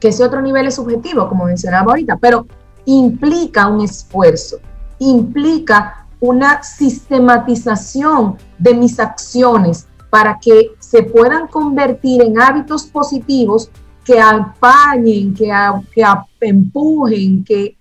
Que 0.00 0.08
ese 0.08 0.24
otro 0.24 0.40
nivel 0.40 0.66
es 0.66 0.74
subjetivo, 0.74 1.28
como 1.28 1.44
mencionaba 1.44 1.92
ahorita, 1.92 2.16
pero 2.16 2.46
implica 2.86 3.68
un 3.68 3.82
esfuerzo, 3.82 4.58
implica 4.98 6.06
una 6.18 6.62
sistematización 6.62 8.38
de 8.58 8.74
mis 8.74 8.98
acciones, 8.98 9.86
para 10.12 10.38
que 10.38 10.72
se 10.78 11.04
puedan 11.04 11.46
convertir 11.46 12.20
en 12.20 12.38
hábitos 12.38 12.84
positivos 12.84 13.70
que 14.04 14.20
apañen, 14.20 15.32
que, 15.32 15.50
que 15.90 16.04
empujen, 16.42 17.42
que 17.42 17.78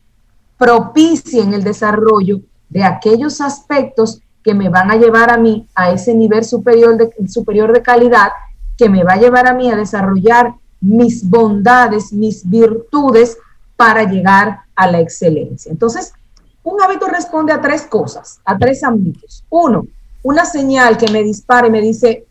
propicien 0.58 1.54
el 1.54 1.62
desarrollo 1.62 2.40
de 2.70 2.86
aquellos 2.86 3.42
aspectos 3.42 4.22
que 4.46 4.54
me 4.54 4.70
van 4.70 4.92
a 4.92 4.96
llevar 4.96 5.30
a 5.30 5.38
mí 5.38 5.68
a 5.76 5.92
ese 5.92 6.16
nivel 6.16 6.46
superior 6.46 6.96
de, 6.96 7.12
superior 7.28 7.74
de 7.74 7.82
calidad, 7.82 8.30
que 8.78 8.88
me 8.88 9.04
va 9.04 9.16
a 9.16 9.20
llevar 9.20 9.46
a 9.46 9.54
mí 9.54 9.70
a 9.70 9.76
desarrollar 9.76 10.54
mis 10.80 11.30
bondades, 11.30 12.14
mis 12.14 12.50
virtudes 12.50 13.38
para 13.76 14.06
llegar 14.06 14.62
a 14.74 14.88
la 14.88 15.02
excelencia. 15.02 15.70
Entonces, 15.70 16.14
un 16.64 16.82
hábito 16.82 17.08
responde 17.08 17.52
a 17.52 17.60
tres 17.60 17.82
cosas, 17.88 18.40
a 18.46 18.58
tres 18.58 18.86
ámbitos. 18.86 19.44
Uno, 19.50 19.86
una 20.24 20.46
señal 20.46 20.98
que 20.98 21.12
me 21.12 21.24
dispara 21.24 21.68
y 21.68 21.72
me 21.72 21.82
dice, 21.82 22.26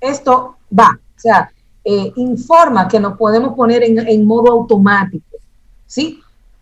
esto 0.00 0.56
va, 0.76 0.98
o 1.16 1.20
sea, 1.20 1.50
eh, 1.84 2.12
informa 2.16 2.88
que 2.88 3.00
nos 3.00 3.16
podemos 3.16 3.54
poner 3.54 3.82
en, 3.82 3.98
en 3.98 4.26
modo 4.26 4.52
automático, 4.52 5.38
¿sí? 5.86 6.20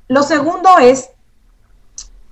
Lo 0.08 0.22
segundo 0.22 0.78
es 0.80 1.10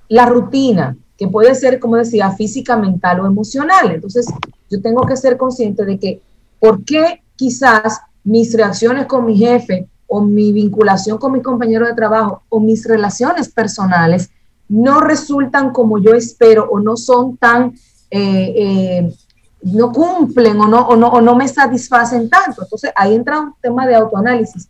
la 0.08 0.26
rutina, 0.26 0.96
que 1.16 1.28
puede 1.28 1.54
ser, 1.54 1.80
como 1.80 1.96
decía, 1.96 2.30
física, 2.30 2.76
mental 2.76 3.20
o 3.20 3.26
emocional. 3.26 3.90
Entonces, 3.90 4.26
yo 4.70 4.80
tengo 4.80 5.04
que 5.04 5.16
ser 5.16 5.36
consciente 5.36 5.84
de 5.84 5.98
que, 5.98 6.22
¿por 6.60 6.84
qué 6.84 7.22
quizás 7.36 8.00
mis 8.24 8.54
reacciones 8.54 9.06
con 9.06 9.24
mi 9.24 9.36
jefe 9.36 9.88
o 10.06 10.22
mi 10.22 10.52
vinculación 10.52 11.18
con 11.18 11.32
mi 11.32 11.42
compañero 11.42 11.86
de 11.86 11.94
trabajo 11.94 12.42
o 12.48 12.60
mis 12.60 12.84
relaciones 12.86 13.48
personales 13.48 14.30
no 14.68 15.00
resultan 15.00 15.70
como 15.70 15.98
yo 15.98 16.14
espero 16.14 16.68
o 16.70 16.80
no 16.80 16.96
son 16.96 17.36
tan, 17.36 17.74
eh, 18.10 18.54
eh, 18.56 19.16
no 19.62 19.92
cumplen 19.92 20.60
o 20.60 20.66
no, 20.66 20.86
o, 20.88 20.96
no, 20.96 21.08
o 21.08 21.20
no 21.20 21.34
me 21.34 21.48
satisfacen 21.48 22.28
tanto? 22.28 22.62
Entonces, 22.62 22.92
ahí 22.94 23.14
entra 23.14 23.40
un 23.40 23.54
tema 23.60 23.86
de 23.86 23.94
autoanálisis. 23.94 24.68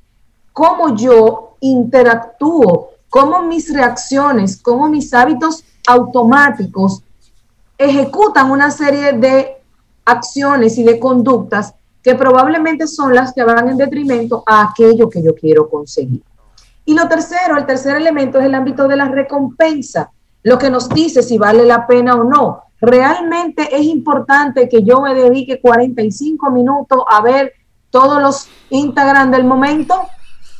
¿Cómo 0.52 0.96
yo 0.96 1.56
interactúo 1.60 2.90
cómo 3.08 3.42
mis 3.42 3.72
reacciones, 3.72 4.60
cómo 4.60 4.88
mis 4.88 5.12
hábitos 5.14 5.64
automáticos 5.86 7.02
ejecutan 7.76 8.50
una 8.50 8.70
serie 8.70 9.12
de 9.12 9.56
acciones 10.04 10.78
y 10.78 10.84
de 10.84 10.98
conductas 10.98 11.74
que 12.02 12.14
probablemente 12.14 12.86
son 12.86 13.14
las 13.14 13.32
que 13.32 13.44
van 13.44 13.68
en 13.68 13.76
detrimento 13.76 14.42
a 14.46 14.70
aquello 14.70 15.08
que 15.08 15.22
yo 15.22 15.34
quiero 15.34 15.68
conseguir. 15.68 16.22
Y 16.84 16.94
lo 16.94 17.06
tercero, 17.08 17.56
el 17.56 17.66
tercer 17.66 17.96
elemento 17.96 18.38
es 18.38 18.46
el 18.46 18.54
ámbito 18.54 18.88
de 18.88 18.96
la 18.96 19.08
recompensa, 19.08 20.10
lo 20.42 20.58
que 20.58 20.70
nos 20.70 20.88
dice 20.88 21.22
si 21.22 21.36
vale 21.36 21.64
la 21.64 21.86
pena 21.86 22.14
o 22.14 22.24
no. 22.24 22.62
Realmente 22.80 23.76
es 23.76 23.84
importante 23.86 24.68
que 24.68 24.84
yo 24.84 25.00
me 25.00 25.14
dedique 25.14 25.60
45 25.60 26.50
minutos 26.50 27.02
a 27.10 27.20
ver 27.22 27.52
todos 27.90 28.22
los 28.22 28.48
Instagram 28.70 29.30
del 29.30 29.44
momento. 29.44 30.06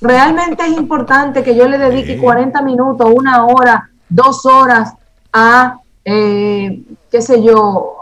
Realmente 0.00 0.64
es 0.64 0.76
importante 0.76 1.42
que 1.42 1.54
yo 1.54 1.68
le 1.68 1.78
dedique 1.78 2.18
40 2.18 2.60
minutos, 2.62 3.10
una 3.14 3.46
hora, 3.46 3.90
dos 4.08 4.46
horas 4.46 4.94
a, 5.32 5.78
eh, 6.04 6.82
qué 7.10 7.20
sé 7.20 7.42
yo, 7.42 7.96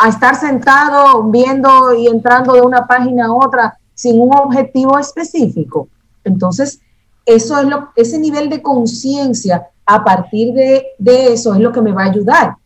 a, 0.00 0.08
estar 0.08 0.36
sentado 0.36 1.24
viendo 1.24 1.94
y 1.94 2.06
entrando 2.06 2.52
de 2.52 2.60
una 2.60 2.86
página 2.86 3.26
a 3.26 3.32
otra 3.32 3.78
sin 3.94 4.20
un 4.20 4.36
objetivo 4.36 4.98
específico. 4.98 5.88
Entonces, 6.22 6.80
eso 7.24 7.58
es 7.58 7.66
lo, 7.66 7.88
ese 7.96 8.18
nivel 8.18 8.48
de 8.50 8.62
conciencia 8.62 9.66
a 9.84 10.04
partir 10.04 10.52
de, 10.52 10.86
de, 10.98 11.32
eso 11.32 11.54
es 11.54 11.60
lo 11.60 11.72
que 11.72 11.80
me 11.80 11.92
va 11.92 12.02
a 12.02 12.10
ayudar. 12.10 12.56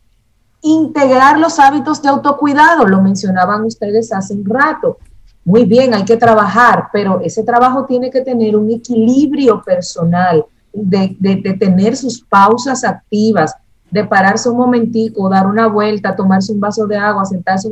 Integrar 0.61 1.39
los 1.39 1.59
hábitos 1.59 2.01
de 2.01 2.09
autocuidado, 2.09 2.85
lo 2.85 3.01
mencionaban 3.01 3.65
ustedes 3.65 4.13
hace 4.13 4.33
un 4.33 4.45
rato. 4.45 4.97
Muy 5.43 5.65
bien, 5.65 5.93
hay 5.93 6.05
que 6.05 6.17
trabajar, 6.17 6.89
pero 6.93 7.19
ese 7.21 7.43
trabajo 7.43 7.85
tiene 7.85 8.11
que 8.11 8.21
tener 8.21 8.55
un 8.55 8.69
equilibrio 8.69 9.61
personal, 9.63 10.45
de, 10.71 11.57
tener 11.59 11.97
sus 11.97 12.21
pausas 12.21 12.83
activas, 12.83 13.55
de 13.89 14.05
pararse 14.05 14.49
un 14.49 14.57
momentico, 14.57 15.29
dar 15.29 15.47
una 15.47 15.67
vuelta, 15.67 16.15
tomarse 16.15 16.53
un 16.53 16.59
vaso 16.59 16.85
de 16.85 16.95
agua, 16.95 17.25
sentarse 17.25 17.69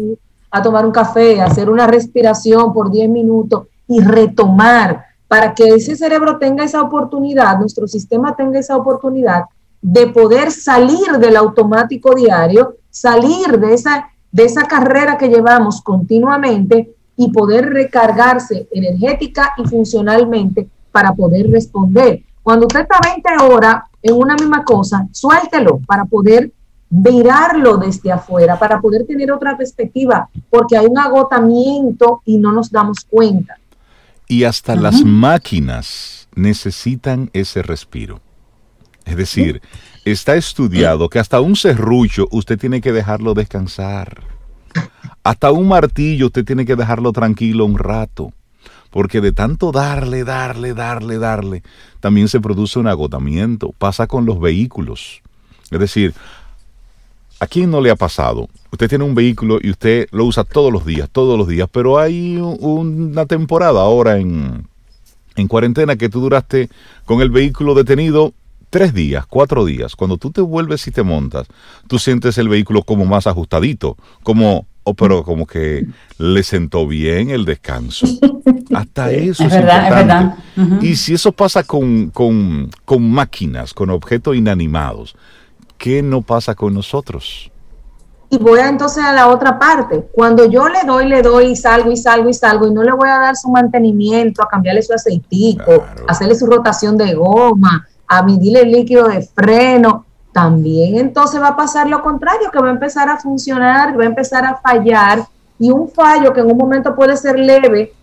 a 0.52 0.62
tomar 0.62 0.86
un 0.86 0.92
café, 0.92 1.42
hacer 1.42 1.70
una 1.70 1.86
respiración 1.86 2.74
por 2.74 2.92
10 2.92 3.10
minutos 3.10 3.68
y 3.88 4.02
retomar. 4.02 5.06
Para 5.28 5.54
que 5.54 5.68
ese 5.70 5.96
cerebro 5.96 6.40
tenga 6.40 6.64
esa 6.64 6.82
oportunidad, 6.82 7.60
nuestro 7.60 7.88
sistema 7.88 8.36
tenga 8.36 8.58
esa 8.58 8.76
oportunidad 8.76 9.44
de 9.82 10.08
poder 10.08 10.52
salir 10.52 11.20
del 11.20 11.38
automático 11.38 12.14
diario, 12.16 12.76
salir 13.00 13.60
de 13.60 13.74
esa, 13.74 14.10
de 14.32 14.44
esa 14.44 14.64
carrera 14.64 15.18
que 15.18 15.30
llevamos 15.30 15.82
continuamente 15.82 16.94
y 17.16 17.32
poder 17.32 17.70
recargarse 17.70 18.68
energética 18.72 19.54
y 19.58 19.68
funcionalmente 19.68 20.68
para 20.92 21.14
poder 21.14 21.50
responder. 21.50 22.24
Cuando 22.44 22.66
usted 22.68 22.82
está 22.82 23.00
20 23.14 23.54
horas 23.54 23.84
en 24.02 24.16
una 24.16 24.36
misma 24.36 24.64
cosa, 24.66 25.08
suéltelo 25.12 25.80
para 25.88 26.06
poder 26.06 26.52
mirarlo 26.90 27.78
desde 27.78 28.12
afuera, 28.12 28.60
para 28.60 28.82
poder 28.82 29.06
tener 29.06 29.32
otra 29.32 29.56
perspectiva, 29.56 30.28
porque 30.50 30.76
hay 30.76 30.86
un 30.86 30.98
agotamiento 30.98 32.22
y 32.26 32.38
no 32.38 32.52
nos 32.52 32.70
damos 32.70 33.06
cuenta. 33.10 33.58
Y 34.28 34.44
hasta 34.44 34.76
las 34.76 35.04
máquinas 35.04 36.28
necesitan 36.36 37.30
ese 37.34 37.62
respiro. 37.62 38.20
Es 39.06 39.16
decir, 39.16 39.62
está 40.12 40.36
estudiado 40.36 41.10
que 41.10 41.20
hasta 41.20 41.42
un 41.42 41.56
serrucho 41.56 42.28
usted 42.32 42.58
tiene 42.58 42.82
que 42.82 42.92
dejarlo 42.92 43.34
descansar. 43.34 44.22
Hasta 45.24 45.52
un 45.52 45.68
martillo 45.68 46.28
usted 46.28 46.46
tiene 46.46 46.66
que 46.66 46.76
dejarlo 46.76 47.12
tranquilo 47.12 47.66
un 47.66 47.78
rato, 47.78 48.32
porque 48.90 49.22
de 49.22 49.32
tanto 49.32 49.72
darle, 49.72 50.24
darle, 50.24 50.74
darle, 50.74 51.18
darle, 51.18 51.64
también 52.00 52.28
se 52.28 52.40
produce 52.40 52.80
un 52.80 52.88
agotamiento. 52.88 53.74
Pasa 53.78 54.08
con 54.08 54.26
los 54.26 54.40
vehículos. 54.40 55.22
Es 55.70 55.80
decir, 55.80 56.14
¿a 57.40 57.48
quién 57.48 57.70
no 57.70 57.82
le 57.82 57.92
ha 57.92 57.96
pasado? 57.96 58.48
Usted 58.72 58.90
tiene 58.90 59.04
un 59.04 59.16
vehículo 59.16 59.60
y 59.62 59.70
usted 59.70 60.08
lo 60.12 60.26
usa 60.26 60.44
todos 60.44 60.72
los 60.72 60.86
días, 60.86 61.10
todos 61.12 61.38
los 61.38 61.48
días, 61.48 61.70
pero 61.72 62.00
hay 62.00 62.38
una 62.38 63.26
temporada 63.26 63.82
ahora 63.82 64.18
en, 64.18 64.68
en 65.36 65.48
cuarentena 65.48 65.96
que 65.96 66.10
tú 66.10 66.22
duraste 66.22 66.70
con 67.06 67.22
el 67.22 67.30
vehículo 67.30 67.74
detenido 67.74 68.34
tres 68.70 68.94
días, 68.94 69.26
cuatro 69.26 69.66
días, 69.66 69.96
cuando 69.96 70.18
tú 70.18 70.32
te 70.32 70.42
vuelves 70.42 70.88
y 70.88 70.92
te 70.92 71.04
montas, 71.04 71.48
tú 71.88 72.00
sientes 72.00 72.38
el 72.38 72.50
vehículo 72.50 72.84
como 72.84 73.06
más 73.06 73.28
ajustadito, 73.28 73.98
como 74.24 74.68
Oh, 74.90 74.96
pero 74.96 75.24
como 75.24 75.46
que 75.46 75.86
le 76.18 76.42
sentó 76.42 76.88
bien 76.88 77.30
el 77.30 77.46
descanso. 77.46 78.08
Hasta 78.74 79.12
eso 79.12 79.44
es, 79.44 79.52
verdad, 79.52 79.84
importante. 79.84 80.36
Es 80.56 80.68
verdad. 80.68 80.84
Y 80.84 80.96
si 80.96 81.14
eso 81.14 81.32
pasa 81.32 81.64
con, 81.64 82.10
con, 82.10 82.72
con 82.86 83.12
máquinas, 83.12 83.76
con 83.76 83.92
objetos 83.92 84.36
inanimados, 84.36 85.16
¿qué 85.78 86.02
no 86.02 86.24
pasa 86.24 86.56
con 86.56 86.74
nosotros? 86.74 87.52
Y 88.32 88.38
voy 88.38 88.62
entonces 88.62 89.04
a 89.04 89.14
la 89.14 89.28
otra 89.28 89.60
parte. 89.60 90.08
Cuando 90.12 90.46
yo 90.50 90.68
le 90.70 90.84
doy, 90.86 91.08
le 91.08 91.22
doy 91.22 91.52
y 91.52 91.56
salgo 91.56 91.92
y 91.92 91.98
salgo 91.98 92.30
y 92.30 92.34
salgo 92.34 92.68
y 92.68 92.72
no 92.72 92.82
le 92.82 92.92
voy 92.94 93.10
a 93.10 93.20
dar 93.20 93.36
su 93.36 93.50
mantenimiento, 93.50 94.42
a 94.42 94.48
cambiarle 94.48 94.82
su 94.82 94.94
aceitico, 94.94 95.84
a 96.08 96.12
hacerle 96.12 96.34
su 96.34 96.48
rotación 96.48 96.98
de 96.98 97.14
goma, 97.14 97.88
a 98.10 98.24
medirle 98.24 98.62
el 98.62 98.72
líquido 98.72 99.08
de 99.08 99.22
freno, 99.22 100.06
también 100.34 100.98
entonces 100.98 101.42
va 101.42 101.50
a 101.50 101.56
pasar 101.56 101.88
lo 101.88 102.02
contrario, 102.02 102.52
que 102.52 102.60
va 102.60 102.68
a 102.68 102.72
empezar 102.72 103.08
a 103.08 103.18
funcionar, 103.18 103.98
va 103.98 104.04
a 104.04 104.08
empezar 104.08 104.46
a 104.46 104.58
fallar. 104.58 105.26
Y 105.58 105.72
un 105.72 105.90
fallo 105.90 106.34
que 106.34 106.40
en 106.40 106.52
un 106.52 106.58
momento 106.58 106.96
puede 106.96 107.16
ser 107.18 107.38
leve, 107.38 107.94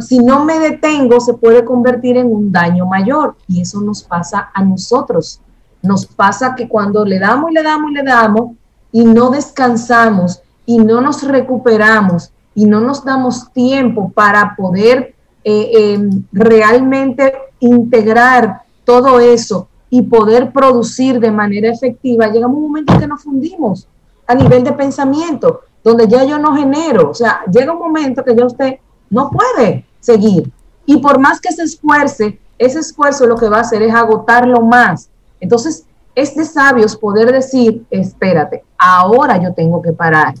si 0.00 0.18
no 0.18 0.44
me 0.44 0.58
detengo 0.58 1.20
se 1.20 1.34
puede 1.34 1.64
convertir 1.64 2.16
en 2.16 2.32
un 2.32 2.52
daño 2.52 2.86
mayor. 2.86 3.36
Y 3.48 3.60
eso 3.60 3.80
nos 3.80 4.02
pasa 4.02 4.50
a 4.52 4.62
nosotros. 4.64 5.40
Nos 5.82 6.06
pasa 6.06 6.54
que 6.54 6.68
cuando 6.68 7.04
le 7.04 7.18
damos 7.18 7.50
y 7.50 7.54
le 7.54 7.62
damos 7.62 7.90
y 7.90 7.94
le 7.94 8.02
damos 8.02 8.50
y 8.92 9.04
no 9.04 9.30
descansamos 9.30 10.42
y 10.66 10.78
no 10.78 11.00
nos 11.00 11.22
recuperamos 11.22 12.32
y 12.54 12.66
no 12.66 12.80
nos 12.80 13.04
damos 13.04 13.52
tiempo 13.52 14.10
para 14.10 14.54
poder 14.54 15.14
eh, 15.44 15.70
eh, 15.74 16.10
realmente 16.32 17.34
integrar 17.58 18.61
todo 18.84 19.20
eso 19.20 19.68
y 19.90 20.02
poder 20.02 20.52
producir 20.52 21.20
de 21.20 21.30
manera 21.30 21.70
efectiva, 21.70 22.28
llegamos 22.28 22.56
a 22.56 22.58
un 22.58 22.66
momento 22.66 22.92
en 22.94 23.00
que 23.00 23.06
nos 23.06 23.22
fundimos 23.22 23.86
a 24.26 24.34
nivel 24.34 24.64
de 24.64 24.72
pensamiento, 24.72 25.60
donde 25.84 26.08
ya 26.08 26.24
yo 26.24 26.38
no 26.38 26.56
genero, 26.56 27.10
o 27.10 27.14
sea, 27.14 27.42
llega 27.50 27.72
un 27.72 27.78
momento 27.78 28.24
que 28.24 28.34
ya 28.34 28.46
usted 28.46 28.78
no 29.10 29.30
puede 29.30 29.84
seguir. 30.00 30.50
Y 30.86 30.96
por 30.98 31.18
más 31.18 31.40
que 31.40 31.52
se 31.52 31.64
esfuerce, 31.64 32.38
ese 32.58 32.78
esfuerzo 32.78 33.26
lo 33.26 33.36
que 33.36 33.48
va 33.48 33.58
a 33.58 33.62
hacer 33.62 33.82
es 33.82 33.94
agotarlo 33.94 34.62
más. 34.62 35.10
Entonces, 35.40 35.84
es 36.14 36.34
de 36.34 36.44
sabios 36.44 36.96
poder 36.96 37.32
decir, 37.32 37.84
espérate, 37.90 38.64
ahora 38.78 39.42
yo 39.42 39.52
tengo 39.54 39.80
que 39.80 39.92
parar. 39.92 40.34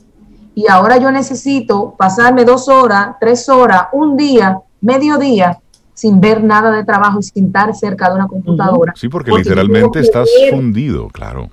Y 0.54 0.68
ahora 0.68 0.98
yo 0.98 1.10
necesito 1.10 1.94
pasarme 1.96 2.44
dos 2.44 2.68
horas, 2.68 3.16
tres 3.18 3.48
horas, 3.48 3.84
un 3.92 4.16
día, 4.16 4.60
medio 4.80 5.16
día, 5.16 5.61
sin 6.02 6.20
ver 6.20 6.42
nada 6.42 6.70
de 6.70 6.84
trabajo 6.84 7.20
y 7.20 7.22
sin 7.22 7.46
estar 7.46 7.74
cerca 7.74 8.08
de 8.08 8.16
una 8.16 8.28
computadora. 8.28 8.92
Sí, 8.96 9.08
porque, 9.08 9.30
literalmente 9.30 10.00
estás 10.00 10.28
fundido, 10.50 11.08
claro. 11.08 11.50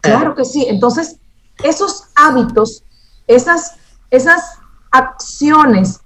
Claro 0.00 0.34
que 0.34 0.44
sí. 0.44 0.66
Entonces, 0.68 1.16
esos 1.62 2.04
hábitos, 2.14 2.82
esas, 3.26 3.76
esas 4.10 4.42
acciones 4.90 6.00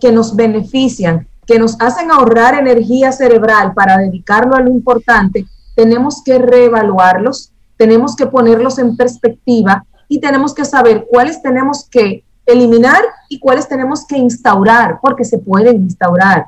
que 0.00 0.12
nos 0.12 0.34
benefician, 0.34 1.26
que 1.46 1.58
nos 1.58 1.80
hacen 1.80 2.10
ahorrar 2.10 2.54
energía 2.54 3.12
cerebral 3.12 3.72
para 3.74 3.98
dedicarlo 3.98 4.56
a 4.56 4.60
lo 4.60 4.70
importante, 4.70 5.46
tenemos 5.76 6.22
que 6.24 6.38
reevaluarlos 6.38 7.52
tenemos 7.76 8.16
que 8.16 8.26
ponerlos 8.26 8.78
en 8.78 8.96
perspectiva 8.96 9.84
y 10.08 10.20
tenemos 10.20 10.54
que 10.54 10.64
saber 10.64 11.06
cuáles 11.08 11.42
tenemos 11.42 11.86
que 11.90 12.24
eliminar 12.46 13.02
y 13.28 13.38
cuáles 13.38 13.68
tenemos 13.68 14.06
que 14.06 14.16
instaurar, 14.16 14.98
porque 15.02 15.24
se 15.24 15.38
pueden 15.38 15.82
instaurar. 15.82 16.46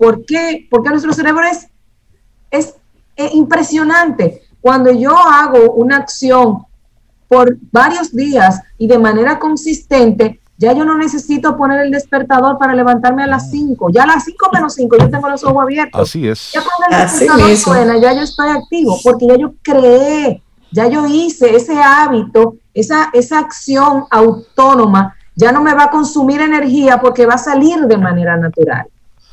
¿Por 0.00 0.24
qué? 0.24 0.66
Porque 0.70 0.88
nuestro 0.88 1.12
cerebro 1.12 1.42
es, 1.44 1.68
es 2.50 2.74
impresionante. 3.34 4.40
Cuando 4.62 4.90
yo 4.90 5.14
hago 5.14 5.72
una 5.72 5.98
acción 5.98 6.64
por 7.28 7.58
varios 7.70 8.10
días 8.10 8.60
y 8.78 8.86
de 8.86 8.98
manera 8.98 9.38
consistente, 9.38 10.40
ya 10.56 10.72
yo 10.72 10.86
no 10.86 10.96
necesito 10.96 11.54
poner 11.54 11.80
el 11.80 11.90
despertador 11.90 12.56
para 12.56 12.74
levantarme 12.74 13.24
a 13.24 13.26
las 13.26 13.50
5. 13.50 13.90
Ya 13.92 14.04
a 14.04 14.06
las 14.06 14.24
5 14.24 14.50
menos 14.54 14.74
5 14.74 14.96
yo 14.98 15.10
tengo 15.10 15.28
los 15.28 15.44
ojos 15.44 15.62
abiertos. 15.64 16.00
Así 16.00 16.26
es. 16.26 16.50
Ya 16.52 16.62
cuando 16.62 16.96
el 16.96 17.02
despertador 17.02 17.56
suena, 17.58 17.98
ya 17.98 18.14
yo 18.14 18.22
estoy 18.22 18.48
activo, 18.48 18.98
porque 19.04 19.26
ya 19.26 19.36
yo 19.36 19.52
creé, 19.62 20.42
ya 20.72 20.88
yo 20.88 21.06
hice 21.06 21.54
ese 21.54 21.78
hábito, 21.78 22.54
esa, 22.72 23.10
esa 23.12 23.38
acción 23.38 24.04
autónoma, 24.10 25.14
ya 25.36 25.52
no 25.52 25.60
me 25.60 25.74
va 25.74 25.84
a 25.84 25.90
consumir 25.90 26.40
energía 26.40 27.02
porque 27.02 27.26
va 27.26 27.34
a 27.34 27.38
salir 27.38 27.80
de 27.80 27.98
manera 27.98 28.38
natural. 28.38 28.86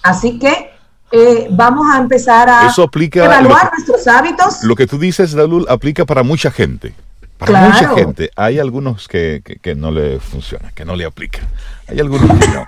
Así 0.03 0.39
que 0.39 0.71
eh, 1.11 1.47
vamos 1.51 1.87
a 1.93 1.99
empezar 1.99 2.49
a 2.49 2.73
evaluar 3.13 3.71
nuestros 3.71 4.07
hábitos. 4.07 4.63
Lo 4.63 4.75
que 4.75 4.87
tú 4.87 4.97
dices, 4.97 5.33
Dalul, 5.33 5.65
aplica 5.69 6.05
para 6.05 6.23
mucha 6.23 6.51
gente. 6.51 6.93
Para 7.37 7.69
mucha 7.69 7.89
gente. 7.89 8.31
Hay 8.35 8.59
algunos 8.59 9.07
que, 9.07 9.41
no 9.77 9.91
le 9.91 10.19
funciona, 10.19 10.71
que 10.73 10.85
no 10.85 10.95
le 10.95 11.05
aplica. 11.05 11.39
Hay 11.87 11.99
algunos 11.99 12.27
que 12.39 12.47
no. 12.47 12.67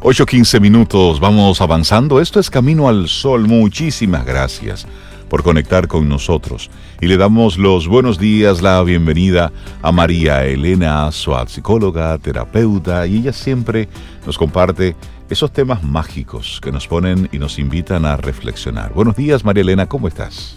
8.15 0.00 0.60
minutos, 0.60 1.20
vamos 1.20 1.60
avanzando. 1.60 2.20
Esto 2.20 2.40
es 2.40 2.50
Camino 2.50 2.88
al 2.88 3.06
Sol. 3.06 3.46
Muchísimas 3.46 4.26
gracias 4.26 4.84
por 5.28 5.44
conectar 5.44 5.86
con 5.86 6.08
nosotros. 6.08 6.70
Y 7.00 7.06
le 7.06 7.16
damos 7.16 7.56
los 7.56 7.86
buenos 7.86 8.18
días, 8.18 8.60
la 8.60 8.82
bienvenida 8.82 9.52
a 9.80 9.92
María 9.92 10.44
Elena 10.44 11.12
Suad, 11.12 11.46
psicóloga, 11.46 12.18
terapeuta, 12.18 13.06
y 13.06 13.18
ella 13.18 13.32
siempre 13.32 13.88
nos 14.26 14.36
comparte 14.36 14.96
esos 15.30 15.52
temas 15.52 15.82
mágicos 15.82 16.60
que 16.62 16.72
nos 16.72 16.86
ponen 16.86 17.28
y 17.32 17.38
nos 17.38 17.58
invitan 17.58 18.04
a 18.04 18.16
reflexionar. 18.16 18.92
Buenos 18.94 19.16
días, 19.16 19.44
María 19.44 19.62
Elena, 19.62 19.86
¿cómo 19.86 20.08
estás? 20.08 20.54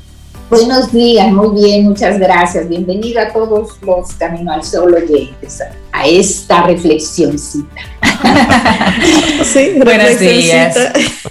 Buenos 0.50 0.92
días, 0.92 1.32
muy 1.32 1.62
bien, 1.62 1.86
muchas 1.86 2.20
gracias. 2.20 2.68
Bienvenida 2.68 3.24
a 3.24 3.34
todos 3.34 3.82
los 3.82 4.14
Camino 4.14 4.52
al 4.52 4.64
Sol 4.64 4.94
oyentes 4.94 5.62
a 5.92 6.06
esta 6.06 6.64
reflexioncita. 6.64 7.82
sí, 9.44 9.74
buenos 9.84 10.20
días. 10.20 10.76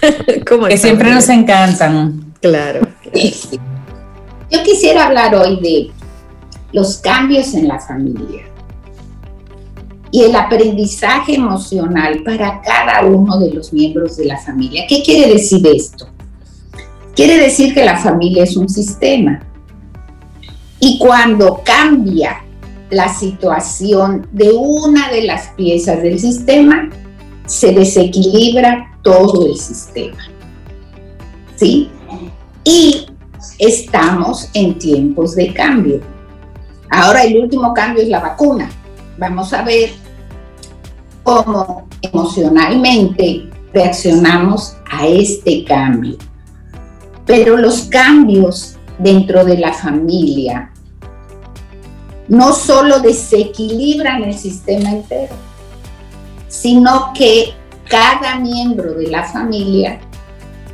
que 0.69 0.77
siempre 0.77 1.11
nos 1.11 1.29
encantan. 1.29 2.33
Claro. 2.41 2.87
Yo 3.13 4.63
quisiera 4.63 5.05
hablar 5.05 5.35
hoy 5.35 5.59
de 5.61 5.91
los 6.73 6.97
cambios 6.97 7.53
en 7.53 7.67
la 7.67 7.79
familia 7.79 8.50
y 10.11 10.23
el 10.23 10.35
aprendizaje 10.35 11.35
emocional 11.35 12.21
para 12.23 12.61
cada 12.61 13.05
uno 13.05 13.39
de 13.39 13.53
los 13.53 13.71
miembros 13.71 14.17
de 14.17 14.25
la 14.25 14.37
familia. 14.37 14.85
¿Qué 14.87 15.01
quiere 15.01 15.33
decir 15.33 15.65
esto? 15.65 16.09
Quiere 17.15 17.37
decir 17.37 17.73
que 17.73 17.85
la 17.85 17.97
familia 17.97 18.43
es 18.43 18.57
un 18.57 18.67
sistema. 18.67 19.41
Y 20.79 20.97
cuando 20.97 21.61
cambia 21.63 22.43
la 22.89 23.13
situación 23.13 24.27
de 24.31 24.51
una 24.51 25.09
de 25.09 25.23
las 25.23 25.49
piezas 25.49 26.01
del 26.01 26.19
sistema, 26.19 26.89
se 27.45 27.71
desequilibra 27.71 28.97
todo 29.01 29.47
el 29.47 29.55
sistema. 29.55 30.17
¿Sí? 31.55 31.89
Y 32.63 33.05
estamos 33.59 34.49
en 34.53 34.77
tiempos 34.77 35.35
de 35.35 35.53
cambio. 35.53 36.01
Ahora 36.89 37.23
el 37.23 37.37
último 37.37 37.73
cambio 37.73 38.03
es 38.03 38.09
la 38.09 38.19
vacuna. 38.19 38.69
Vamos 39.17 39.53
a 39.53 39.61
ver 39.61 40.00
cómo 41.23 41.87
emocionalmente 42.01 43.49
reaccionamos 43.73 44.75
a 44.91 45.07
este 45.07 45.63
cambio. 45.63 46.17
Pero 47.25 47.57
los 47.57 47.83
cambios 47.83 48.77
dentro 48.97 49.45
de 49.45 49.57
la 49.57 49.73
familia 49.73 50.71
no 52.27 52.53
solo 52.53 52.99
desequilibran 52.99 54.23
el 54.23 54.37
sistema 54.37 54.91
entero, 54.91 55.35
sino 56.47 57.11
que 57.13 57.53
cada 57.89 58.39
miembro 58.39 58.93
de 58.93 59.07
la 59.07 59.23
familia 59.23 59.99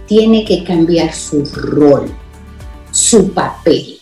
tiene 0.08 0.45
que 0.45 0.64
cambiar 0.64 1.14
su 1.14 1.43
rol, 1.45 2.12
su 2.91 3.34
papel, 3.34 4.00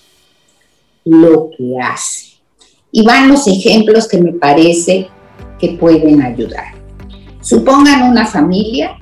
lo 1.06 1.50
que 1.58 1.78
hace. 1.82 2.36
Y 2.92 3.04
van 3.04 3.30
los 3.30 3.48
ejemplos 3.48 4.08
que 4.08 4.22
me 4.22 4.34
parece 4.34 5.10
pueden 5.70 6.22
ayudar. 6.22 6.74
Supongan 7.42 8.10
una 8.10 8.26
familia 8.26 8.98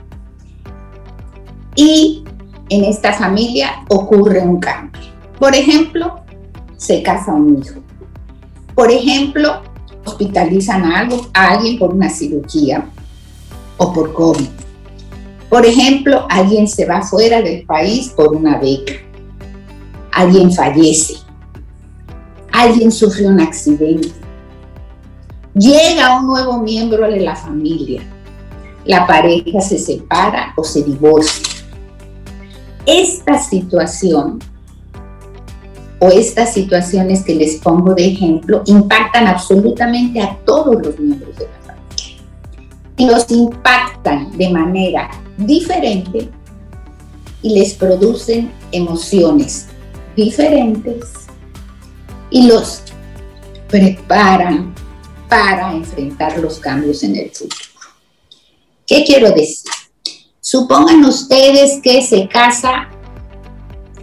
y 1.76 2.24
en 2.70 2.84
esta 2.84 3.14
familia 3.14 3.86
ocurre 3.89 4.41
un 4.41 4.59
cambio. 4.59 5.01
Por 5.39 5.55
ejemplo, 5.55 6.22
se 6.78 7.01
casa 7.01 7.34
un 7.34 7.61
hijo. 7.61 7.80
Por 8.76 8.91
ejemplo, 8.91 9.61
hospitalizan 10.05 10.84
a, 10.84 10.99
algo, 10.99 11.28
a 11.34 11.51
alguien 11.51 11.80
por 11.80 11.93
una 11.93 12.09
cirugía 12.09 12.86
o 13.78 13.93
por 13.93 14.14
COVID. 14.14 14.47
Por 15.49 15.66
ejemplo, 15.66 16.26
alguien 16.30 16.68
se 16.68 16.86
va 16.86 17.01
fuera 17.01 17.41
del 17.41 17.66
país 17.66 18.09
por 18.09 18.36
una 18.36 18.57
beca. 18.57 18.93
Alguien 20.11 20.51
fallece. 20.51 21.16
Alguien 22.51 22.91
sufre 22.91 23.28
un 23.28 23.39
accidente 23.39 24.09
Llega 25.56 26.20
un 26.20 26.26
nuevo 26.26 26.58
miembro 26.60 27.08
de 27.08 27.20
la 27.20 27.36
familia. 27.36 28.01
La 28.86 29.06
pareja 29.06 29.62
se 29.62 29.78
separa 29.78 30.54
o 30.58 30.64
se 30.64 30.82
divorcia. 30.82 31.47
Esta 32.86 33.38
situación 33.38 34.39
o 35.99 36.10
estas 36.10 36.54
situaciones 36.54 37.24
que 37.24 37.36
les 37.36 37.58
pongo 37.58 37.93
de 37.93 38.08
ejemplo 38.08 38.64
impactan 38.66 39.28
absolutamente 39.28 40.22
a 40.22 40.38
todos 40.43 40.76
los 40.86 40.99
miembros 40.99 41.38
de 41.38 41.45
la 41.45 41.74
familia. 41.74 42.24
Y 42.97 43.06
los 43.06 43.30
impactan 43.32 44.36
de 44.36 44.49
manera 44.49 45.10
diferente 45.38 46.30
y 47.43 47.60
les 47.60 47.76
producen 47.76 48.51
emociones 48.72 49.68
diferentes 50.16 51.12
y 52.32 52.47
los 52.47 52.82
preparan 53.70 54.74
para 55.34 55.74
enfrentar 55.74 56.38
los 56.38 56.60
cambios 56.60 57.02
en 57.02 57.16
el 57.16 57.32
futuro. 57.32 57.66
¿Qué 58.86 59.04
quiero 59.04 59.32
decir? 59.32 59.72
Supongan 60.40 61.04
ustedes 61.06 61.82
que 61.82 62.04
se 62.04 62.28
casa 62.28 62.88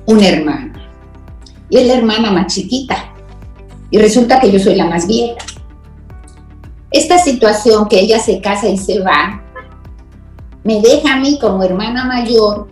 una 0.07 0.26
hermana 0.26 0.91
y 1.68 1.76
es 1.76 1.87
la 1.87 1.95
hermana 1.95 2.33
más 2.33 2.53
chiquita 2.53 3.14
y 3.93 3.99
resulta 3.99 4.41
que 4.41 4.51
yo 4.51 4.59
soy 4.59 4.74
la 4.74 4.87
más 4.87 5.07
vieja. 5.07 5.37
esta 6.91 7.16
situación 7.18 7.87
que 7.89 8.01
ella 8.01 8.18
se 8.18 8.41
casa 8.41 8.68
y 8.68 8.76
se 8.76 8.99
va, 8.99 9.41
me 10.64 10.81
deja 10.81 11.14
a 11.14 11.20
mí 11.20 11.39
como 11.39 11.62
hermana 11.62 12.07
mayor 12.07 12.66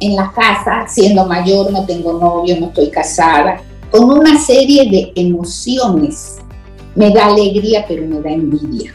en 0.00 0.14
la 0.14 0.30
casa, 0.30 0.86
siendo 0.88 1.24
mayor, 1.24 1.72
no 1.72 1.86
tengo 1.86 2.12
novio, 2.20 2.60
no 2.60 2.66
estoy 2.66 2.90
casada, 2.90 3.62
con 3.90 4.10
una 4.10 4.38
serie 4.38 4.90
de 4.90 5.12
emociones. 5.16 6.43
Me 6.94 7.10
da 7.10 7.26
alegría, 7.26 7.84
pero 7.88 8.06
me 8.06 8.20
da 8.20 8.30
envidia. 8.30 8.94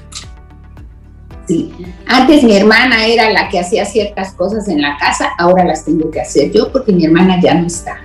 Sí. 1.48 1.72
Antes 2.06 2.44
mi 2.44 2.56
hermana 2.56 3.06
era 3.08 3.32
la 3.32 3.50
que 3.50 3.60
hacía 3.60 3.84
ciertas 3.86 4.34
cosas 4.34 4.68
en 4.68 4.82
la 4.82 4.98
casa, 4.98 5.32
ahora 5.38 5.66
las 5.66 5.84
tengo 5.84 6.12
que 6.12 6.22
hacer 6.22 6.52
yo 6.52 6.72
porque 6.72 6.92
mi 6.92 7.06
hermana 7.06 7.40
ya 7.42 7.56
no 7.56 7.66
está. 7.66 8.02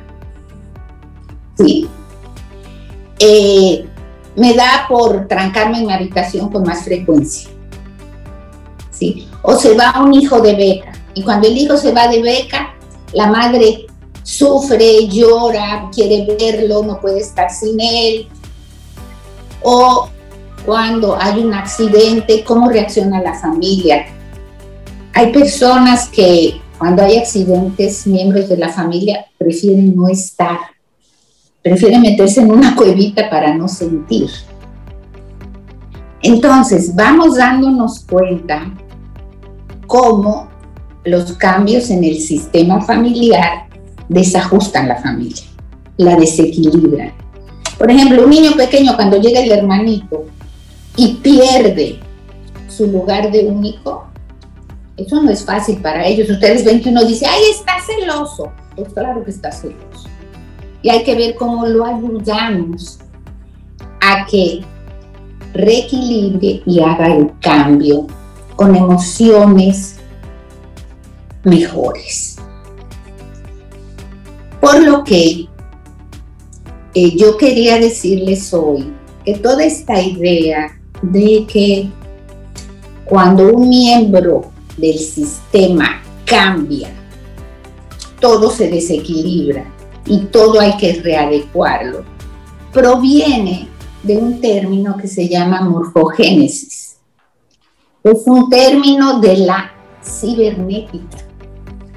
Sí. 1.56 1.88
Eh, 3.18 3.86
me 4.36 4.54
da 4.54 4.86
por 4.88 5.28
trancarme 5.28 5.78
en 5.78 5.86
mi 5.86 5.92
habitación 5.92 6.48
con 6.50 6.62
más 6.62 6.84
frecuencia. 6.84 7.50
¿Sí? 8.90 9.28
O 9.42 9.54
se 9.56 9.74
va 9.74 10.02
un 10.02 10.14
hijo 10.14 10.40
de 10.40 10.54
beca. 10.54 10.92
Y 11.14 11.22
cuando 11.22 11.46
el 11.46 11.56
hijo 11.56 11.76
se 11.76 11.92
va 11.92 12.08
de 12.08 12.22
beca, 12.22 12.74
la 13.12 13.28
madre 13.28 13.86
sufre, 14.22 15.06
llora, 15.08 15.90
quiere 15.94 16.26
verlo, 16.38 16.82
no 16.82 17.00
puede 17.00 17.20
estar 17.20 17.50
sin 17.50 17.80
él. 17.80 18.28
O 19.64 20.08
cuando 20.64 21.20
hay 21.20 21.42
un 21.42 21.52
accidente, 21.52 22.44
¿cómo 22.44 22.70
reacciona 22.70 23.20
la 23.20 23.34
familia? 23.34 24.06
Hay 25.12 25.32
personas 25.32 26.08
que 26.08 26.60
cuando 26.78 27.02
hay 27.02 27.16
accidentes, 27.18 28.06
miembros 28.06 28.48
de 28.48 28.58
la 28.58 28.68
familia 28.68 29.26
prefieren 29.36 29.96
no 29.96 30.08
estar 30.08 30.58
prefiere 31.64 31.98
meterse 31.98 32.42
en 32.42 32.52
una 32.52 32.76
cuevita 32.76 33.28
para 33.30 33.56
no 33.56 33.66
sentir. 33.66 34.28
Entonces, 36.22 36.94
vamos 36.94 37.36
dándonos 37.36 38.00
cuenta 38.00 38.72
cómo 39.86 40.48
los 41.04 41.32
cambios 41.32 41.90
en 41.90 42.04
el 42.04 42.18
sistema 42.20 42.80
familiar 42.82 43.66
desajustan 44.08 44.88
la 44.88 44.96
familia, 44.96 45.44
la 45.96 46.16
desequilibran. 46.16 47.23
Por 47.84 47.90
ejemplo, 47.90 48.24
un 48.24 48.30
niño 48.30 48.52
pequeño 48.52 48.96
cuando 48.96 49.20
llega 49.20 49.40
el 49.40 49.52
hermanito 49.52 50.24
y 50.96 51.16
pierde 51.16 52.00
su 52.66 52.86
lugar 52.86 53.30
de 53.30 53.44
único, 53.44 54.06
eso 54.96 55.20
no 55.20 55.30
es 55.30 55.44
fácil 55.44 55.82
para 55.82 56.06
ellos. 56.06 56.30
Ustedes 56.30 56.64
ven 56.64 56.80
que 56.80 56.88
uno 56.88 57.04
dice, 57.04 57.26
ay, 57.26 57.42
está 57.50 57.74
celoso. 57.84 58.50
Pues 58.74 58.90
claro 58.94 59.22
que 59.22 59.32
está 59.32 59.52
celoso 59.52 60.08
y 60.80 60.88
hay 60.88 61.04
que 61.04 61.14
ver 61.14 61.34
cómo 61.34 61.66
lo 61.66 61.84
ayudamos 61.84 63.00
a 64.00 64.24
que 64.30 64.62
reequilibre 65.52 66.62
y 66.64 66.80
haga 66.80 67.14
el 67.14 67.32
cambio 67.40 68.06
con 68.56 68.74
emociones 68.74 69.96
mejores. 71.42 72.36
Por 74.58 74.82
lo 74.82 75.04
que 75.04 75.48
yo 76.94 77.36
quería 77.36 77.78
decirles 77.78 78.54
hoy 78.54 78.92
que 79.24 79.34
toda 79.34 79.64
esta 79.64 80.00
idea 80.00 80.78
de 81.02 81.44
que 81.46 81.90
cuando 83.04 83.52
un 83.52 83.68
miembro 83.68 84.42
del 84.76 84.98
sistema 84.98 86.02
cambia, 86.24 86.88
todo 88.20 88.50
se 88.50 88.70
desequilibra 88.70 89.64
y 90.06 90.18
todo 90.26 90.60
hay 90.60 90.76
que 90.76 91.00
readecuarlo, 91.02 92.04
proviene 92.72 93.68
de 94.02 94.16
un 94.16 94.40
término 94.40 94.96
que 94.96 95.08
se 95.08 95.28
llama 95.28 95.62
morfogénesis. 95.62 96.96
Es 98.02 98.22
un 98.26 98.50
término 98.50 99.20
de 99.20 99.38
la 99.38 99.72
cibernética. 100.02 101.18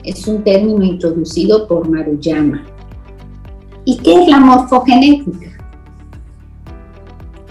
Es 0.04 0.26
un 0.28 0.43
término 0.43 0.84
introducido 0.84 1.68
por 1.68 1.89
Maruyama. 1.89 2.66
¿Y 3.88 3.96
qué 4.00 4.22
es 4.22 4.28
la 4.28 4.42
morfogenética? 4.42 5.48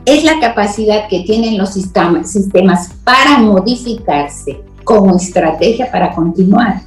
Es 0.05 0.23
la 0.23 0.39
capacidad 0.39 1.09
que 1.09 1.21
tienen 1.21 1.57
los 1.57 1.73
sistemas, 1.73 2.91
para 3.05 3.39
modificarse 3.39 4.61
como 4.85 5.17
estrategia 5.17 5.91
para 5.91 6.15
continuar. 6.15 6.83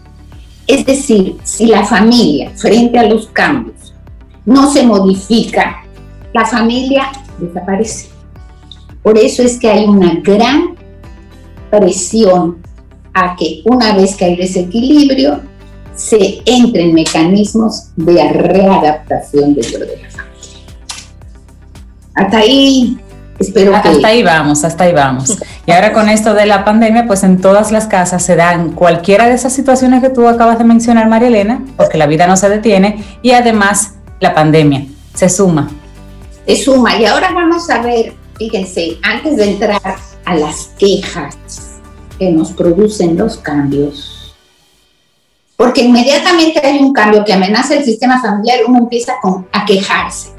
Es 0.67 0.85
decir, 0.85 1.37
si 1.41 1.65
la 1.65 1.83
familia 1.83 2.51
frente 2.57 2.99
a 2.99 3.07
los 3.07 3.25
cambios 3.29 3.95
no 4.45 4.71
se 4.71 4.85
modifica, 4.85 5.83
la 6.31 6.45
familia 6.45 7.11
desaparece. 7.39 8.09
Por 9.01 9.17
eso 9.17 9.41
es 9.41 9.57
que 9.57 9.67
hay 9.67 9.85
una 9.85 10.13
gran 10.21 10.75
presión 11.71 12.57
a 13.15 13.35
que 13.35 13.63
una 13.65 13.95
vez 13.95 14.15
que 14.15 14.25
hay 14.25 14.35
desequilibrio, 14.35 15.41
se 15.99 16.41
entre 16.45 16.83
en 16.83 16.93
mecanismos 16.93 17.89
de 17.97 18.23
readaptación 18.29 19.53
dentro 19.53 19.79
de 19.79 20.01
la 20.01 20.09
familia. 20.09 20.59
Hasta 22.15 22.37
ahí 22.37 22.97
Espero 23.37 23.73
hasta 23.73 24.07
ahí 24.07 24.21
vamos, 24.21 24.65
hasta 24.65 24.83
ahí 24.83 24.93
vamos. 24.93 25.37
Y 25.65 25.71
ahora 25.71 25.93
con 25.93 26.09
esto 26.09 26.33
de 26.33 26.45
la 26.45 26.65
pandemia, 26.65 27.07
pues 27.07 27.23
en 27.23 27.39
todas 27.39 27.71
las 27.71 27.87
casas 27.87 28.21
se 28.21 28.35
dan 28.35 28.71
cualquiera 28.71 29.27
de 29.27 29.35
esas 29.35 29.53
situaciones 29.53 30.01
que 30.01 30.09
tú 30.09 30.27
acabas 30.27 30.57
de 30.57 30.65
mencionar, 30.65 31.07
María 31.07 31.29
Elena, 31.29 31.63
porque 31.77 31.97
la 31.97 32.05
vida 32.05 32.27
no 32.27 32.35
se 32.35 32.49
detiene 32.49 33.01
y 33.21 33.31
además 33.31 33.93
la 34.19 34.35
pandemia 34.35 34.87
se 35.13 35.29
suma. 35.29 35.69
Se 36.45 36.57
suma. 36.57 36.99
Y 36.99 37.05
ahora 37.05 37.31
vamos 37.33 37.69
a 37.69 37.81
ver, 37.81 38.13
fíjense, 38.37 38.97
antes 39.03 39.37
de 39.37 39.51
entrar 39.51 39.81
a 40.25 40.35
las 40.35 40.71
quejas 40.77 41.37
que 42.17 42.31
nos 42.31 42.51
producen 42.51 43.17
los 43.17 43.37
cambios, 43.37 44.18
porque 45.59 45.81
inmediatamente 45.81 46.65
hay 46.65 46.79
un 46.79 46.93
cambio 46.93 47.25
que 47.25 47.33
amenaza 47.33 47.75
el 47.75 47.83
sistema 47.83 48.21
familiar, 48.21 48.59
uno 48.65 48.77
empieza 48.77 49.15
a 49.51 49.65
quejarse. 49.65 50.29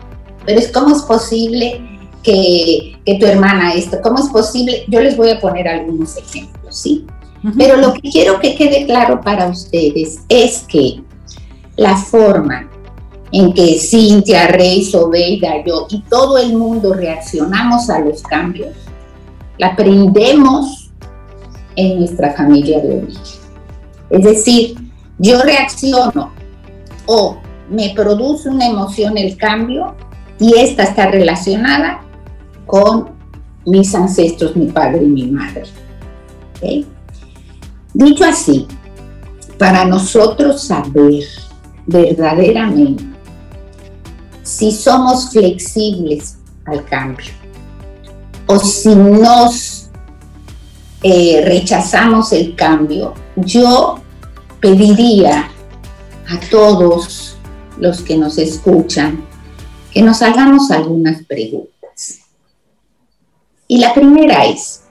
Pero 0.46 0.58
es 0.58 0.72
cómo 0.72 0.96
es 0.96 1.02
posible 1.02 1.78
que, 2.22 2.96
tu 3.20 3.26
hermana 3.26 3.74
esto. 3.74 3.98
¿Cómo 4.02 4.18
es 4.18 4.30
posible? 4.30 4.84
Yo 4.88 4.98
les 4.98 5.18
voy 5.18 5.28
a 5.28 5.38
poner 5.38 5.68
algunos 5.68 6.16
ejemplos, 6.16 6.74
¿sí? 6.74 7.04
Pero 7.58 7.76
lo 7.76 7.92
que 7.92 8.08
quiero 8.08 8.40
que 8.40 8.54
quede 8.54 8.86
claro 8.86 9.20
para 9.20 9.48
ustedes 9.48 10.20
es 10.30 10.60
que 10.60 11.02
la 11.76 11.98
forma 11.98 12.70
en 13.30 13.52
que 13.52 13.78
Cintia, 13.78 14.46
Rey, 14.46 14.82
Sobeida, 14.82 15.62
yo 15.66 15.86
y 15.90 16.00
todo 16.08 16.38
el 16.38 16.56
mundo 16.56 16.94
reaccionamos 16.94 17.90
a 17.90 17.98
los 17.98 18.22
cambios, 18.22 18.74
la 19.58 19.66
aprendemos 19.66 20.90
en 21.76 21.98
nuestra 21.98 22.32
familia 22.32 22.80
de 22.80 23.02
origen. 23.02 23.40
Es 24.08 24.24
decir, 24.24 24.89
yo 25.20 25.42
reacciono 25.42 26.32
o 27.06 27.36
me 27.68 27.92
produce 27.94 28.48
una 28.48 28.66
emoción 28.66 29.16
el 29.18 29.36
cambio 29.36 29.94
y 30.38 30.58
esta 30.58 30.84
está 30.84 31.10
relacionada 31.10 32.00
con 32.66 33.10
mis 33.66 33.94
ancestros, 33.94 34.56
mi 34.56 34.66
padre 34.66 35.04
y 35.04 35.08
mi 35.08 35.26
madre. 35.26 35.64
Dicho 37.92 38.24
así, 38.24 38.66
para 39.58 39.84
nosotros 39.84 40.62
saber 40.62 41.24
verdaderamente 41.86 43.04
si 44.42 44.72
somos 44.72 45.30
flexibles 45.30 46.38
al 46.64 46.84
cambio 46.86 47.32
o 48.46 48.58
si 48.58 48.94
nos 48.94 49.90
eh, 51.02 51.42
rechazamos 51.44 52.32
el 52.32 52.56
cambio, 52.56 53.14
yo 53.36 54.00
pediría 54.60 55.50
a 56.28 56.40
todos 56.50 57.36
los 57.78 58.02
que 58.02 58.16
nos 58.16 58.38
escuchan 58.38 59.24
que 59.92 60.02
nos 60.02 60.22
hagamos 60.22 60.70
algunas 60.70 61.24
preguntas. 61.24 62.20
Y 63.66 63.78
la 63.78 63.92
primera 63.92 64.44
es, 64.44 64.84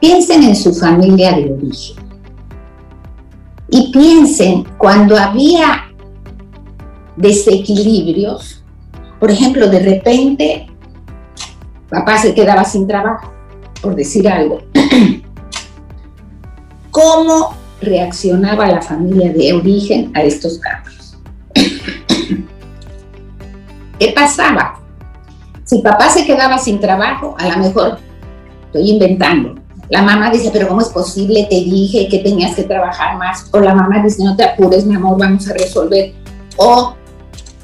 piensen 0.00 0.42
en 0.42 0.56
su 0.56 0.74
familia 0.74 1.32
de 1.32 1.52
origen. 1.52 1.96
Y 3.68 3.92
piensen 3.92 4.64
cuando 4.76 5.16
había 5.16 5.92
desequilibrios, 7.16 8.64
por 9.20 9.30
ejemplo, 9.30 9.68
de 9.68 9.78
repente 9.78 10.66
papá 11.88 12.18
se 12.18 12.34
quedaba 12.34 12.64
sin 12.64 12.86
trabajo, 12.86 13.32
por 13.80 13.94
decir 13.94 14.28
algo. 14.28 14.60
¿Cómo 16.90 17.61
reaccionaba 17.82 18.66
la 18.68 18.80
familia 18.80 19.32
de 19.32 19.52
origen 19.52 20.10
a 20.14 20.22
estos 20.22 20.58
cambios? 20.58 21.18
¿Qué 23.98 24.12
pasaba? 24.14 24.80
Si 25.64 25.78
papá 25.78 26.10
se 26.10 26.24
quedaba 26.24 26.58
sin 26.58 26.80
trabajo, 26.80 27.34
a 27.38 27.48
lo 27.48 27.58
mejor 27.58 27.98
estoy 28.66 28.90
inventando. 28.90 29.54
La 29.88 30.02
mamá 30.02 30.30
dice, 30.30 30.50
pero 30.52 30.68
¿cómo 30.68 30.80
es 30.80 30.88
posible? 30.88 31.46
Te 31.50 31.56
dije 31.56 32.08
que 32.08 32.18
tenías 32.18 32.56
que 32.56 32.62
trabajar 32.62 33.18
más. 33.18 33.48
O 33.52 33.60
la 33.60 33.74
mamá 33.74 34.02
dice, 34.02 34.24
no 34.24 34.34
te 34.36 34.44
apures, 34.44 34.86
mi 34.86 34.94
amor, 34.94 35.18
vamos 35.18 35.48
a 35.48 35.52
resolver. 35.52 36.14
O 36.56 36.94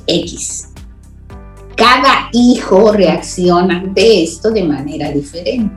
X. 0.07 0.69
Cada 1.75 2.29
hijo 2.33 2.93
reacciona 2.93 3.79
ante 3.79 4.25
esto 4.25 4.51
de 4.51 4.65
manera 4.65 5.11
diferente. 5.11 5.75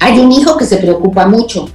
Hay 0.00 0.18
un 0.20 0.30
hijo 0.30 0.56
que 0.56 0.64
se 0.64 0.76
preocupa 0.76 1.26
mucho. 1.26 1.68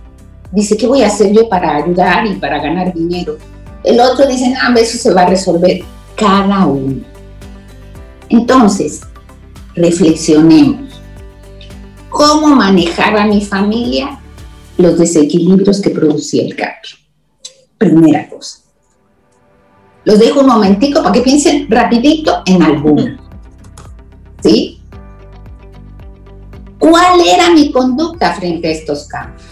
Dice, 0.53 0.77
¿qué 0.77 0.85
voy 0.85 1.01
a 1.01 1.07
hacer 1.07 1.33
yo 1.33 1.49
para 1.49 1.77
ayudar 1.77 2.27
y 2.27 2.35
para 2.35 2.61
ganar 2.61 2.93
dinero? 2.93 3.37
El 3.83 3.99
otro 3.99 4.27
dice, 4.27 4.53
no, 4.53 4.77
eso 4.77 4.97
se 4.99 5.11
va 5.11 5.23
a 5.23 5.29
resolver 5.29 5.83
cada 6.15 6.67
uno. 6.67 7.01
Entonces, 8.29 9.01
reflexionemos. 9.73 11.01
¿Cómo 12.09 12.55
manejaba 12.55 13.25
mi 13.25 13.41
familia 13.43 14.19
los 14.77 14.99
desequilibrios 14.99 15.81
que 15.81 15.89
producía 15.89 16.43
el 16.43 16.55
cambio? 16.55 16.97
Primera 17.79 18.29
cosa. 18.29 18.59
Los 20.05 20.19
dejo 20.19 20.41
un 20.41 20.47
momentico 20.47 21.01
para 21.01 21.13
que 21.13 21.21
piensen 21.21 21.65
rapidito 21.67 22.43
en 22.45 22.61
alguno. 22.61 23.17
¿Sí? 24.43 24.79
¿Cuál 26.77 27.21
era 27.25 27.49
mi 27.49 27.71
conducta 27.71 28.33
frente 28.33 28.67
a 28.67 28.71
estos 28.71 29.07
cambios? 29.07 29.42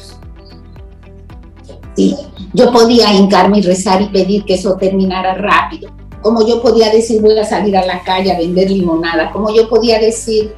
¿Sí? 1.95 2.15
Yo 2.53 2.71
podía 2.71 3.13
hincarme 3.13 3.59
y 3.59 3.61
rezar 3.61 4.01
y 4.01 4.07
pedir 4.07 4.45
que 4.45 4.55
eso 4.55 4.75
terminara 4.77 5.33
rápido. 5.35 5.91
Como 6.21 6.47
yo 6.47 6.61
podía 6.61 6.89
decir, 6.89 7.21
voy 7.21 7.37
a 7.37 7.43
salir 7.43 7.75
a 7.75 7.85
la 7.85 8.01
calle 8.03 8.31
a 8.31 8.37
vender 8.37 8.69
limonada. 8.69 9.31
Como 9.31 9.53
yo 9.53 9.67
podía 9.67 9.99
decir, 9.99 10.53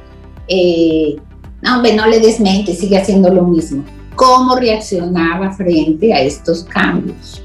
eh, 0.48 1.16
no, 1.62 1.76
hombre, 1.76 1.94
no 1.94 2.06
le 2.06 2.20
desmente, 2.20 2.74
sigue 2.74 2.98
haciendo 2.98 3.32
lo 3.32 3.42
mismo. 3.42 3.84
¿Cómo 4.14 4.56
reaccionaba 4.56 5.52
frente 5.52 6.12
a 6.12 6.20
estos 6.20 6.64
cambios? 6.64 7.42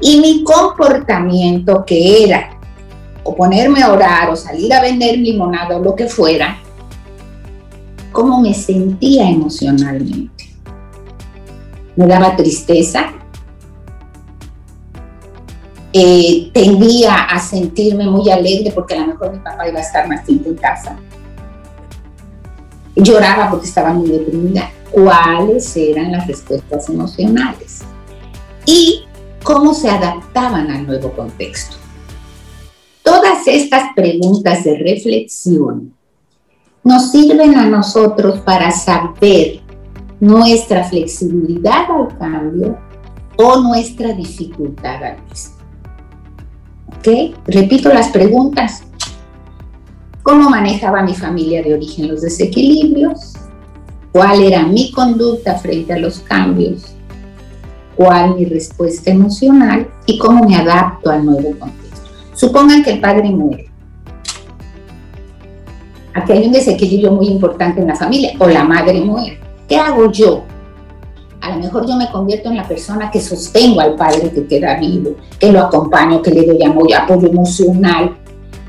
Y 0.00 0.20
mi 0.20 0.44
comportamiento, 0.44 1.84
que 1.84 2.24
era 2.24 2.50
o 3.24 3.34
ponerme 3.34 3.82
a 3.82 3.92
orar 3.92 4.30
o 4.30 4.36
salir 4.36 4.72
a 4.72 4.80
vender 4.80 5.18
limonada 5.18 5.76
o 5.76 5.80
lo 5.82 5.94
que 5.94 6.06
fuera, 6.06 6.58
cómo 8.12 8.40
me 8.40 8.54
sentía 8.54 9.28
emocionalmente. 9.28 10.37
Me 11.98 12.06
daba 12.06 12.36
tristeza, 12.36 13.12
eh, 15.92 16.48
tendía 16.54 17.24
a 17.24 17.40
sentirme 17.40 18.04
muy 18.04 18.30
alegre 18.30 18.70
porque 18.70 18.94
a 18.94 19.00
lo 19.00 19.06
mejor 19.08 19.32
mi 19.32 19.40
papá 19.40 19.68
iba 19.68 19.80
a 19.80 19.82
estar 19.82 20.06
más 20.06 20.24
tiempo 20.24 20.48
en 20.48 20.54
casa. 20.54 20.96
Lloraba 22.94 23.50
porque 23.50 23.66
estaba 23.66 23.92
muy 23.92 24.10
deprimida. 24.10 24.70
¿Cuáles 24.92 25.76
eran 25.76 26.12
las 26.12 26.28
respuestas 26.28 26.88
emocionales? 26.88 27.80
Y 28.64 29.02
cómo 29.42 29.74
se 29.74 29.90
adaptaban 29.90 30.70
al 30.70 30.86
nuevo 30.86 31.10
contexto. 31.10 31.78
Todas 33.02 33.44
estas 33.48 33.92
preguntas 33.96 34.62
de 34.62 34.78
reflexión 34.78 35.92
nos 36.84 37.10
sirven 37.10 37.56
a 37.56 37.66
nosotros 37.66 38.38
para 38.42 38.70
saber 38.70 39.62
nuestra 40.20 40.84
flexibilidad 40.84 41.86
al 41.90 42.18
cambio 42.18 42.78
o 43.36 43.60
nuestra 43.60 44.12
dificultad 44.12 45.02
al 45.02 45.16
mismo. 45.28 45.54
¿Ok? 46.98 47.36
Repito 47.46 47.88
las 47.92 48.08
preguntas. 48.08 48.82
¿Cómo 50.22 50.50
manejaba 50.50 51.02
mi 51.02 51.14
familia 51.14 51.62
de 51.62 51.74
origen 51.74 52.08
los 52.08 52.22
desequilibrios? 52.22 53.34
¿Cuál 54.12 54.42
era 54.42 54.64
mi 54.64 54.90
conducta 54.90 55.54
frente 55.54 55.92
a 55.92 55.98
los 55.98 56.18
cambios? 56.20 56.94
¿Cuál 57.96 58.36
mi 58.36 58.44
respuesta 58.44 59.10
emocional? 59.10 59.88
¿Y 60.06 60.18
cómo 60.18 60.48
me 60.48 60.56
adapto 60.56 61.10
al 61.10 61.24
nuevo 61.24 61.58
contexto? 61.58 62.10
Supongan 62.34 62.82
que 62.82 62.92
el 62.92 63.00
padre 63.00 63.30
muere 63.30 63.68
Aquí 66.18 66.32
hay 66.32 66.46
un 66.46 66.52
desequilibrio 66.52 67.12
muy 67.12 67.28
importante 67.28 67.80
en 67.80 67.86
la 67.86 67.94
familia 67.94 68.32
o 68.38 68.48
la 68.48 68.64
madre 68.64 69.00
muere. 69.00 69.38
¿Qué 69.68 69.76
hago 69.76 70.10
yo? 70.10 70.44
A 71.42 71.50
lo 71.50 71.58
mejor 71.58 71.86
yo 71.86 71.94
me 71.96 72.10
convierto 72.10 72.48
en 72.48 72.56
la 72.56 72.66
persona 72.66 73.10
que 73.10 73.20
sostengo 73.20 73.80
al 73.80 73.96
padre 73.96 74.30
que 74.30 74.46
queda 74.46 74.80
vivo, 74.80 75.14
que 75.38 75.52
lo 75.52 75.60
acompaño, 75.60 76.22
que 76.22 76.30
le 76.30 76.46
doy 76.46 76.62
apoyo 76.62 77.28
emocional. 77.28 78.16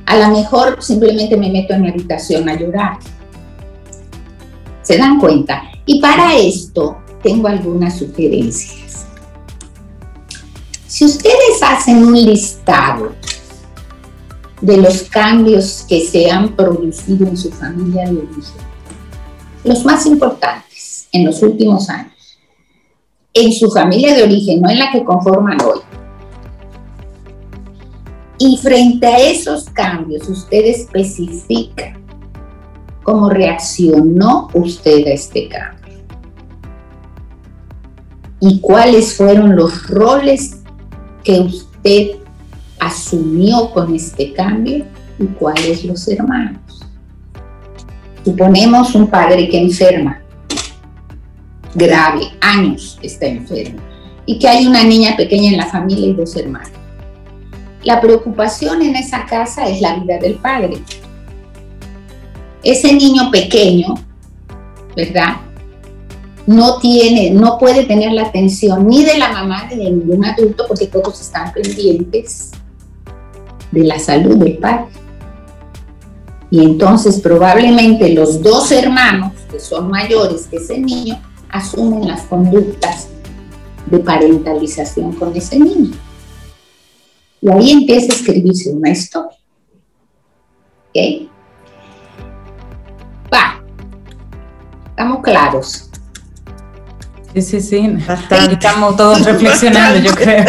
A 0.06 0.18
lo 0.18 0.28
mejor 0.36 0.84
simplemente 0.84 1.38
me 1.38 1.50
meto 1.50 1.74
en 1.74 1.82
mi 1.84 1.89
habitación 1.89 2.47
a 2.50 2.60
llorar. 2.60 3.00
¿Se 4.82 4.97
dan 4.97 5.20
cuenta? 5.20 5.64
Y 5.86 6.02
para 6.02 6.36
esto 6.36 6.97
tengo 7.24 7.47
algunas 7.47 7.97
sugerencias. 7.97 9.06
Si 10.86 11.06
ustedes 11.06 11.64
hacen 11.64 12.04
un 12.04 12.14
listado 12.14 13.14
de 14.62 14.78
los 14.78 15.04
cambios 15.04 15.86
que 15.88 16.06
se 16.06 16.30
han 16.30 16.56
producido 16.56 17.26
en 17.26 17.38
su 17.38 17.50
familia 17.52 18.04
de 18.04 18.18
origen. 18.18 18.70
Los 19.64 19.86
más 19.86 20.06
importantes 20.06 20.68
en 21.12 21.26
los 21.26 21.41
últimos 21.41 21.89
años. 21.89 22.39
En 23.34 23.51
su 23.51 23.70
familia 23.70 24.16
de 24.16 24.24
origen, 24.24 24.62
no 24.62 24.70
en 24.70 24.80
la 24.80 24.91
que 24.91 25.03
conforman 25.03 25.57
hoy. 25.62 25.80
Y 28.38 28.57
frente 28.57 29.05
a 29.05 29.18
esos 29.18 29.66
cambios, 29.66 30.28
usted 30.30 30.66
especifica 30.66 31.97
cómo 33.03 33.30
reaccionó 33.30 34.49
usted 34.53 35.05
a 35.07 35.12
este 35.12 35.49
cambio. 35.49 35.95
Y 38.39 38.60
cuáles 38.62 39.16
fueron 39.16 39.55
los 39.55 39.88
roles 39.89 40.62
que 41.24 41.41
usted 41.41 42.12
asumió 42.80 43.72
con 43.72 43.93
este 43.93 44.34
cambio 44.34 44.86
y 45.20 45.26
cuáles 45.26 45.84
los 45.84 46.07
hermanos. 46.07 46.62
Suponemos 48.24 48.95
un 48.95 49.07
padre 49.07 49.49
que 49.49 49.60
enferma, 49.60 50.22
grave, 51.76 52.32
años 52.41 52.99
está 53.01 53.26
enfermo, 53.28 53.80
y 54.26 54.39
que 54.39 54.47
hay 54.47 54.67
una 54.67 54.84
niña 54.84 55.15
pequeña 55.15 55.51
en 55.51 55.57
la 55.57 55.67
familia 55.67 56.07
y 56.07 56.13
dos 56.13 56.36
hermanos. 56.36 56.70
La 57.84 58.01
preocupación 58.01 58.82
en 58.82 58.95
esa 58.95 59.26
casa 59.26 59.67
es 59.70 59.82
la 59.82 59.95
vida 59.95 60.17
del 60.17 60.36
padre. 60.36 60.82
Ese 62.61 62.93
niño 62.93 63.32
pequeño, 63.32 63.95
¿verdad? 64.95 65.38
No 66.45 66.80
tiene, 66.80 67.32
no 67.32 67.57
puede 67.57 67.86
tener 67.86 68.11
la 68.11 68.24
atención 68.24 68.88
ni 68.88 69.03
de 69.03 69.17
la 69.17 69.32
mamá 69.32 69.67
ni 69.70 69.78
de 69.78 69.91
ningún 69.91 70.26
adulto 70.26 70.65
porque 70.67 70.88
todos 70.88 71.22
están 71.22 71.53
pendientes 71.53 72.51
de 73.72 73.84
la 73.84 73.97
salud 73.97 74.36
del 74.38 74.57
padre. 74.57 74.88
Y 76.51 76.63
entonces 76.63 77.20
probablemente 77.22 78.09
los 78.13 78.41
dos 78.41 78.72
hermanos, 78.72 79.34
que 79.51 79.59
son 79.59 79.89
mayores 79.89 80.47
que 80.47 80.57
ese 80.57 80.80
niño, 80.80 81.22
asumen 81.50 82.08
las 82.08 82.22
conductas 82.22 83.10
de 83.86 84.00
parentalización 84.00 85.14
con 85.14 85.36
ese 85.36 85.60
niño. 85.60 85.95
Y 87.41 87.50
ahí 87.50 87.72
empieza 87.72 88.14
a 88.14 88.16
escribirse 88.16 88.72
una 88.72 88.89
historia. 88.89 89.38
¿Ok? 90.89 91.30
Va. 93.34 93.64
Estamos 94.89 95.22
claros. 95.24 95.89
Sí, 97.34 97.41
sí, 97.41 97.62
sí. 97.62 97.97
Estamos 98.52 98.95
todos 98.97 99.24
reflexionando, 99.24 100.00
yo 100.00 100.16
creo. 100.16 100.45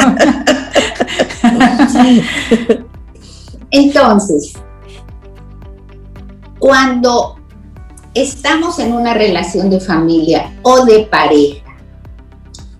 Entonces, 3.71 4.55
cuando 6.59 7.40
estamos 8.15 8.79
en 8.79 8.93
una 8.93 9.15
relación 9.15 9.71
de 9.71 9.81
familia 9.81 10.53
o 10.63 10.85
de 10.85 11.01
pareja, 11.11 11.71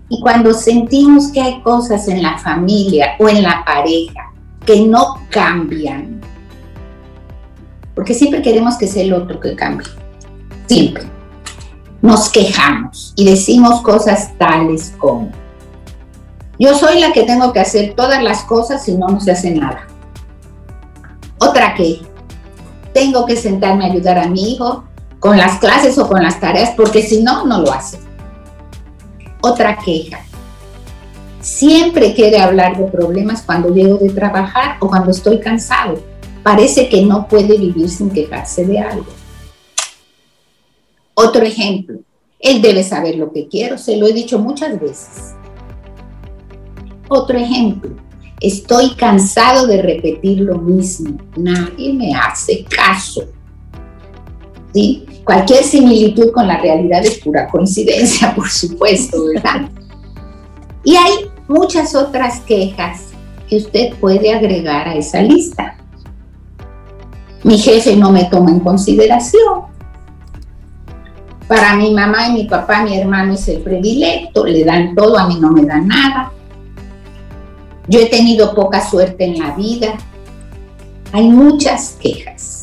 y 0.09 0.19
cuando 0.19 0.53
sentimos 0.53 1.31
que 1.31 1.41
hay 1.41 1.61
cosas 1.61 2.07
en 2.09 2.21
la 2.21 2.37
familia 2.37 3.15
o 3.17 3.29
en 3.29 3.43
la 3.43 3.63
pareja 3.63 4.33
que 4.65 4.81
no 4.81 5.21
cambian, 5.29 6.19
porque 7.95 8.13
siempre 8.13 8.41
queremos 8.41 8.77
que 8.77 8.87
sea 8.87 9.03
el 9.03 9.13
otro 9.13 9.39
que 9.39 9.55
cambie, 9.55 9.87
siempre. 10.67 11.05
Nos 12.01 12.29
quejamos 12.29 13.13
y 13.15 13.25
decimos 13.25 13.81
cosas 13.81 14.37
tales 14.37 14.93
como, 14.97 15.31
yo 16.59 16.75
soy 16.75 16.99
la 16.99 17.13
que 17.13 17.23
tengo 17.23 17.53
que 17.53 17.59
hacer 17.59 17.93
todas 17.95 18.21
las 18.21 18.43
cosas 18.43 18.87
y 18.89 18.97
no, 18.97 19.07
no 19.07 19.19
se 19.21 19.31
hace 19.31 19.51
nada. 19.51 19.87
Otra 21.37 21.73
que 21.73 22.01
tengo 22.93 23.25
que 23.25 23.37
sentarme 23.37 23.85
a 23.85 23.91
ayudar 23.91 24.17
a 24.17 24.27
mi 24.27 24.53
hijo 24.53 24.83
con 25.21 25.37
las 25.37 25.59
clases 25.59 25.97
o 25.97 26.09
con 26.09 26.21
las 26.21 26.41
tareas, 26.41 26.71
porque 26.75 27.01
si 27.01 27.23
no, 27.23 27.45
no 27.45 27.61
lo 27.61 27.71
hace. 27.71 27.97
Otra 29.39 29.77
queja. 29.77 30.19
Siempre 31.39 32.13
quiere 32.13 32.41
hablar 32.41 32.77
de 32.77 32.83
problemas 32.91 33.41
cuando 33.41 33.73
llego 33.73 33.97
de 33.97 34.09
trabajar 34.09 34.75
o 34.81 34.89
cuando 34.89 35.11
estoy 35.11 35.39
cansado. 35.39 35.97
Parece 36.43 36.89
que 36.89 37.01
no 37.03 37.25
puede 37.29 37.57
vivir 37.57 37.89
sin 37.89 38.09
quejarse 38.09 38.65
de 38.65 38.79
algo. 38.79 39.07
Otro 41.13 41.45
ejemplo. 41.45 41.99
Él 42.37 42.61
debe 42.61 42.83
saber 42.83 43.15
lo 43.15 43.31
que 43.31 43.47
quiero, 43.47 43.77
se 43.77 43.95
lo 43.95 44.07
he 44.07 44.13
dicho 44.13 44.37
muchas 44.37 44.77
veces. 44.81 45.35
Otro 47.07 47.37
ejemplo 47.37 47.95
Estoy 48.41 48.95
cansado 48.95 49.67
de 49.67 49.83
repetir 49.83 50.41
lo 50.41 50.57
mismo. 50.57 51.15
Nadie 51.37 51.93
me 51.93 52.15
hace 52.15 52.65
caso. 52.65 53.25
¿Sí? 54.73 55.05
Cualquier 55.23 55.63
similitud 55.63 56.31
con 56.31 56.47
la 56.47 56.57
realidad 56.57 57.03
es 57.03 57.19
pura 57.19 57.47
coincidencia, 57.47 58.33
por 58.35 58.49
supuesto, 58.49 59.17
¿verdad? 59.33 59.69
Y 60.83 60.95
hay 60.95 61.29
muchas 61.47 61.95
otras 61.95 62.39
quejas 62.41 63.07
que 63.47 63.57
usted 63.57 63.93
puede 63.99 64.33
agregar 64.33 64.87
a 64.87 64.95
esa 64.95 65.21
lista. 65.21 65.75
Mi 67.43 67.57
jefe 67.57 67.95
no 67.95 68.11
me 68.11 68.25
toma 68.25 68.51
en 68.51 68.59
consideración. 68.59 69.71
Para 71.47 71.75
mi 71.75 71.91
mamá 71.93 72.29
y 72.29 72.33
mi 72.33 72.43
papá, 72.45 72.83
mi 72.83 72.97
hermano 72.97 73.33
es 73.33 73.47
el 73.49 73.61
predilecto, 73.61 74.45
le 74.45 74.63
dan 74.63 74.95
todo, 74.95 75.17
a 75.17 75.27
mí 75.27 75.37
no 75.39 75.51
me 75.51 75.65
dan 75.65 75.87
nada. 75.87 76.31
Yo 77.87 77.99
he 77.99 78.05
tenido 78.05 78.55
poca 78.55 78.87
suerte 78.87 79.25
en 79.25 79.39
la 79.39 79.53
vida. 79.55 79.95
Hay 81.11 81.27
muchas 81.27 81.97
quejas. 82.01 82.60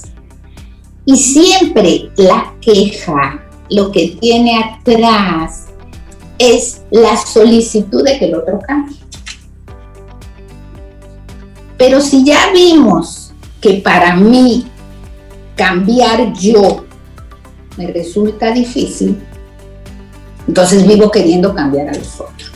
Y 1.08 1.16
siempre 1.16 2.10
la 2.16 2.52
queja, 2.60 3.42
lo 3.70 3.90
que 3.90 4.18
tiene 4.20 4.62
atrás, 4.62 5.68
es 6.36 6.82
la 6.90 7.16
solicitud 7.16 8.04
de 8.04 8.18
que 8.18 8.26
el 8.26 8.34
otro 8.34 8.58
cambie. 8.58 8.98
Pero 11.78 12.02
si 12.02 12.26
ya 12.26 12.52
vimos 12.52 13.32
que 13.58 13.80
para 13.82 14.16
mí 14.16 14.66
cambiar 15.56 16.34
yo 16.34 16.84
me 17.78 17.86
resulta 17.86 18.52
difícil, 18.52 19.18
entonces 20.46 20.86
vivo 20.86 21.10
queriendo 21.10 21.54
cambiar 21.54 21.88
a 21.88 21.94
los 21.94 22.20
otros. 22.20 22.52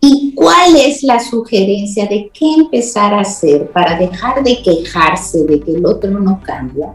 ¿Y 0.00 0.34
cuál 0.34 0.76
es 0.76 1.02
la 1.02 1.18
sugerencia 1.20 2.06
de 2.06 2.30
qué 2.32 2.54
empezar 2.54 3.14
a 3.14 3.20
hacer 3.20 3.70
para 3.70 3.98
dejar 3.98 4.42
de 4.42 4.62
quejarse 4.62 5.44
de 5.44 5.60
que 5.60 5.74
el 5.74 5.86
otro 5.86 6.10
no 6.10 6.40
cambia? 6.42 6.94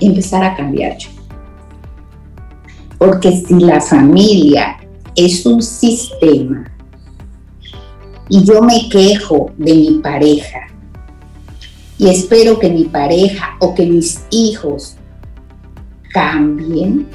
Empezar 0.00 0.44
a 0.44 0.56
cambiar 0.56 0.96
yo. 0.96 1.10
Porque 2.98 3.32
si 3.32 3.54
la 3.54 3.80
familia 3.80 4.78
es 5.14 5.44
un 5.44 5.62
sistema 5.62 6.70
y 8.28 8.44
yo 8.44 8.62
me 8.62 8.88
quejo 8.88 9.50
de 9.56 9.74
mi 9.74 10.00
pareja 10.02 10.66
y 11.98 12.08
espero 12.08 12.58
que 12.58 12.70
mi 12.70 12.84
pareja 12.84 13.56
o 13.60 13.74
que 13.74 13.86
mis 13.86 14.24
hijos 14.30 14.96
cambien, 16.12 17.06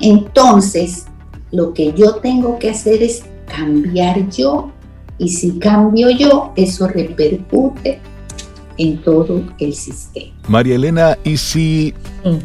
entonces 0.00 1.06
lo 1.54 1.72
que 1.72 1.92
yo 1.92 2.16
tengo 2.16 2.58
que 2.58 2.70
hacer 2.70 3.02
es 3.02 3.24
cambiar 3.46 4.28
yo. 4.28 4.72
Y 5.18 5.28
si 5.28 5.58
cambio 5.58 6.10
yo, 6.10 6.52
eso 6.56 6.88
repercute 6.88 8.00
en 8.76 9.00
todo 9.02 9.44
el 9.60 9.72
sistema. 9.72 10.34
María 10.48 10.74
Elena, 10.74 11.16
¿y 11.22 11.36
si 11.36 11.94
mm. 12.24 12.38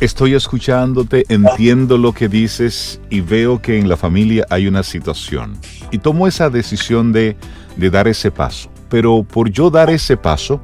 estoy 0.00 0.34
escuchándote, 0.34 1.24
entiendo 1.28 1.96
lo 1.96 2.12
que 2.12 2.28
dices 2.28 3.00
y 3.08 3.20
veo 3.20 3.62
que 3.62 3.78
en 3.78 3.88
la 3.88 3.96
familia 3.96 4.44
hay 4.50 4.66
una 4.66 4.82
situación? 4.82 5.56
Y 5.92 5.98
tomo 5.98 6.26
esa 6.26 6.50
decisión 6.50 7.12
de, 7.12 7.36
de 7.76 7.90
dar 7.90 8.08
ese 8.08 8.32
paso. 8.32 8.68
Pero 8.88 9.22
por 9.22 9.48
yo 9.48 9.70
dar 9.70 9.90
ese 9.90 10.16
paso, 10.16 10.60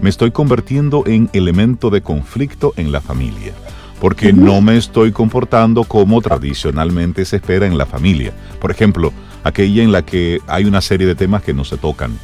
me 0.00 0.10
estoy 0.10 0.30
convirtiendo 0.30 1.02
en 1.06 1.28
elemento 1.32 1.90
de 1.90 2.02
conflicto 2.02 2.72
en 2.76 2.92
la 2.92 3.00
familia 3.00 3.52
porque 4.00 4.32
no 4.32 4.60
me 4.62 4.76
estoy 4.76 5.12
comportando 5.12 5.84
como 5.84 6.20
tradicionalmente 6.22 7.24
se 7.24 7.36
espera 7.36 7.66
en 7.66 7.76
la 7.76 7.86
familia. 7.86 8.32
Por 8.58 8.70
ejemplo, 8.70 9.12
aquella 9.44 9.82
en 9.82 9.92
la 9.92 10.04
que 10.04 10.40
hay 10.46 10.64
una 10.64 10.80
serie 10.80 11.06
de 11.06 11.14
temas 11.14 11.42
que 11.42 11.54
no 11.54 11.64
se 11.64 11.76
tocan 11.76 12.18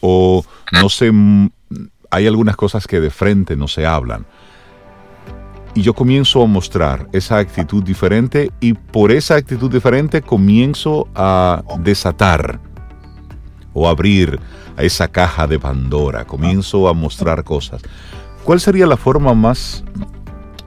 o 0.00 0.42
no 0.72 0.88
se 0.88 1.12
hay 2.10 2.26
algunas 2.26 2.56
cosas 2.56 2.86
que 2.86 3.00
de 3.00 3.10
frente 3.10 3.56
no 3.56 3.68
se 3.68 3.86
hablan. 3.86 4.24
Y 5.74 5.82
yo 5.82 5.92
comienzo 5.92 6.42
a 6.42 6.46
mostrar 6.46 7.08
esa 7.12 7.38
actitud 7.38 7.84
diferente 7.84 8.50
y 8.60 8.72
por 8.72 9.12
esa 9.12 9.36
actitud 9.36 9.70
diferente 9.70 10.22
comienzo 10.22 11.08
a 11.14 11.62
desatar 11.80 12.58
o 13.74 13.86
abrir 13.86 14.40
a 14.76 14.82
esa 14.82 15.08
caja 15.08 15.46
de 15.46 15.58
Pandora, 15.58 16.24
comienzo 16.24 16.88
a 16.88 16.94
mostrar 16.94 17.44
cosas. 17.44 17.82
¿Cuál 18.44 18.60
sería 18.60 18.86
la 18.86 18.96
forma 18.96 19.34
más 19.34 19.84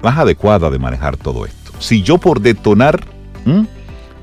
más 0.01 0.17
adecuada 0.17 0.69
de 0.69 0.79
manejar 0.79 1.17
todo 1.17 1.45
esto. 1.45 1.71
Si 1.79 2.01
yo 2.01 2.17
por 2.17 2.41
detonar 2.41 3.05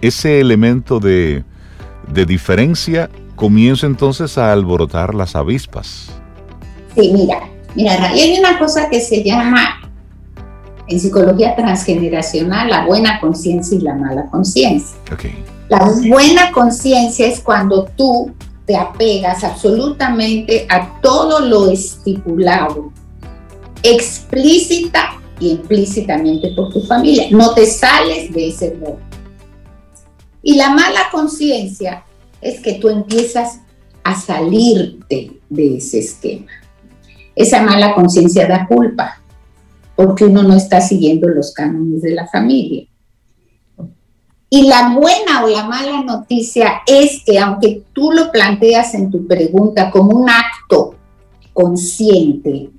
ese 0.01 0.41
elemento 0.41 1.01
de, 1.01 1.45
de 2.13 2.27
diferencia 2.27 3.11
comienzo 3.39 3.87
entonces 3.87 4.37
a 4.37 4.53
alborotar 4.53 5.15
las 5.15 5.37
avispas. 5.37 6.11
Sí, 6.95 7.13
mira, 7.13 7.49
mira, 7.75 7.93
hay 8.09 8.37
una 8.39 8.59
cosa 8.59 8.89
que 8.91 9.01
se 9.01 9.23
llama 9.23 9.81
en 10.89 11.01
psicología 11.01 11.55
transgeneracional 11.55 12.69
la 12.69 12.87
buena 12.87 13.21
conciencia 13.21 13.79
y 13.79 13.81
la 13.83 13.95
mala 13.95 14.27
conciencia. 14.27 14.97
Okay. 15.13 15.45
La 15.69 15.89
buena 16.09 16.51
conciencia 16.51 17.27
es 17.27 17.41
cuando 17.41 17.85
tú 17.97 18.33
te 18.67 18.77
apegas 18.77 19.45
absolutamente 19.45 20.67
a 20.69 21.01
todo 21.01 21.41
lo 21.41 21.71
estipulado, 21.71 22.91
explícita 23.83 25.13
y 25.28 25.28
implícitamente 25.41 26.53
por 26.55 26.73
tu 26.73 26.81
familia. 26.83 27.27
No 27.31 27.55
te 27.55 27.67
sales 27.67 28.33
de 28.33 28.49
ese 28.49 28.75
rol. 28.75 28.99
Y 30.43 30.57
la 30.57 30.71
mala 30.71 31.01
conciencia 31.11 32.05
es 32.41 32.61
que 32.61 32.75
tú 32.75 32.89
empiezas 32.89 33.61
a 34.05 34.19
salirte 34.19 35.41
de 35.49 35.77
ese 35.77 35.99
esquema. 35.99 36.51
Esa 37.35 37.63
mala 37.63 37.95
conciencia 37.95 38.47
da 38.47 38.67
culpa 38.67 39.21
porque 39.95 40.25
uno 40.25 40.45
no 40.45 40.55
está 40.55 40.81
siguiendo 40.81 41.29
los 41.29 41.53
cánones 41.53 42.03
de 42.03 42.15
la 42.15 42.27
familia. 42.29 42.87
Y 44.51 44.69
la 44.69 44.95
buena 44.95 45.45
o 45.45 45.49
la 45.49 45.65
mala 45.65 46.03
noticia 46.03 46.83
es 46.87 47.23
que 47.25 47.39
aunque 47.39 47.83
tú 47.93 48.13
lo 48.13 48.31
planteas 48.31 48.95
en 48.95 49.11
tu 49.11 49.27
pregunta 49.27 49.91
como 49.91 50.17
un 50.17 50.31
acto 50.31 50.95
consciente, 51.53 52.71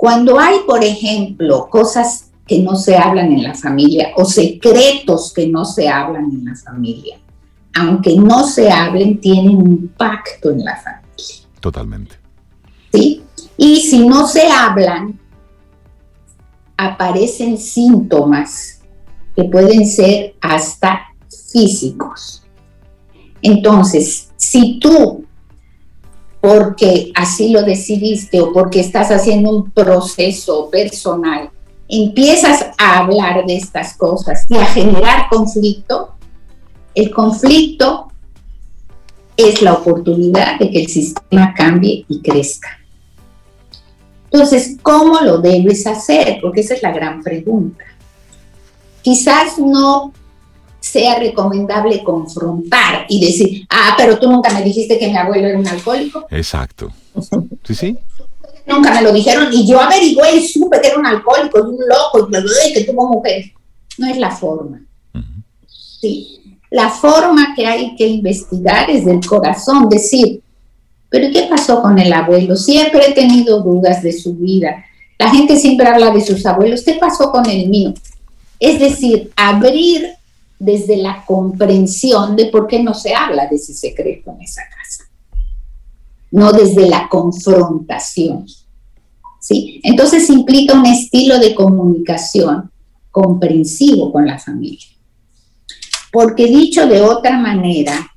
cuando 0.00 0.40
hay, 0.40 0.60
por 0.66 0.82
ejemplo, 0.82 1.68
cosas 1.68 2.30
que 2.46 2.60
no 2.60 2.74
se 2.74 2.96
hablan 2.96 3.32
en 3.32 3.42
la 3.42 3.52
familia 3.52 4.12
o 4.16 4.24
secretos 4.24 5.30
que 5.34 5.46
no 5.46 5.66
se 5.66 5.90
hablan 5.90 6.30
en 6.32 6.42
la 6.46 6.56
familia, 6.56 7.18
aunque 7.74 8.16
no 8.16 8.46
se 8.46 8.70
hablen, 8.70 9.20
tienen 9.20 9.60
impacto 9.60 10.52
en 10.52 10.64
la 10.64 10.74
familia. 10.76 11.46
Totalmente. 11.60 12.16
¿Sí? 12.90 13.22
Y 13.58 13.82
si 13.82 14.08
no 14.08 14.26
se 14.26 14.50
hablan, 14.50 15.20
aparecen 16.78 17.58
síntomas 17.58 18.80
que 19.36 19.44
pueden 19.44 19.86
ser 19.86 20.34
hasta 20.40 21.12
físicos. 21.52 22.42
Entonces, 23.42 24.30
si 24.38 24.80
tú 24.80 25.26
porque 26.40 27.12
así 27.14 27.50
lo 27.50 27.62
decidiste 27.62 28.40
o 28.40 28.52
porque 28.52 28.80
estás 28.80 29.10
haciendo 29.10 29.50
un 29.50 29.70
proceso 29.70 30.70
personal, 30.70 31.50
empiezas 31.88 32.66
a 32.78 32.98
hablar 32.98 33.44
de 33.46 33.56
estas 33.56 33.96
cosas 33.96 34.46
y 34.48 34.56
a 34.56 34.64
generar 34.66 35.28
conflicto, 35.28 36.14
el 36.94 37.10
conflicto 37.10 38.08
es 39.36 39.62
la 39.62 39.74
oportunidad 39.74 40.58
de 40.58 40.70
que 40.70 40.80
el 40.82 40.88
sistema 40.88 41.54
cambie 41.54 42.04
y 42.08 42.20
crezca. 42.20 42.78
Entonces, 44.30 44.76
¿cómo 44.82 45.20
lo 45.20 45.38
debes 45.38 45.86
hacer? 45.86 46.38
Porque 46.40 46.60
esa 46.60 46.74
es 46.74 46.82
la 46.82 46.92
gran 46.92 47.22
pregunta. 47.22 47.84
Quizás 49.02 49.58
no 49.58 50.12
sea 50.80 51.18
recomendable 51.18 52.02
confrontar 52.02 53.06
y 53.08 53.24
decir, 53.24 53.66
ah, 53.70 53.94
pero 53.96 54.18
tú 54.18 54.30
nunca 54.30 54.52
me 54.52 54.62
dijiste 54.62 54.98
que 54.98 55.08
mi 55.08 55.16
abuelo 55.16 55.48
era 55.48 55.58
un 55.58 55.68
alcohólico. 55.68 56.26
Exacto. 56.30 56.90
Sí, 57.64 57.74
sí. 57.74 57.98
Nunca 58.66 58.94
me 58.94 59.02
lo 59.02 59.12
dijeron 59.12 59.48
y 59.52 59.66
yo 59.66 59.80
averigué 59.80 60.36
y 60.36 60.46
supe 60.46 60.80
que 60.80 60.88
era 60.88 60.98
un 60.98 61.06
alcohólico, 61.06 61.62
un 61.62 61.76
loco 61.88 62.28
y 62.66 62.72
que 62.72 62.84
tuvo 62.84 63.08
mujeres. 63.08 63.50
No 63.98 64.06
es 64.06 64.16
la 64.16 64.30
forma. 64.30 64.80
Sí. 66.00 66.40
La 66.70 66.88
forma 66.88 67.52
que 67.54 67.66
hay 67.66 67.96
que 67.96 68.06
investigar 68.06 68.88
es 68.88 69.04
del 69.04 69.24
corazón, 69.26 69.88
decir, 69.88 70.40
pero 71.10 71.32
¿qué 71.32 71.48
pasó 71.50 71.82
con 71.82 71.98
el 71.98 72.12
abuelo? 72.12 72.54
Siempre 72.54 73.08
he 73.08 73.12
tenido 73.12 73.60
dudas 73.60 74.02
de 74.02 74.12
su 74.12 74.34
vida. 74.34 74.84
La 75.18 75.28
gente 75.30 75.56
siempre 75.56 75.88
habla 75.88 76.12
de 76.12 76.24
sus 76.24 76.46
abuelos. 76.46 76.82
¿Qué 76.82 76.94
pasó 76.94 77.32
con 77.32 77.48
el 77.50 77.68
mío? 77.68 77.92
Es 78.60 78.78
decir, 78.78 79.32
abrir 79.36 80.14
desde 80.60 80.98
la 80.98 81.24
comprensión 81.24 82.36
de 82.36 82.46
por 82.46 82.66
qué 82.66 82.82
no 82.82 82.92
se 82.92 83.14
habla 83.14 83.48
de 83.48 83.56
ese 83.56 83.72
secreto 83.72 84.30
en 84.30 84.42
esa 84.42 84.62
casa, 84.68 85.04
no 86.30 86.52
desde 86.52 86.86
la 86.86 87.08
confrontación. 87.08 88.46
¿sí? 89.40 89.80
Entonces 89.82 90.28
implica 90.28 90.78
un 90.78 90.84
estilo 90.84 91.38
de 91.38 91.54
comunicación 91.54 92.70
comprensivo 93.10 94.12
con 94.12 94.26
la 94.26 94.38
familia. 94.38 94.86
Porque 96.12 96.46
dicho 96.46 96.86
de 96.86 97.00
otra 97.00 97.38
manera, 97.38 98.10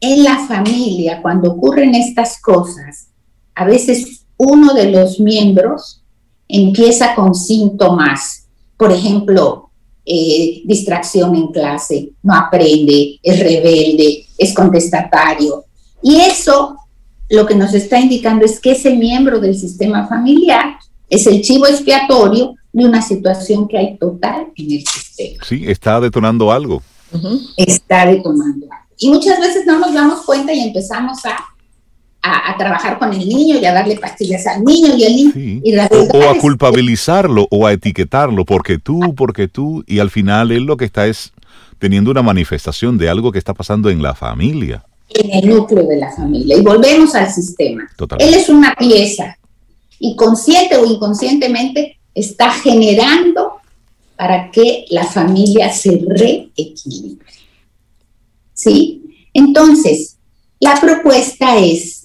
en 0.00 0.22
la 0.22 0.46
familia, 0.46 1.22
cuando 1.22 1.52
ocurren 1.52 1.94
estas 1.94 2.40
cosas, 2.42 3.08
a 3.54 3.64
veces 3.64 4.26
uno 4.36 4.74
de 4.74 4.90
los 4.90 5.18
miembros 5.18 6.02
empieza 6.46 7.14
con 7.14 7.34
síntomas, 7.34 8.48
por 8.76 8.92
ejemplo, 8.92 9.69
eh, 10.12 10.62
distracción 10.64 11.36
en 11.36 11.48
clase, 11.52 12.10
no 12.24 12.34
aprende, 12.34 13.20
es 13.22 13.38
rebelde, 13.38 14.26
es 14.36 14.52
contestatario. 14.52 15.66
Y 16.02 16.16
eso 16.16 16.76
lo 17.28 17.46
que 17.46 17.54
nos 17.54 17.72
está 17.74 18.00
indicando 18.00 18.44
es 18.44 18.58
que 18.58 18.72
ese 18.72 18.96
miembro 18.96 19.38
del 19.38 19.56
sistema 19.56 20.08
familiar 20.08 20.74
es 21.08 21.28
el 21.28 21.42
chivo 21.42 21.68
expiatorio 21.68 22.56
de 22.72 22.84
una 22.84 23.02
situación 23.02 23.68
que 23.68 23.78
hay 23.78 23.98
total 23.98 24.48
en 24.56 24.72
el 24.72 24.84
sistema. 24.84 25.44
Sí, 25.44 25.64
está 25.68 26.00
detonando 26.00 26.50
algo. 26.50 26.82
Está 27.56 28.06
detonando 28.06 28.66
algo. 28.68 28.86
Y 28.98 29.10
muchas 29.10 29.38
veces 29.38 29.64
no 29.64 29.78
nos 29.78 29.94
damos 29.94 30.24
cuenta 30.24 30.52
y 30.52 30.58
empezamos 30.58 31.24
a 31.24 31.36
a, 32.22 32.56
trabajar 32.58 32.98
con 32.98 33.12
el 33.12 33.26
niño 33.26 33.58
y 33.58 33.64
a 33.64 33.72
darle 33.72 33.96
pastillas 33.96 34.46
al 34.46 34.64
niño 34.64 34.94
y 34.96 35.70
el 35.70 35.80
o, 35.80 36.28
a 36.28 36.38
culpabilizarlo 36.38 37.48
o 37.50 37.66
a 37.66 37.72
etiquetarlo 37.72 38.44
porque 38.44 38.78
tú, 38.78 39.14
porque 39.14 39.48
tú, 39.48 39.84
y 39.86 40.00
al 40.00 40.10
final 40.10 40.52
él 40.52 40.64
lo 40.64 40.76
que 40.76 40.84
está 40.84 41.06
es 41.06 41.32
teniendo 41.78 42.10
una 42.10 42.22
manifestación 42.22 42.98
de 42.98 43.08
algo 43.08 43.32
que 43.32 43.38
está 43.38 43.54
pasando 43.54 43.88
en 43.88 44.02
la 44.02 44.14
familia. 44.14 44.84
En 45.08 45.30
el 45.32 45.48
núcleo 45.48 45.86
de 45.86 45.96
la 45.96 46.12
familia. 46.12 46.56
Y 46.56 46.60
volvemos 46.60 47.14
al 47.14 47.30
sistema. 47.30 47.88
Él 48.18 48.34
es 48.34 48.48
una 48.48 48.74
pieza 48.74 49.38
y 49.98 50.14
consciente 50.14 50.76
o 50.76 50.84
inconscientemente 50.84 51.98
está 52.14 52.50
generando 52.52 53.60
para 54.16 54.50
que 54.50 54.84
la 54.90 55.04
familia 55.04 55.72
se 55.72 56.02
reequilibre. 56.06 57.26
¿Sí? 58.52 59.02
Entonces, 59.32 60.16
la 60.60 60.78
propuesta 60.78 61.56
es 61.56 61.99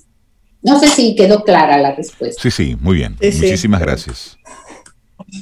no 0.65 0.79
sé 0.79 0.87
si 0.87 1.15
quedó 1.15 1.43
clara 1.43 1.77
la 1.77 1.93
respuesta. 1.93 2.41
Sí, 2.41 2.49
sí, 2.49 2.75
muy 2.81 2.95
bien. 2.95 3.15
Muchísimas 3.21 3.79
gracias. 3.79 4.35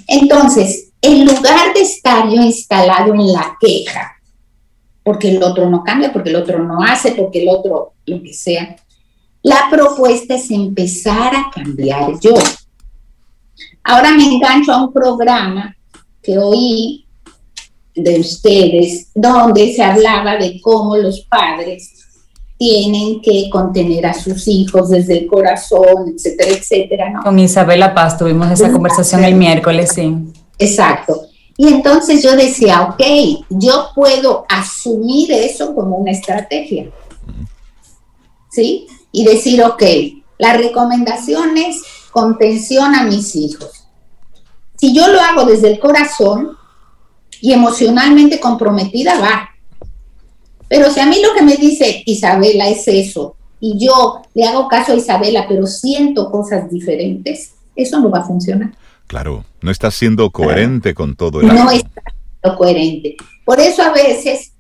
Entonces, 0.06 0.90
en 1.02 1.26
lugar 1.26 1.74
de 1.74 1.82
estar 1.82 2.28
yo 2.30 2.42
instalado 2.42 3.14
en 3.14 3.32
la 3.32 3.56
queja, 3.58 4.18
porque 5.02 5.30
el 5.30 5.42
otro 5.42 5.70
no 5.70 5.82
cambia, 5.82 6.12
porque 6.12 6.30
el 6.30 6.36
otro 6.36 6.62
no 6.62 6.84
hace, 6.84 7.14
porque 7.14 7.42
el 7.42 7.48
otro 7.48 7.94
lo 8.06 8.22
que 8.22 8.34
sea, 8.34 8.76
la 9.42 9.70
propuesta 9.72 10.36
es 10.36 10.52
empezar 10.52 11.34
a 11.34 11.50
cambiar 11.50 12.20
yo. 12.20 12.34
Ahora 13.82 14.12
me 14.12 14.26
engancho 14.26 14.74
a 14.74 14.84
un 14.84 14.92
programa 14.92 15.74
que 16.22 16.38
oí 16.38 17.06
de 17.96 18.20
ustedes, 18.20 19.10
donde 19.16 19.74
se 19.74 19.84
hablaba 19.84 20.36
de 20.36 20.60
cómo 20.60 20.98
los 20.98 21.22
padres 21.22 22.03
tienen 22.64 23.22
que 23.22 23.50
contener 23.50 24.06
a 24.06 24.14
sus 24.14 24.48
hijos 24.48 24.90
desde 24.90 25.18
el 25.18 25.28
corazón, 25.28 26.14
etcétera, 26.16 26.52
etcétera. 26.52 27.14
Con 27.22 27.38
Isabela 27.38 27.94
Paz 27.94 28.18
tuvimos 28.18 28.50
esa 28.52 28.72
conversación 28.72 29.26
el 29.26 29.36
miércoles, 29.36 29.92
sí. 29.94 30.16
Exacto. 30.58 31.24
Y 31.58 31.68
entonces 31.68 32.24
yo 32.24 32.38
decía, 32.38 32.84
ok, 32.84 33.04
yo 33.50 33.90
puedo 33.94 34.46
asumir 34.48 35.34
eso 35.34 35.76
como 35.76 35.98
una 35.98 36.12
estrategia. 36.12 36.90
¿Sí? 38.50 38.88
Y 39.12 39.26
decir, 39.26 39.62
ok, 39.62 39.84
la 40.38 40.54
recomendación 40.54 41.58
es 41.58 41.82
contención 42.12 42.96
a 42.96 43.04
mis 43.04 43.36
hijos. 43.36 43.88
Si 44.78 44.96
yo 44.96 45.06
lo 45.10 45.20
hago 45.20 45.44
desde 45.44 45.70
el 45.70 45.80
corazón 45.80 46.56
y 47.42 47.52
emocionalmente 47.52 48.40
comprometida, 48.40 49.20
va, 49.20 49.50
pero 50.68 50.92
si 50.92 51.00
a 51.00 51.06
mí 51.06 51.18
lo 51.22 51.34
que 51.34 51.44
me 51.44 51.56
dice 51.58 52.04
Isabela 52.06 52.68
es 52.68 52.88
eso, 52.88 53.36
y 53.60 53.78
yo 53.78 54.22
le 54.34 54.44
hago 54.46 54.68
caso 54.68 54.92
a 54.92 54.96
Isabela, 54.96 55.46
pero 55.48 55.68
siento 55.68 56.30
cosas 56.32 56.70
diferentes, 56.70 57.54
eso 57.76 58.00
no 58.00 58.10
va 58.10 58.20
a 58.20 58.26
funcionar. 58.26 58.72
Claro, 59.08 59.46
no 59.62 59.72
está 59.72 59.92
siendo 59.92 60.30
coherente 60.32 60.94
con 60.94 61.16
todo 61.16 61.42
el 61.42 61.48
No 61.48 61.70
está 61.72 62.02
siendo 62.42 62.58
coherente. 62.58 63.16
Por 63.46 63.60
eso 63.60 63.82
a 63.84 63.92
veces 63.92 64.54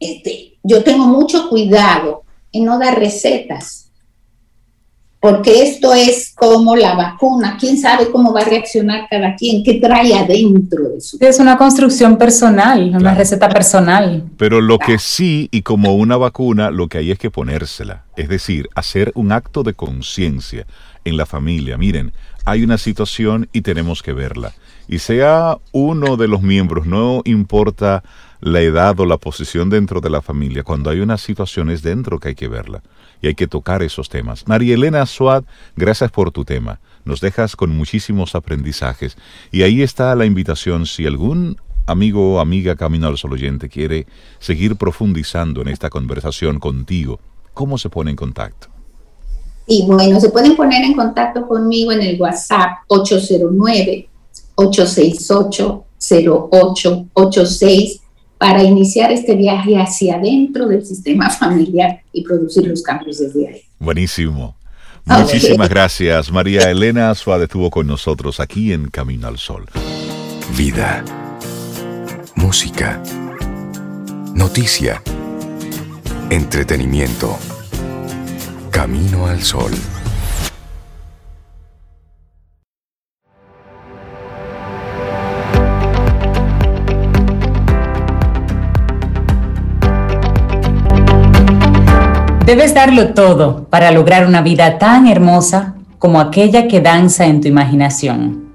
este, 0.00 0.58
yo 0.62 0.82
tengo 0.82 1.06
mucho 1.06 1.48
cuidado 1.48 2.22
en 2.52 2.64
no 2.64 2.78
dar 2.78 2.98
recetas 2.98 3.83
porque 5.24 5.62
esto 5.62 5.94
es 5.94 6.34
como 6.36 6.76
la 6.76 6.94
vacuna, 6.96 7.56
quién 7.58 7.78
sabe 7.78 8.10
cómo 8.10 8.34
va 8.34 8.42
a 8.42 8.44
reaccionar 8.44 9.06
cada 9.08 9.34
quien, 9.36 9.64
qué 9.64 9.80
trae 9.80 10.12
adentro 10.12 10.90
de 10.90 11.00
su. 11.00 11.16
Es 11.18 11.38
una 11.38 11.56
construcción 11.56 12.18
personal, 12.18 12.92
una 12.94 13.14
receta 13.14 13.48
personal. 13.48 14.24
Pero 14.36 14.60
lo 14.60 14.78
que 14.78 14.98
sí, 14.98 15.48
y 15.50 15.62
como 15.62 15.94
una 15.94 16.18
vacuna, 16.18 16.70
lo 16.70 16.88
que 16.88 16.98
hay 16.98 17.10
es 17.10 17.18
que 17.18 17.30
ponérsela, 17.30 18.04
es 18.16 18.28
decir, 18.28 18.68
hacer 18.74 19.12
un 19.14 19.32
acto 19.32 19.62
de 19.62 19.72
conciencia 19.72 20.66
en 21.06 21.16
la 21.16 21.24
familia. 21.24 21.78
Miren, 21.78 22.12
hay 22.44 22.62
una 22.62 22.78
situación 22.78 23.48
y 23.52 23.62
tenemos 23.62 24.02
que 24.02 24.12
verla. 24.12 24.52
Y 24.86 24.98
sea 24.98 25.58
uno 25.72 26.16
de 26.16 26.28
los 26.28 26.42
miembros, 26.42 26.86
no 26.86 27.22
importa 27.24 28.02
la 28.40 28.60
edad 28.60 29.00
o 29.00 29.06
la 29.06 29.16
posición 29.16 29.70
dentro 29.70 30.02
de 30.02 30.10
la 30.10 30.20
familia, 30.20 30.62
cuando 30.62 30.90
hay 30.90 31.00
una 31.00 31.16
situación 31.16 31.70
es 31.70 31.82
dentro 31.82 32.20
que 32.20 32.28
hay 32.28 32.34
que 32.34 32.48
verla 32.48 32.82
y 33.22 33.28
hay 33.28 33.34
que 33.34 33.46
tocar 33.46 33.82
esos 33.82 34.10
temas. 34.10 34.46
María 34.46 34.74
Elena 34.74 35.06
Suad, 35.06 35.44
gracias 35.76 36.10
por 36.10 36.30
tu 36.30 36.44
tema. 36.44 36.80
Nos 37.06 37.22
dejas 37.22 37.56
con 37.56 37.70
muchísimos 37.70 38.34
aprendizajes. 38.34 39.16
Y 39.50 39.62
ahí 39.62 39.82
está 39.82 40.14
la 40.14 40.26
invitación. 40.26 40.84
Si 40.84 41.06
algún 41.06 41.56
amigo 41.86 42.34
o 42.34 42.40
amiga 42.40 42.76
Camino 42.76 43.06
al 43.06 43.16
Sol 43.16 43.32
oyente 43.32 43.70
quiere 43.70 44.06
seguir 44.38 44.76
profundizando 44.76 45.62
en 45.62 45.68
esta 45.68 45.88
conversación 45.88 46.58
contigo, 46.58 47.20
¿cómo 47.54 47.78
se 47.78 47.88
pone 47.88 48.10
en 48.10 48.16
contacto? 48.16 48.73
Y 49.66 49.86
bueno, 49.86 50.20
se 50.20 50.28
pueden 50.28 50.56
poner 50.56 50.84
en 50.84 50.94
contacto 50.94 51.46
conmigo 51.46 51.92
en 51.92 52.02
el 52.02 52.20
WhatsApp 52.20 52.78
809 52.88 54.08
868 54.56 55.84
0886 55.98 58.00
para 58.38 58.62
iniciar 58.62 59.10
este 59.10 59.34
viaje 59.34 59.76
hacia 59.76 60.16
adentro 60.16 60.66
del 60.66 60.84
sistema 60.84 61.30
familiar 61.30 62.00
y 62.12 62.22
producir 62.22 62.66
los 62.66 62.82
cambios 62.82 63.18
desde 63.18 63.48
ahí. 63.48 63.62
Buenísimo. 63.78 64.56
Muchísimas 65.06 65.68
gracias. 65.68 66.32
María 66.32 66.70
Elena 66.70 67.14
Suárez 67.14 67.44
estuvo 67.44 67.70
con 67.70 67.86
nosotros 67.86 68.40
aquí 68.40 68.72
en 68.72 68.88
Camino 68.88 69.28
al 69.28 69.38
Sol. 69.38 69.66
Vida. 70.56 71.04
Música. 72.36 73.02
Noticia. 74.34 75.02
Entretenimiento. 76.30 77.38
Camino 78.74 79.28
al 79.28 79.40
Sol. 79.40 79.70
Debes 92.44 92.74
darlo 92.74 93.14
todo 93.14 93.68
para 93.70 93.92
lograr 93.92 94.26
una 94.26 94.42
vida 94.42 94.78
tan 94.78 95.06
hermosa 95.06 95.76
como 96.00 96.18
aquella 96.18 96.66
que 96.66 96.80
danza 96.80 97.26
en 97.26 97.42
tu 97.42 97.46
imaginación. 97.46 98.54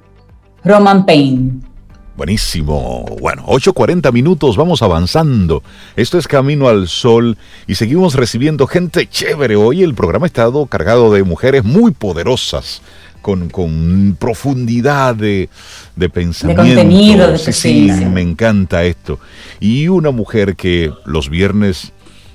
Roman 0.66 1.06
Payne. 1.06 1.62
Buenísimo. 2.20 3.06
Bueno, 3.22 3.46
8.40 3.46 4.12
minutos, 4.12 4.58
vamos 4.58 4.82
avanzando. 4.82 5.64
Esto 5.96 6.18
es 6.18 6.28
Camino 6.28 6.68
al 6.68 6.90
Sol 6.90 7.38
y 7.66 7.76
seguimos 7.76 8.16
recibiendo 8.16 8.68
gente 8.68 9.08
chévere. 9.08 9.56
Hoy 9.56 9.84
el 9.84 9.94
programa 9.94 10.26
ha 10.26 10.28
estado 10.28 10.66
cargado 10.66 11.14
de 11.14 11.24
mujeres 11.24 11.64
muy 11.64 11.92
poderosas. 11.92 12.82
Con, 13.22 14.18
profundidad 14.20 15.16
de, 15.16 15.50
de 15.96 16.10
pensamiento. 16.10 16.64
De 16.64 16.76
contenido, 16.76 17.32
de 17.32 17.38
sí, 17.38 17.52
sí, 17.54 18.06
me 18.06 18.22
encanta 18.22 18.84
esto. 18.84 19.20
Y 19.62 19.88
una 19.88 20.12
mujer 20.12 20.58
que 20.58 20.92
los 21.06 21.30
viernes 21.30 21.94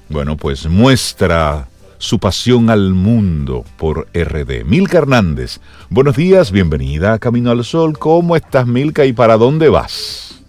bueno, 0.08 0.36
pues 0.36 0.66
muestra 0.66 1.68
su 2.04 2.18
pasión 2.18 2.68
al 2.68 2.92
mundo 2.92 3.64
por 3.78 4.08
RD. 4.12 4.64
Milka 4.66 4.98
Hernández, 4.98 5.60
buenos 5.88 6.16
días, 6.16 6.52
bienvenida 6.52 7.14
a 7.14 7.18
Camino 7.18 7.50
al 7.50 7.64
Sol. 7.64 7.98
¿Cómo 7.98 8.36
estás, 8.36 8.66
Milka, 8.66 9.06
y 9.06 9.14
para 9.14 9.38
dónde 9.38 9.70
vas? 9.70 10.42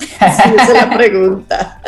esa 0.00 0.54
es 0.54 0.68
la 0.72 0.96
pregunta. 0.96 1.80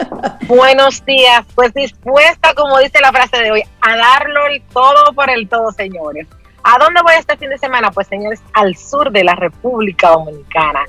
Buenos 0.47 1.03
días, 1.07 1.47
pues 1.55 1.73
dispuesta, 1.73 2.53
como 2.55 2.79
dice 2.79 3.01
la 3.01 3.11
frase 3.11 3.39
de 3.39 3.53
hoy, 3.53 3.63
a 3.81 3.97
darlo 3.97 4.47
el 4.49 4.63
todo 4.71 5.15
por 5.15 5.31
el 5.31 5.49
todo, 5.49 5.73
señores. 5.73 6.27
¿A 6.69 6.79
dónde 6.81 7.01
voy 7.01 7.15
este 7.17 7.37
fin 7.37 7.49
de 7.49 7.59
semana? 7.59 7.93
Pues 7.93 8.09
señores, 8.09 8.43
al 8.53 8.75
sur 8.75 9.13
de 9.13 9.23
la 9.23 9.37
República 9.37 10.11
Dominicana 10.11 10.81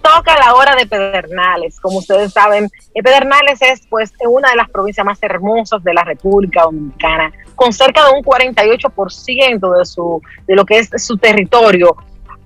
toca 0.00 0.34
la 0.38 0.54
hora 0.54 0.74
de 0.74 0.86
Pedernales. 0.86 1.78
Como 1.78 1.98
ustedes 1.98 2.32
saben, 2.32 2.70
eh, 2.94 3.02
Pedernales 3.02 3.60
es 3.60 3.86
pues 3.86 4.14
una 4.26 4.48
de 4.48 4.56
las 4.56 4.70
provincias 4.70 5.04
más 5.04 5.22
hermosas 5.22 5.84
de 5.84 5.92
la 5.92 6.04
República 6.04 6.62
Dominicana, 6.62 7.30
con 7.54 7.70
cerca 7.74 8.06
de 8.06 8.12
un 8.12 8.24
48% 8.24 9.78
de, 9.78 9.84
su, 9.84 10.22
de 10.46 10.54
lo 10.54 10.64
que 10.64 10.78
es 10.78 10.88
su 10.96 11.18
territorio, 11.18 11.94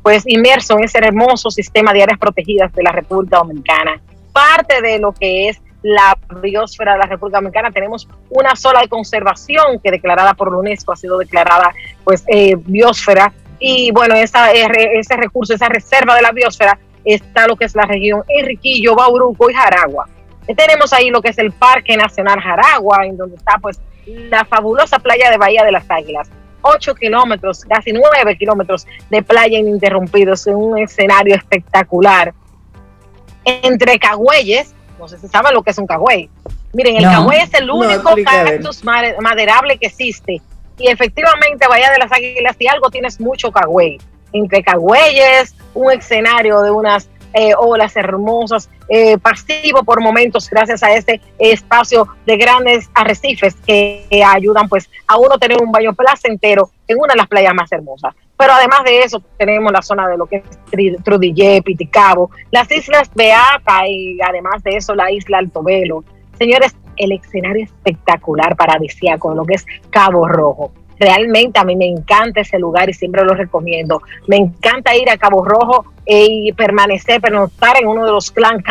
pues 0.03 0.24
inmerso 0.26 0.76
en 0.76 0.82
ese 0.82 0.99
hermoso 0.99 1.49
sistema 1.49 1.93
de 1.93 2.03
áreas 2.03 2.18
protegidas 2.18 2.72
de 2.72 2.82
la 2.82 2.91
República 2.91 3.36
Dominicana. 3.36 4.01
Parte 4.32 4.82
de 4.82 4.99
lo 4.99 5.12
que 5.12 5.49
es 5.49 5.62
la 5.83 6.16
biosfera 6.43 6.93
de 6.93 6.99
la 6.99 7.07
República 7.07 7.39
Dominicana. 7.39 7.70
Tenemos 7.70 8.09
una 8.31 8.55
sola 8.57 8.81
de 8.81 8.89
conservación 8.89 9.81
que 9.83 9.91
declarada 9.91 10.35
por 10.35 10.53
la 10.53 10.59
UNESCO 10.59 10.93
ha 10.93 10.97
sido 10.97 11.18
declarada 11.18 11.72
pues 12.05 12.24
eh, 12.28 12.57
biosfera 12.57 13.33
y 13.59 13.91
bueno, 13.93 14.14
esa, 14.14 14.51
ese 14.53 15.16
recurso, 15.16 15.55
esa 15.55 15.68
reserva 15.68 16.14
de 16.16 16.22
la 16.22 16.33
biosfera 16.33 16.78
está 17.05 17.47
lo 17.47 17.57
que 17.57 17.66
es 17.66 17.74
la 17.74 17.83
región 17.83 18.22
Enriquillo, 18.28 18.95
Bauruco 18.95 19.51
y 19.51 19.55
Jaragua. 19.55 20.09
tenemos 20.57 20.93
ahí 20.93 21.11
lo 21.11 21.20
que 21.20 21.28
es 21.31 21.39
el 21.39 21.53
Parque 21.53 21.97
Nacional 21.97 22.41
Jaragua, 22.41 23.05
en 23.05 23.16
donde 23.16 23.37
está 23.37 23.59
pues 23.59 23.81
la 24.07 24.45
fabulosa 24.45 24.99
playa 24.99 25.31
de 25.31 25.37
Bahía 25.37 25.64
de 25.64 25.72
las 25.72 25.89
Águilas. 25.91 26.31
8 26.62 26.95
kilómetros, 26.95 27.64
casi 27.64 27.93
9 27.93 28.37
kilómetros 28.37 28.87
de 29.09 29.22
playa 29.22 29.59
ininterrumpidos 29.59 30.47
en 30.47 30.57
un 30.57 30.78
escenario 30.78 31.35
espectacular. 31.35 32.35
Entre 33.45 33.99
cagüeyes, 33.99 34.74
no 35.01 35.09
sé 35.09 35.18
si 35.18 35.28
saben 35.28 35.55
lo 35.55 35.62
que 35.62 35.70
es 35.70 35.78
un 35.78 35.86
cagüey. 35.86 36.28
Miren, 36.72 36.96
el 36.96 37.05
cagüey 37.05 37.40
es 37.40 37.55
el 37.55 37.68
único 37.70 38.14
cactus 38.24 38.84
maderable 38.84 39.78
que 39.78 39.86
existe. 39.86 40.40
Y 40.78 40.88
efectivamente, 40.88 41.66
Bahía 41.68 41.90
de 41.90 41.98
las 41.98 42.12
Águilas, 42.12 42.57
si 42.59 42.68
algo 42.68 42.90
tienes 42.90 43.20
mucho 43.20 43.51
cagüey. 43.51 43.98
Entre 44.32 44.62
cagüeyes, 44.62 45.57
un 45.74 45.90
escenario 45.90 46.61
de 46.61 46.70
unas 46.70 47.09
eh, 47.32 47.53
olas 47.57 47.96
hermosas, 47.96 48.68
eh, 48.88 49.18
pasivo 49.18 49.82
por 49.84 50.01
momentos 50.01 50.48
gracias 50.51 50.82
a 50.82 50.92
este 50.94 51.20
espacio 51.38 52.09
de 52.26 52.36
grandes 52.36 52.90
arrecifes 52.94 53.55
que 53.66 54.05
ayudan 54.24 54.68
pues 54.68 54.90
a 55.07 55.16
uno 55.16 55.38
tener 55.38 55.62
un 55.62 55.70
baño 55.70 55.94
placentero 55.94 56.70
en 56.88 56.98
una 56.98 57.14
de 57.14 57.18
las 57.18 57.28
playas 57.28 57.55
más 57.55 57.70
hermosas. 57.72 58.14
Pero 58.41 58.55
además 58.55 58.84
de 58.84 59.01
eso 59.01 59.22
tenemos 59.36 59.70
la 59.70 59.82
zona 59.82 60.09
de 60.09 60.16
lo 60.16 60.24
que 60.24 60.36
es 60.36 61.05
Trudillé, 61.05 61.61
Piticabo, 61.61 62.30
las 62.51 62.72
islas 62.72 63.11
Beata 63.14 63.86
y 63.86 64.18
además 64.22 64.62
de 64.62 64.76
eso 64.76 64.95
la 64.95 65.12
isla 65.12 65.36
Altobelo. 65.36 66.03
Señores, 66.38 66.74
el 66.97 67.12
escenario 67.12 67.64
espectacular 67.64 68.57
paradisíaco, 68.57 69.34
lo 69.34 69.45
que 69.45 69.57
es 69.57 69.66
Cabo 69.91 70.26
Rojo. 70.26 70.72
Realmente 70.99 71.61
a 71.61 71.64
mí 71.64 71.76
me 71.76 71.86
encanta 71.86 72.41
ese 72.41 72.59
lugar 72.59 72.88
y 72.88 72.95
siempre 72.95 73.26
lo 73.26 73.34
recomiendo. 73.34 74.01
Me 74.26 74.36
encanta 74.36 74.97
ir 74.97 75.11
a 75.11 75.18
Cabo 75.18 75.45
Rojo 75.45 75.84
e, 76.07 76.24
y 76.26 76.53
permanecer, 76.55 77.20
pernoctar 77.20 77.76
en 77.76 77.88
uno 77.88 78.07
de 78.07 78.12
los 78.12 78.30
clan 78.30 78.62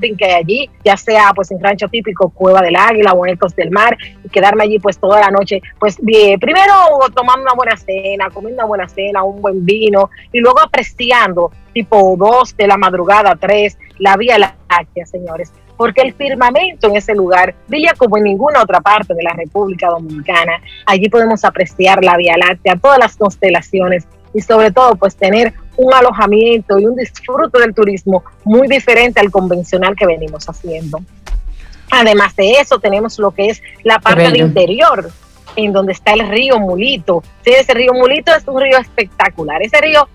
que 0.00 0.32
allí, 0.32 0.70
ya 0.84 0.96
sea 0.96 1.32
pues 1.34 1.50
en 1.50 1.60
rancho 1.60 1.88
típico 1.88 2.30
Cueva 2.30 2.60
del 2.62 2.76
Águila 2.76 3.12
o 3.12 3.26
en 3.26 3.38
del 3.56 3.70
Mar, 3.70 3.96
y 4.24 4.28
quedarme 4.28 4.64
allí 4.64 4.78
pues 4.78 4.98
toda 4.98 5.20
la 5.20 5.30
noche, 5.30 5.60
pues 5.78 5.96
bien, 6.00 6.38
primero 6.40 6.72
tomando 7.14 7.42
una 7.42 7.54
buena 7.54 7.76
cena, 7.76 8.30
comiendo 8.30 8.62
una 8.62 8.68
buena 8.68 8.88
cena, 8.88 9.22
un 9.22 9.40
buen 9.40 9.64
vino, 9.64 10.10
y 10.32 10.40
luego 10.40 10.60
apreciando 10.60 11.50
tipo 11.72 12.16
dos 12.16 12.56
de 12.56 12.66
la 12.66 12.76
madrugada, 12.76 13.36
tres, 13.36 13.76
la 13.98 14.16
Vía 14.16 14.38
Láctea, 14.38 15.06
señores 15.06 15.52
porque 15.76 16.02
el 16.02 16.14
firmamento 16.14 16.88
en 16.88 16.96
ese 16.96 17.14
lugar 17.14 17.54
brilla 17.66 17.94
como 17.96 18.16
en 18.16 18.24
ninguna 18.24 18.62
otra 18.62 18.80
parte 18.80 19.14
de 19.14 19.22
la 19.22 19.32
República 19.32 19.88
Dominicana. 19.88 20.52
Allí 20.86 21.08
podemos 21.08 21.44
apreciar 21.44 22.04
la 22.04 22.16
Vía 22.16 22.36
Láctea, 22.36 22.76
todas 22.76 22.98
las 22.98 23.16
constelaciones 23.16 24.06
y 24.32 24.40
sobre 24.40 24.70
todo 24.70 24.96
pues 24.96 25.16
tener 25.16 25.54
un 25.76 25.92
alojamiento 25.92 26.78
y 26.78 26.86
un 26.86 26.96
disfrute 26.96 27.58
del 27.60 27.74
turismo 27.74 28.24
muy 28.44 28.68
diferente 28.68 29.20
al 29.20 29.30
convencional 29.30 29.94
que 29.96 30.06
venimos 30.06 30.48
haciendo. 30.48 31.00
Además 31.90 32.34
de 32.36 32.52
eso 32.52 32.78
tenemos 32.78 33.18
lo 33.18 33.30
que 33.30 33.46
es 33.46 33.62
la 33.82 33.98
parte 33.98 34.22
del 34.22 34.36
interior, 34.38 35.10
en 35.56 35.72
donde 35.72 35.92
está 35.92 36.12
el 36.12 36.28
río 36.28 36.58
Mulito. 36.58 37.22
Sí, 37.44 37.52
ese 37.52 37.74
río 37.74 37.92
Mulito 37.92 38.34
es 38.34 38.46
un 38.46 38.60
río 38.60 38.78
espectacular. 38.78 39.62
Ese 39.62 39.80
río 39.80 40.08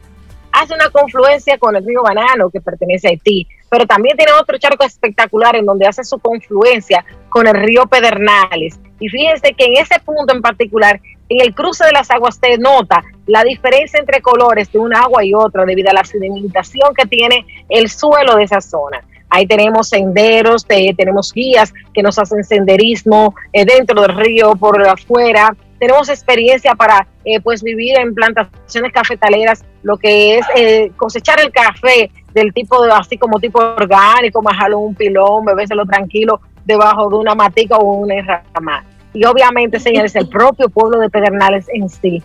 hace 0.52 0.74
una 0.74 0.90
confluencia 0.90 1.58
con 1.58 1.76
el 1.76 1.86
río 1.86 2.02
Banano 2.04 2.50
que 2.50 2.60
pertenece 2.60 3.08
a 3.08 3.12
Haití 3.12 3.48
pero 3.70 3.86
también 3.86 4.18
tiene 4.18 4.34
otro 4.34 4.58
charco 4.58 4.84
espectacular 4.84 5.56
en 5.56 5.66
donde 5.66 5.88
hace 5.88 6.04
su 6.04 6.20
confluencia 6.20 7.06
con 7.30 7.48
el 7.48 7.56
río 7.56 7.86
Pedernales. 7.86 8.80
Y 9.00 9.08
fíjense 9.10 9.54
que 9.54 9.66
en 9.66 9.78
ese 9.78 10.00
punto 10.00 10.34
en 10.34 10.42
particular, 10.42 11.00
en 11.30 11.42
el 11.42 11.54
cruce 11.54 11.86
de 11.86 11.92
las 11.92 12.10
aguas 12.12 12.40
se 12.42 12.58
nota 12.58 13.04
la 13.28 13.44
diferencia 13.44 14.00
entre 14.00 14.22
colores 14.22 14.72
de 14.72 14.80
un 14.80 14.96
agua 14.96 15.24
y 15.24 15.34
otra 15.34 15.64
debido 15.64 15.92
a 15.92 15.94
la 15.94 16.04
sedimentación 16.04 16.94
que 16.96 17.06
tiene 17.06 17.46
el 17.70 17.90
suelo 17.90 18.36
de 18.36 18.44
esa 18.44 18.60
zona. 18.60 19.04
Ahí 19.30 19.46
tenemos 19.46 19.90
senderos, 19.90 20.66
tenemos 20.66 21.32
guías 21.32 21.72
que 21.94 22.02
nos 22.02 22.18
hacen 22.18 22.44
senderismo 22.44 23.36
eh, 23.54 23.64
dentro 23.64 24.02
del 24.02 24.16
río, 24.16 24.56
por 24.56 24.82
afuera. 24.88 25.56
Tenemos 25.78 26.10
experiencia 26.10 26.74
para 26.74 27.08
eh, 27.24 27.40
pues 27.40 27.62
vivir 27.62 27.98
en 28.00 28.16
plantaciones 28.16 28.92
cafetaleras, 28.92 29.64
lo 29.84 29.98
que 29.98 30.40
es 30.40 30.46
eh, 30.56 30.92
cosechar 30.98 31.40
el 31.40 31.52
café 31.52 32.10
del 32.34 32.52
tipo 32.54 32.84
de, 32.84 32.92
así 32.92 33.18
como 33.20 33.40
tipo 33.40 33.60
orgánico, 33.60 34.42
majalo 34.42 34.80
un 34.80 34.96
pilón, 34.96 35.46
bebéselo 35.46 35.86
tranquilo 35.86 36.42
debajo 36.66 37.10
de 37.10 37.16
una 37.16 37.36
matica 37.36 37.78
o 37.78 37.94
una 37.94 38.44
rama. 38.54 38.84
Y 39.14 39.26
obviamente, 39.26 39.80
señores, 39.80 40.16
el 40.16 40.30
propio 40.30 40.70
pueblo 40.70 41.00
de 41.00 41.10
Pedernales 41.10 41.68
en 41.74 41.90
sí 41.90 42.24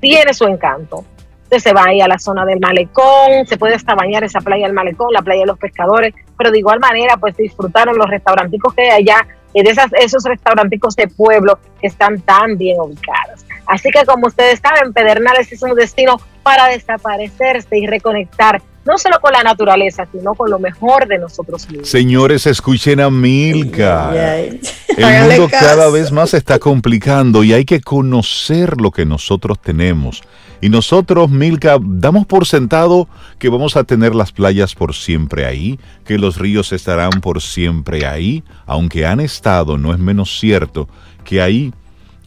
tiene 0.00 0.34
su 0.34 0.44
encanto. 0.44 1.04
Usted 1.44 1.58
se 1.58 1.72
va 1.72 1.84
ahí 1.88 2.00
a 2.00 2.06
la 2.06 2.18
zona 2.18 2.44
del 2.44 2.60
malecón, 2.60 3.46
se 3.46 3.56
puede 3.56 3.74
hasta 3.74 3.94
bañar 3.94 4.22
esa 4.22 4.40
playa 4.40 4.66
del 4.66 4.74
malecón, 4.74 5.12
la 5.12 5.22
playa 5.22 5.40
de 5.40 5.46
los 5.46 5.58
pescadores, 5.58 6.14
pero 6.38 6.50
de 6.50 6.58
igual 6.58 6.78
manera, 6.78 7.16
pues 7.16 7.36
disfrutaron 7.36 7.98
los 7.98 8.08
restauranticos 8.08 8.72
que 8.74 8.82
hay 8.82 9.02
allá, 9.02 9.26
y 9.52 9.62
de 9.62 9.70
esas, 9.70 9.92
esos 9.94 10.22
restauranticos 10.24 10.94
de 10.94 11.08
pueblo 11.08 11.58
que 11.80 11.88
están 11.88 12.20
tan 12.20 12.56
bien 12.56 12.80
ubicados. 12.80 13.44
Así 13.66 13.90
que 13.90 14.04
como 14.04 14.28
ustedes 14.28 14.60
saben, 14.60 14.92
Pedernales 14.92 15.50
es 15.50 15.62
un 15.62 15.74
destino 15.74 16.20
para 16.42 16.68
desaparecerse 16.68 17.78
y 17.78 17.86
reconectar 17.86 18.62
no 18.90 18.98
solo 18.98 19.20
con 19.20 19.32
la 19.32 19.42
naturaleza, 19.42 20.06
sino 20.10 20.34
con 20.34 20.50
lo 20.50 20.58
mejor 20.58 21.06
de 21.06 21.18
nosotros 21.18 21.68
mismos. 21.68 21.88
Señores, 21.88 22.46
escuchen 22.46 22.98
a 23.00 23.08
Milka. 23.08 24.12
El 24.36 25.28
mundo 25.28 25.48
cada 25.48 25.88
vez 25.90 26.10
más 26.10 26.30
se 26.30 26.38
está 26.38 26.58
complicando 26.58 27.44
y 27.44 27.52
hay 27.52 27.64
que 27.64 27.80
conocer 27.80 28.80
lo 28.80 28.90
que 28.90 29.06
nosotros 29.06 29.60
tenemos. 29.62 30.22
Y 30.60 30.68
nosotros, 30.68 31.30
Milka, 31.30 31.78
damos 31.80 32.26
por 32.26 32.46
sentado 32.46 33.08
que 33.38 33.48
vamos 33.48 33.76
a 33.76 33.84
tener 33.84 34.14
las 34.14 34.32
playas 34.32 34.74
por 34.74 34.94
siempre 34.94 35.46
ahí, 35.46 35.78
que 36.04 36.18
los 36.18 36.36
ríos 36.36 36.72
estarán 36.72 37.20
por 37.22 37.40
siempre 37.40 38.06
ahí, 38.06 38.42
aunque 38.66 39.06
han 39.06 39.20
estado, 39.20 39.78
no 39.78 39.94
es 39.94 40.00
menos 40.00 40.38
cierto 40.38 40.88
que 41.24 41.40
ahí 41.40 41.72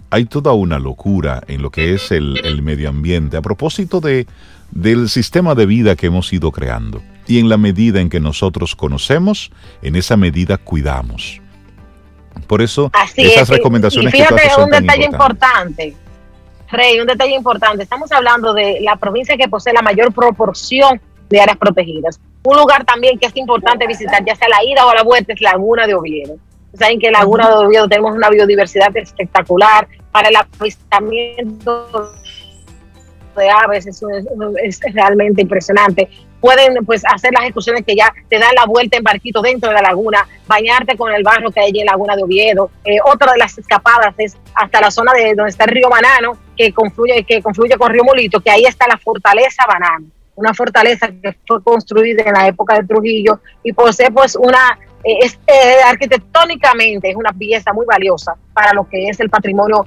hay 0.10 0.26
toda 0.26 0.54
una 0.54 0.80
locura 0.80 1.42
en 1.48 1.62
lo 1.62 1.72
que 1.72 1.96
es 1.96 2.12
el, 2.12 2.40
el 2.46 2.62
medio 2.62 2.90
ambiente. 2.90 3.36
A 3.36 3.42
propósito 3.42 4.00
de 4.00 4.28
del 4.74 5.10
sistema 5.10 5.56
de 5.56 5.66
vida 5.66 5.96
que 5.96 6.08
hemos 6.08 6.32
ido 6.34 6.52
creando. 6.52 7.02
Y 7.28 7.40
en 7.40 7.48
la 7.48 7.58
medida 7.58 8.02
en 8.02 8.10
que 8.10 8.20
nosotros 8.20 8.76
conocemos, 8.76 9.52
en 9.82 9.96
esa 9.96 10.18
medida 10.18 10.58
cuidamos. 10.58 11.42
Por 12.48 12.62
eso, 12.62 12.92
esas 13.16 13.50
recomendaciones 13.50 14.14
y 14.14 14.18
fíjate, 14.18 14.42
un 14.62 14.70
detalle 14.70 15.06
importante. 15.06 15.96
Rey, 16.70 17.00
un 17.00 17.08
detalle 17.08 17.36
importante. 17.36 17.84
Estamos 17.84 18.12
hablando 18.12 18.54
de 18.54 18.80
la 18.82 18.96
provincia 18.96 19.38
que 19.38 19.48
posee 19.48 19.74
la 19.74 19.84
mayor 19.84 20.12
proporción 20.12 21.00
de 21.30 21.40
áreas 21.40 21.58
protegidas. 21.58 22.20
Un 22.44 22.58
lugar 22.58 22.84
también 22.84 23.20
que 23.20 23.28
es 23.28 23.38
importante 23.38 23.88
visitar, 23.88 24.26
ya 24.26 24.36
sea 24.36 24.50
la 24.50 24.64
ida 24.64 24.86
o 24.86 24.94
la 24.94 25.04
vuelta, 25.04 25.34
es 25.34 25.42
Laguna 25.42 25.86
de 25.86 25.94
Oviedo. 25.94 26.36
Saben 26.74 27.00
que 27.00 27.08
en 27.08 27.14
Laguna 27.14 27.48
de 27.48 27.56
Oviedo 27.68 27.88
tenemos 27.88 28.16
una 28.16 28.30
biodiversidad 28.30 28.96
espectacular 28.98 29.88
para 30.12 30.30
el 30.30 30.36
avistamiento 30.36 32.12
de 33.42 33.50
aves, 33.50 33.88
es, 33.88 34.80
realmente 34.94 35.42
impresionante. 35.42 36.10
Pueden 36.40 36.86
pues 36.86 37.04
hacer 37.06 37.32
las 37.34 37.44
excursiones 37.44 37.86
que 37.86 37.96
ya 37.96 38.14
te 38.30 38.38
dan 38.38 38.54
la 38.56 38.66
vuelta 38.66 38.98
en 38.98 39.04
barquito 39.04 39.42
dentro 39.42 39.70
de 39.70 39.76
la 39.76 39.82
laguna, 39.82 40.28
bañarte 40.46 40.98
con 40.98 41.14
el 41.14 41.24
barro 41.24 41.52
que 41.52 41.62
hay 41.62 41.72
en 41.80 41.86
la 41.86 41.94
laguna 41.94 42.16
de 42.16 42.24
Oviedo. 42.24 42.70
Eh, 42.84 42.98
otra 43.06 43.32
de 43.32 43.38
las 43.38 43.58
escapadas 43.58 44.14
es 44.18 44.38
hasta 44.54 44.82
la 44.82 44.92
zona 44.92 45.14
de 45.14 45.34
donde 45.36 45.52
está 45.52 45.64
el 45.66 45.72
río 45.72 45.90
Banano, 45.90 46.38
que 46.58 46.74
confluye, 46.74 47.24
que 47.24 47.42
confluye 47.42 47.78
con 47.78 47.92
Río 47.92 48.04
Molito, 48.04 48.40
que 48.42 48.52
ahí 48.52 48.66
está 48.66 48.88
la 48.88 48.98
fortaleza 48.98 49.66
Banano, 49.66 50.08
una 50.36 50.54
fortaleza 50.54 51.08
que 51.08 51.36
fue 51.48 51.64
construida 51.64 52.24
en 52.24 52.34
la 52.34 52.48
época 52.48 52.76
de 52.76 52.88
Trujillo 52.88 53.40
y 53.64 53.72
posee 53.72 54.12
pues 54.12 54.36
una 54.36 54.78
eh, 55.06 55.18
es, 55.22 55.40
eh, 55.48 55.76
arquitectónicamente 55.86 57.10
es 57.10 57.16
una 57.16 57.32
pieza 57.32 57.74
muy 57.74 57.86
valiosa 57.86 58.36
para 58.54 58.74
lo 58.74 58.88
que 58.88 59.08
es 59.08 59.20
el 59.20 59.30
patrimonio 59.30 59.86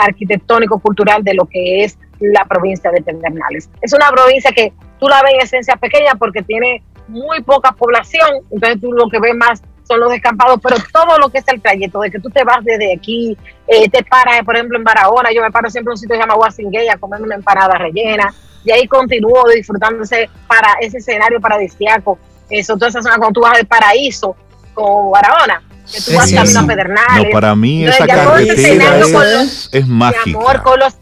arquitectónico 0.00 0.78
cultural 0.78 1.22
de 1.22 1.34
lo 1.34 1.46
que 1.46 1.84
es 1.84 1.98
la 2.20 2.44
provincia 2.44 2.90
de 2.90 3.02
Pedernales. 3.02 3.68
Es 3.82 3.92
una 3.92 4.10
provincia 4.10 4.50
que 4.52 4.72
tú 4.98 5.08
la 5.08 5.22
ves 5.22 5.34
en 5.34 5.40
esencia 5.40 5.76
pequeña 5.76 6.14
porque 6.14 6.42
tiene 6.42 6.82
muy 7.08 7.42
poca 7.42 7.72
población, 7.72 8.28
entonces 8.50 8.80
tú 8.80 8.92
lo 8.92 9.08
que 9.08 9.20
ves 9.20 9.34
más 9.34 9.62
son 9.86 10.00
los 10.00 10.10
descampados, 10.10 10.58
pero 10.62 10.76
todo 10.92 11.18
lo 11.18 11.28
que 11.28 11.38
es 11.38 11.44
el 11.48 11.62
trayecto, 11.62 12.00
de 12.00 12.10
que 12.10 12.18
tú 12.18 12.28
te 12.30 12.42
vas 12.42 12.64
desde 12.64 12.92
aquí, 12.92 13.36
eh, 13.68 13.88
te 13.88 14.02
paras, 14.02 14.42
por 14.44 14.56
ejemplo, 14.56 14.76
en 14.76 14.84
Barahona, 14.84 15.30
yo 15.32 15.42
me 15.42 15.50
paro 15.52 15.70
siempre 15.70 15.90
en 15.90 15.92
un 15.92 15.98
sitio 15.98 16.14
que 16.14 16.16
se 16.16 16.22
llama 16.22 16.34
Guasinguey 16.34 16.88
a 16.88 16.96
comer 16.96 17.22
una 17.22 17.36
empanada 17.36 17.78
rellena, 17.78 18.34
y 18.64 18.72
ahí 18.72 18.88
continúo 18.88 19.44
disfrutándose 19.54 20.28
para 20.48 20.72
ese 20.80 20.98
escenario 20.98 21.40
paradisíaco, 21.40 22.18
eso, 22.50 22.74
toda 22.74 22.88
esa 22.88 23.02
zona, 23.02 23.16
cuando 23.16 23.34
tú 23.34 23.40
vas 23.42 23.56
del 23.56 23.66
paraíso 23.66 24.34
con 24.74 25.12
Barahona, 25.12 25.62
que 25.92 26.00
tú 26.00 26.16
vas 26.16 26.56
a 26.56 26.66
Pedernales. 26.66 27.26
No, 27.26 27.30
para 27.30 27.54
mí 27.54 27.86
esa 27.86 28.06
carretera 28.08 28.98
es, 29.42 29.68
es 29.72 29.86
mágica. 29.86 30.36
Amor, 30.36 30.62
con 30.62 30.80
los 30.80 30.96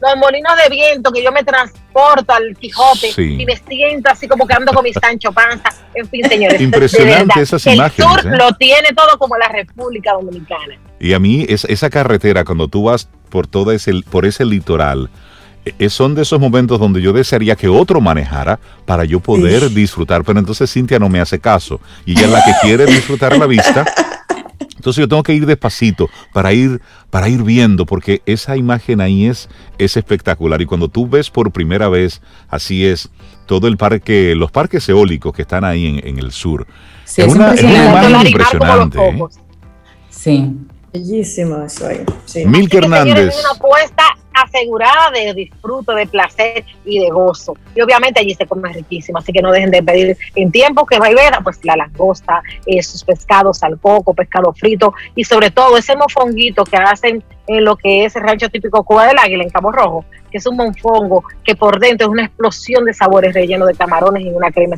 los 0.00 0.16
molinos 0.16 0.52
de 0.62 0.70
viento 0.70 1.12
que 1.12 1.22
yo 1.22 1.30
me 1.32 1.44
transporto 1.44 1.80
porto 1.92 2.32
al 2.32 2.56
Quijote 2.56 3.12
y 3.16 3.44
me 3.44 3.56
siento 3.56 4.10
así 4.10 4.28
como 4.28 4.46
que 4.46 4.54
ando 4.54 4.72
con 4.72 4.84
mi 4.84 4.92
Sancho 4.92 5.32
Panza. 5.32 5.70
En 5.94 6.08
fin, 6.08 6.24
señores. 6.28 6.60
Impresionante 6.60 7.40
esas 7.40 7.66
imágenes. 7.66 7.98
El 7.98 8.22
sur 8.22 8.32
¿eh? 8.32 8.36
lo 8.36 8.52
tiene 8.54 8.90
todo 8.94 9.18
como 9.18 9.36
la 9.36 9.48
República 9.48 10.12
Dominicana. 10.12 10.78
Y 10.98 11.12
a 11.12 11.18
mí 11.18 11.46
es, 11.48 11.64
esa 11.64 11.90
carretera, 11.90 12.44
cuando 12.44 12.68
tú 12.68 12.84
vas 12.84 13.08
por 13.28 13.46
todo 13.46 13.72
ese, 13.72 13.92
por 14.10 14.26
ese 14.26 14.44
litoral, 14.44 15.10
e, 15.64 15.90
son 15.90 16.14
de 16.14 16.22
esos 16.22 16.40
momentos 16.40 16.78
donde 16.78 17.02
yo 17.02 17.12
desearía 17.12 17.56
que 17.56 17.68
otro 17.68 18.00
manejara 18.00 18.58
para 18.86 19.04
yo 19.04 19.20
poder 19.20 19.70
disfrutar. 19.70 20.24
Pero 20.24 20.38
entonces 20.38 20.72
Cintia 20.72 20.98
no 20.98 21.08
me 21.08 21.20
hace 21.20 21.38
caso. 21.38 21.80
Y 22.06 22.12
ella 22.12 22.26
es 22.26 22.32
la 22.32 22.44
que 22.44 22.52
quiere 22.62 22.86
disfrutar 22.86 23.36
la 23.36 23.46
vista. 23.46 23.84
Entonces 24.60 25.02
yo 25.02 25.08
tengo 25.08 25.22
que 25.22 25.34
ir 25.34 25.46
despacito 25.46 26.08
para 26.32 26.52
ir, 26.52 26.80
para 27.10 27.28
ir 27.28 27.42
viendo, 27.42 27.86
porque 27.86 28.22
esa 28.26 28.56
imagen 28.56 29.00
ahí 29.00 29.26
es, 29.26 29.48
es 29.78 29.96
espectacular. 29.96 30.60
Y 30.62 30.66
cuando 30.66 30.88
tú 30.88 31.08
ves 31.08 31.30
por 31.30 31.50
primera 31.50 31.88
vez, 31.88 32.22
así 32.48 32.86
es, 32.86 33.10
todo 33.46 33.68
el 33.68 33.76
parque, 33.76 34.34
los 34.34 34.50
parques 34.50 34.88
eólicos 34.88 35.34
que 35.34 35.42
están 35.42 35.64
ahí 35.64 36.00
en, 36.02 36.18
el 36.18 36.32
sur. 36.32 36.66
Sí, 37.04 37.22
es, 37.22 37.34
una, 37.34 37.54
imagen 37.54 38.26
impresionante. 38.26 38.98
¿eh? 38.98 39.18
Sí. 40.08 40.56
Bellísimo 40.92 41.62
eso 41.62 41.86
ahí. 41.86 42.00
Sí. 42.24 42.44
Milka 42.46 42.78
Hernández 42.78 43.34
asegurada 44.34 45.10
de 45.10 45.34
disfrute, 45.34 45.92
de 45.92 46.06
placer 46.06 46.64
y 46.84 46.98
de 46.98 47.10
gozo. 47.10 47.56
Y 47.74 47.80
obviamente 47.80 48.20
allí 48.20 48.34
se 48.34 48.46
come 48.46 48.72
riquísimo, 48.72 49.18
así 49.18 49.32
que 49.32 49.42
no 49.42 49.52
dejen 49.52 49.70
de 49.70 49.82
pedir 49.82 50.16
en 50.34 50.50
tiempo 50.50 50.86
que 50.86 50.98
va 50.98 51.10
y 51.10 51.14
veda, 51.14 51.40
pues 51.42 51.64
la 51.64 51.76
langosta, 51.76 52.42
sus 52.82 53.04
pescados 53.04 53.62
al 53.62 53.78
coco, 53.78 54.14
pescado 54.14 54.52
frito 54.52 54.94
y 55.14 55.24
sobre 55.24 55.50
todo 55.50 55.76
ese 55.76 55.96
mofonguito 55.96 56.64
que 56.64 56.76
hacen 56.76 57.22
en 57.46 57.64
lo 57.64 57.76
que 57.76 58.04
es 58.04 58.14
el 58.14 58.22
rancho 58.22 58.48
típico 58.48 58.84
Cuba 58.84 59.06
del 59.06 59.18
Águila 59.18 59.42
en 59.42 59.50
Cabo 59.50 59.72
Rojo, 59.72 60.04
que 60.30 60.38
es 60.38 60.46
un 60.46 60.56
monfongo 60.56 61.24
que 61.42 61.56
por 61.56 61.80
dentro 61.80 62.06
es 62.06 62.12
una 62.12 62.24
explosión 62.24 62.84
de 62.84 62.94
sabores 62.94 63.34
relleno 63.34 63.66
de 63.66 63.74
camarones 63.74 64.24
y 64.24 64.28
una 64.28 64.52
crema. 64.52 64.76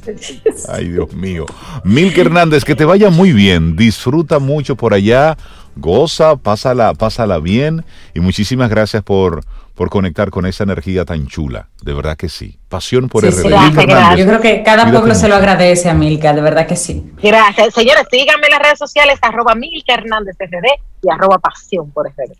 Ay, 0.70 0.88
Dios 0.88 1.12
mío. 1.12 1.44
Milka 1.84 2.22
Hernández, 2.22 2.64
que 2.64 2.74
te 2.74 2.86
vaya 2.86 3.10
muy 3.10 3.32
bien. 3.32 3.76
Disfruta 3.76 4.38
mucho 4.38 4.76
por 4.76 4.94
allá 4.94 5.36
goza, 5.76 6.36
pásala, 6.36 6.94
pásala 6.94 7.38
bien 7.38 7.84
y 8.14 8.20
muchísimas 8.20 8.70
gracias 8.70 9.02
por, 9.02 9.44
por 9.74 9.90
conectar 9.90 10.30
con 10.30 10.46
esa 10.46 10.64
energía 10.64 11.04
tan 11.04 11.26
chula. 11.26 11.68
De 11.82 11.94
verdad 11.94 12.16
que 12.16 12.28
sí. 12.28 12.58
Pasión 12.68 13.08
por 13.08 13.24
el 13.24 13.32
RD. 13.32 14.16
Yo 14.16 14.26
creo 14.26 14.40
que 14.40 14.62
cada 14.62 14.90
pueblo 14.90 15.14
se 15.14 15.28
lo 15.28 15.34
agradece 15.34 15.88
a 15.88 15.94
Milka, 15.94 16.32
de 16.32 16.40
verdad 16.40 16.66
que 16.66 16.76
sí. 16.76 17.12
Gracias. 17.22 17.74
Señores, 17.74 18.04
síganme 18.10 18.46
en 18.46 18.52
las 18.52 18.62
redes 18.62 18.78
sociales, 18.78 19.18
arroba 19.22 19.54
Milka 19.54 19.94
Hernández 19.94 20.36
RD 20.38 20.66
y 21.02 21.10
arroba 21.10 21.38
Pasión 21.38 21.90
por 21.90 22.08
RD. 22.08 22.32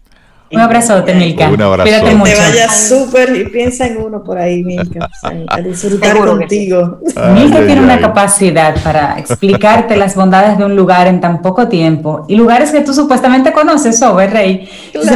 Un 0.52 0.60
abrazote, 0.60 1.14
Milka. 1.14 1.48
Un 1.48 1.62
abrazo. 1.62 1.88
Cuídate 1.88 2.14
mucho. 2.14 2.30
Que 2.30 2.36
te 2.36 2.42
vayas 2.42 2.88
súper 2.88 3.36
y 3.36 3.44
piensa 3.48 3.86
en 3.86 3.96
uno 3.96 4.22
por 4.22 4.38
ahí, 4.38 4.62
Milka. 4.62 5.08
A 5.48 5.60
disfrutar 5.60 6.16
contigo. 6.18 6.98
Milka 7.34 7.64
tiene 7.66 7.80
una 7.80 8.00
capacidad 8.00 8.74
para 8.82 9.18
explicarte 9.18 9.96
las 9.96 10.14
bondades 10.14 10.58
de 10.58 10.64
un 10.64 10.76
lugar 10.76 11.06
en 11.06 11.20
tan 11.20 11.40
poco 11.40 11.68
tiempo 11.68 12.26
y 12.28 12.36
lugares 12.36 12.70
que 12.70 12.80
tú 12.80 12.92
supuestamente 12.92 13.52
conoces, 13.52 13.98
sobre 13.98 14.28
Rey. 14.28 14.68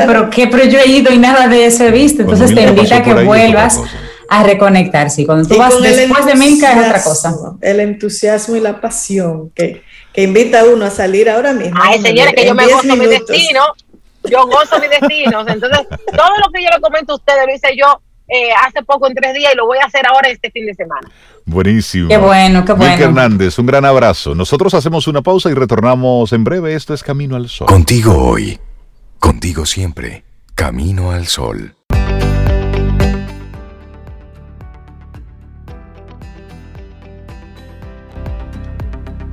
pero 0.06 0.30
¿qué? 0.30 0.46
Pero 0.46 0.64
yo 0.64 0.78
he 0.78 0.88
ido 0.88 1.12
y 1.12 1.18
nada 1.18 1.48
de 1.48 1.66
eso 1.66 1.84
he 1.84 1.90
visto. 1.90 2.22
Entonces 2.22 2.54
te 2.54 2.62
invita 2.62 2.96
a 2.96 3.02
que 3.02 3.14
vuelvas 3.24 3.80
a 4.28 4.42
reconectarse. 4.42 5.24
Cuando 5.26 5.48
tú 5.48 5.56
vas 5.56 5.80
después 5.80 6.26
de 6.26 6.34
Milka 6.34 6.72
es 6.72 6.86
otra 6.86 7.02
cosa. 7.02 7.34
El 7.60 7.80
entusiasmo 7.80 8.56
y 8.56 8.60
la 8.60 8.80
pasión 8.80 9.50
que, 9.54 9.82
que 10.12 10.22
invita 10.22 10.60
a 10.60 10.64
uno 10.64 10.86
a 10.86 10.90
salir 10.90 11.28
ahora 11.28 11.52
mismo. 11.52 11.78
Ay, 11.82 12.00
señora, 12.00 12.32
que 12.32 12.46
yo 12.46 12.54
me 12.54 12.66
gozo 12.66 12.96
mi 12.96 13.06
destino 13.06 13.60
yo 14.30 14.46
gozo 14.46 14.78
mi 14.80 14.88
destino. 14.88 15.40
Entonces, 15.46 15.86
todo 15.88 16.36
lo 16.44 16.50
que 16.52 16.62
yo 16.62 16.70
le 16.74 16.80
comento 16.80 17.12
a 17.12 17.16
ustedes 17.16 17.46
lo 17.46 17.54
hice 17.54 17.76
yo 17.76 18.00
eh, 18.28 18.50
hace 18.66 18.82
poco 18.82 19.06
en 19.06 19.14
tres 19.14 19.34
días 19.34 19.52
y 19.54 19.56
lo 19.56 19.66
voy 19.66 19.78
a 19.78 19.86
hacer 19.86 20.06
ahora 20.06 20.28
este 20.28 20.50
fin 20.50 20.66
de 20.66 20.74
semana. 20.74 21.08
Buenísimo. 21.44 22.08
Qué 22.08 22.16
bueno, 22.16 22.64
qué 22.64 22.72
bueno. 22.72 23.04
Hernández, 23.04 23.58
un 23.58 23.66
gran 23.66 23.84
abrazo. 23.84 24.34
Nosotros 24.34 24.74
hacemos 24.74 25.06
una 25.06 25.22
pausa 25.22 25.50
y 25.50 25.54
retornamos 25.54 26.32
en 26.32 26.42
breve. 26.42 26.74
Esto 26.74 26.92
es 26.92 27.02
Camino 27.02 27.36
al 27.36 27.48
Sol. 27.48 27.68
Contigo 27.68 28.16
hoy, 28.16 28.58
contigo 29.20 29.64
siempre. 29.64 30.24
Camino 30.54 31.12
al 31.12 31.26
Sol. 31.26 31.76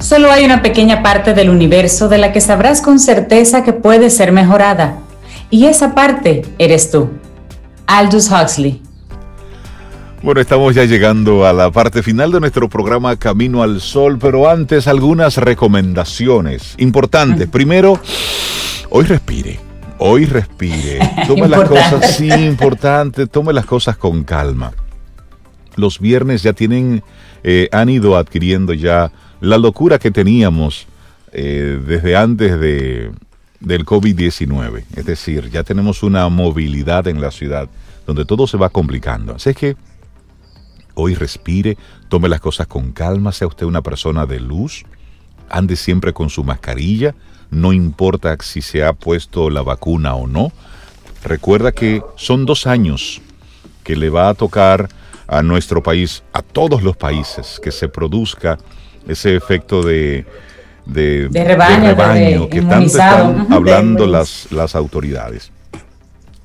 Solo 0.04 0.30
hay 0.34 0.44
una 0.44 0.62
pequeña 0.62 1.02
parte 1.02 1.34
del 1.34 1.50
universo 1.50 2.10
de 2.10 2.18
la 2.18 2.34
que 2.34 2.42
sabrás 2.42 2.82
con 2.82 3.00
certeza 3.00 3.64
que 3.64 3.72
puede 3.72 4.10
ser 4.10 4.34
mejorada. 4.34 4.98
Y 5.50 5.68
esa 5.68 5.96
parte 5.96 6.42
eres 6.58 6.92
tú. 6.92 7.10
Aldous 7.88 8.30
Huxley. 8.30 8.82
Bueno, 10.22 10.42
estamos 10.42 10.76
ya 10.76 10.84
llegando 10.84 11.46
a 11.46 11.54
la 11.54 11.72
parte 11.72 12.04
final 12.04 12.34
de 12.34 12.42
nuestro 12.42 12.68
programa 12.68 13.16
Camino 13.16 13.64
al 13.64 13.80
Sol, 13.80 14.20
pero 14.20 14.50
antes 14.50 14.90
algunas 14.90 15.38
recomendaciones 15.38 16.76
importantes. 16.80 17.48
Primero, 17.48 17.98
hoy 18.90 19.06
respire. 19.06 19.62
Hoy 20.00 20.26
respire. 20.26 21.00
Tome 21.28 21.48
las 21.48 21.70
cosas, 21.70 22.18
sí, 22.18 22.28
importante, 22.28 23.26
tome 23.26 23.54
las 23.54 23.66
cosas 23.66 23.96
con 23.96 24.26
calma. 24.26 24.74
Los 25.78 26.00
viernes 26.00 26.44
ya 26.44 26.52
tienen, 26.52 27.04
eh, 27.46 27.70
han 27.72 27.88
ido 27.88 28.18
adquiriendo 28.18 28.74
ya 28.74 29.10
la 29.44 29.58
locura 29.58 30.00
que 30.00 30.10
teníamos 30.10 30.88
eh, 31.34 31.78
desde 31.86 32.16
antes 32.16 32.58
de, 32.62 33.12
del 33.60 33.86
COVID-19. 33.86 34.86
Es 34.96 35.06
decir, 35.06 35.50
ya 35.50 35.66
tenemos 35.66 36.02
una 36.02 36.30
movilidad 36.30 37.10
en 37.10 37.20
la 37.20 37.30
ciudad 37.30 37.68
donde 38.08 38.24
todo 38.24 38.48
se 38.48 38.56
va 38.56 38.70
complicando. 38.70 39.36
Así 39.36 39.54
que 39.54 39.76
hoy 40.94 41.14
respire, 41.16 41.78
tome 42.08 42.30
las 42.30 42.40
cosas 42.40 42.68
con 42.68 42.94
calma, 42.94 43.34
sea 43.34 43.48
usted 43.48 43.66
una 43.66 43.82
persona 43.82 44.26
de 44.26 44.40
luz, 44.40 44.86
ande 45.50 45.76
siempre 45.76 46.14
con 46.14 46.30
su 46.30 46.46
mascarilla, 46.46 47.14
no 47.52 47.74
importa 47.74 48.38
si 48.40 48.62
se 48.62 48.86
ha 48.86 48.94
puesto 48.94 49.50
la 49.50 49.62
vacuna 49.62 50.16
o 50.16 50.26
no. 50.26 50.54
Recuerda 51.22 51.74
que 51.74 52.02
son 52.16 52.46
dos 52.46 52.66
años 52.66 53.22
que 53.84 53.98
le 53.98 54.10
va 54.10 54.30
a 54.30 54.36
tocar 54.36 54.88
a 55.28 55.44
nuestro 55.44 55.84
país, 55.84 56.24
a 56.32 56.42
todos 56.42 56.82
los 56.82 56.96
países, 56.96 57.60
que 57.62 57.74
se 57.74 57.90
produzca 57.90 58.58
ese 59.08 59.36
efecto 59.36 59.84
de, 59.84 60.26
de, 60.86 61.30
rebaño, 61.32 62.50
que 62.50 62.62
tanto 62.62 62.88
están 62.88 63.52
hablando 63.52 64.06
las, 64.08 64.52
las 64.52 64.76
autoridades. 64.76 65.52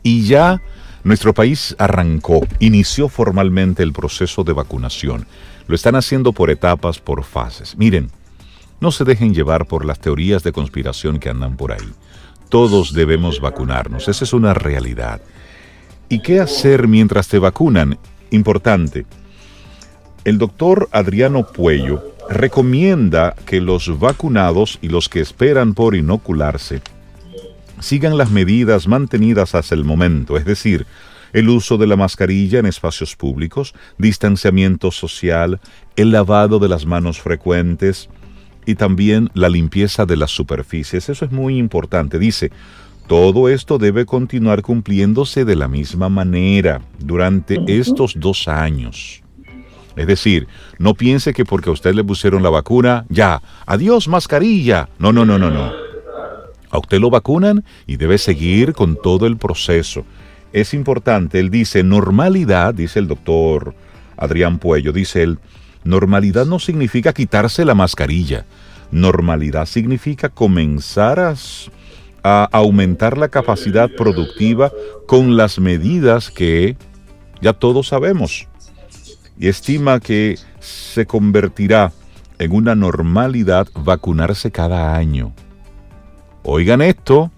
Y 0.03 0.25
ya 0.25 0.61
nuestro 1.05 1.35
país 1.35 1.75
arrancó, 1.79 2.47
inició 2.59 3.09
formalmente 3.09 3.83
el 3.83 3.93
proceso 3.93 4.45
de 4.45 4.53
vacunación. 4.53 5.27
Lo 5.67 5.75
están 5.75 5.97
haciendo 5.97 6.33
por 6.33 6.51
etapas, 6.51 6.99
por 6.99 7.25
fases. 7.25 7.77
Miren, 7.77 8.11
no 8.81 8.93
se 8.93 9.05
dejen 9.05 9.35
llevar 9.35 9.67
por 9.67 9.85
las 9.85 9.99
teorías 9.99 10.43
de 10.43 10.53
conspiración 10.53 11.19
que 11.19 11.31
andan 11.31 11.57
por 11.57 11.73
ahí. 11.73 11.89
Todos 12.49 12.95
debemos 12.95 13.41
vacunarnos, 13.41 14.09
esa 14.09 14.25
es 14.25 14.33
una 14.33 14.55
realidad. 14.55 15.21
¿Y 16.09 16.21
qué 16.21 16.41
hacer 16.41 16.89
mientras 16.89 17.29
te 17.29 17.39
vacunan? 17.39 17.99
Importante. 18.31 19.05
El 20.25 20.39
doctor 20.39 20.89
Adriano 20.93 21.47
Puello 21.47 22.15
recomienda 22.29 23.35
que 23.47 23.61
los 23.61 23.99
vacunados 23.99 24.79
y 24.83 24.89
los 24.89 25.09
que 25.09 25.21
esperan 25.21 25.75
por 25.75 25.95
inocularse 25.95 26.83
sigan 27.81 28.19
las 28.19 28.31
medidas 28.31 28.89
mantenidas 28.89 29.55
hasta 29.55 29.75
el 29.75 29.85
momento, 29.85 30.37
es 30.37 30.45
decir, 30.45 30.87
el 31.33 31.49
uso 31.49 31.77
de 31.77 31.87
la 31.87 31.97
mascarilla 31.97 32.59
en 32.59 32.67
espacios 32.67 33.15
públicos, 33.15 33.75
distanciamiento 33.99 34.91
social, 34.91 35.61
el 35.97 36.11
lavado 36.11 36.59
de 36.59 36.69
las 36.69 36.87
manos 36.87 37.21
frecuentes 37.21 38.09
y 38.67 38.75
también 38.75 39.31
la 39.35 39.49
limpieza 39.49 40.07
de 40.07 40.17
las 40.17 40.31
superficies. 40.31 41.09
Eso 41.09 41.25
es 41.25 41.31
muy 41.31 41.59
importante. 41.59 42.19
Dice, 42.19 42.51
todo 43.07 43.49
esto 43.49 43.79
debe 43.79 44.05
continuar 44.07 44.63
cumpliéndose 44.63 45.45
de 45.45 45.57
la 45.57 45.69
misma 45.69 46.09
manera 46.09 46.83
durante 46.99 47.59
estos 47.67 48.15
dos 48.19 48.49
años. 48.49 49.23
Es 49.99 50.07
decir, 50.07 50.47
no 50.79 50.95
piense 50.95 51.33
que 51.33 51.45
porque 51.45 51.71
a 51.71 51.73
usted 51.73 51.93
le 51.93 52.05
pusieron 52.05 52.43
la 52.45 52.51
vacuna, 52.51 53.05
ya, 53.09 53.43
adiós 53.67 54.07
mascarilla. 54.07 54.89
No, 55.01 55.13
no, 55.13 55.25
no, 55.25 55.39
no, 55.39 55.51
no. 55.51 55.73
A 56.71 56.79
usted 56.79 57.01
lo 57.01 57.11
vacunan 57.11 57.65
y 57.87 57.97
debe 57.97 58.19
seguir 58.19 58.75
con 58.75 58.97
todo 59.03 59.27
el 59.27 59.37
proceso. 59.37 60.05
Es 60.53 60.73
importante, 60.73 61.41
él 61.41 61.51
dice, 61.51 61.83
normalidad, 61.83 62.75
dice 62.75 63.01
el 63.01 63.09
doctor 63.09 63.75
Adrián 64.17 64.61
Puello, 64.61 64.93
dice 64.93 65.25
él, 65.25 65.41
normalidad 65.83 66.47
no 66.47 66.61
significa 66.61 67.13
quitarse 67.13 67.65
la 67.65 67.75
mascarilla. 67.75 68.47
Normalidad 68.93 69.67
significa 69.67 70.29
comenzar 70.29 71.19
a, 71.19 71.35
a 72.23 72.49
aumentar 72.53 73.19
la 73.19 73.29
capacidad 73.29 73.91
productiva 73.91 74.71
con 75.09 75.37
las 75.37 75.59
medidas 75.59 76.31
que 76.31 76.77
ya 77.41 77.53
todos 77.53 77.89
sabemos 77.89 78.47
y 79.39 79.49
estima 79.49 80.01
que 80.01 80.39
se 80.61 81.07
convertirá 81.07 81.93
en 82.39 82.53
una 82.53 82.75
normalidad 82.75 83.69
vacunarse 83.75 84.51
cada 84.51 84.97
año. 84.97 85.33
Oigan 86.43 86.83
esto, 86.83 87.31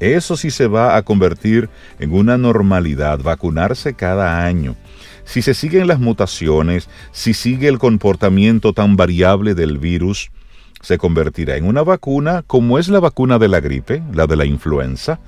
eso 0.00 0.36
sí 0.36 0.50
se 0.50 0.66
va 0.66 0.96
a 0.96 1.02
convertir 1.02 1.68
en 1.98 2.12
una 2.12 2.36
normalidad, 2.38 3.20
vacunarse 3.20 3.94
cada 3.94 4.44
año. 4.44 4.76
si 5.24 5.40
se 5.40 5.54
siguen 5.54 5.86
las 5.86 6.00
mutaciones, 6.00 6.88
si 7.12 7.32
sigue 7.32 7.68
el 7.68 7.78
comportamiento 7.78 8.72
tan 8.72 8.96
variable 8.96 9.54
del 9.54 9.78
virus, 9.78 10.32
se 10.80 10.98
convertirá 10.98 11.56
en 11.56 11.64
una 11.64 11.82
vacuna 11.82 12.42
como 12.44 12.76
es 12.80 12.88
la 12.88 12.98
vacuna 12.98 13.38
de 13.38 13.46
la 13.46 13.60
gripe, 13.60 14.02
la 14.12 14.26
de 14.26 14.34
la 14.34 14.44
influenza, 14.44 15.20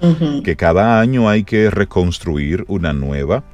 que 0.42 0.56
cada 0.56 1.00
año 1.00 1.28
hay 1.28 1.44
que 1.44 1.70
reconstruir 1.70 2.64
una 2.66 2.92
nueva 2.92 3.44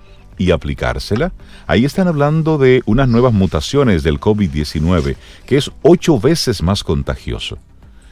y 0.40 0.52
aplicársela. 0.52 1.32
Ahí 1.66 1.84
están 1.84 2.08
hablando 2.08 2.56
de 2.56 2.82
unas 2.86 3.06
nuevas 3.08 3.34
mutaciones 3.34 4.02
del 4.02 4.18
COVID-19, 4.18 5.16
que 5.44 5.58
es 5.58 5.70
ocho 5.82 6.18
veces 6.18 6.62
más 6.62 6.82
contagioso. 6.82 7.58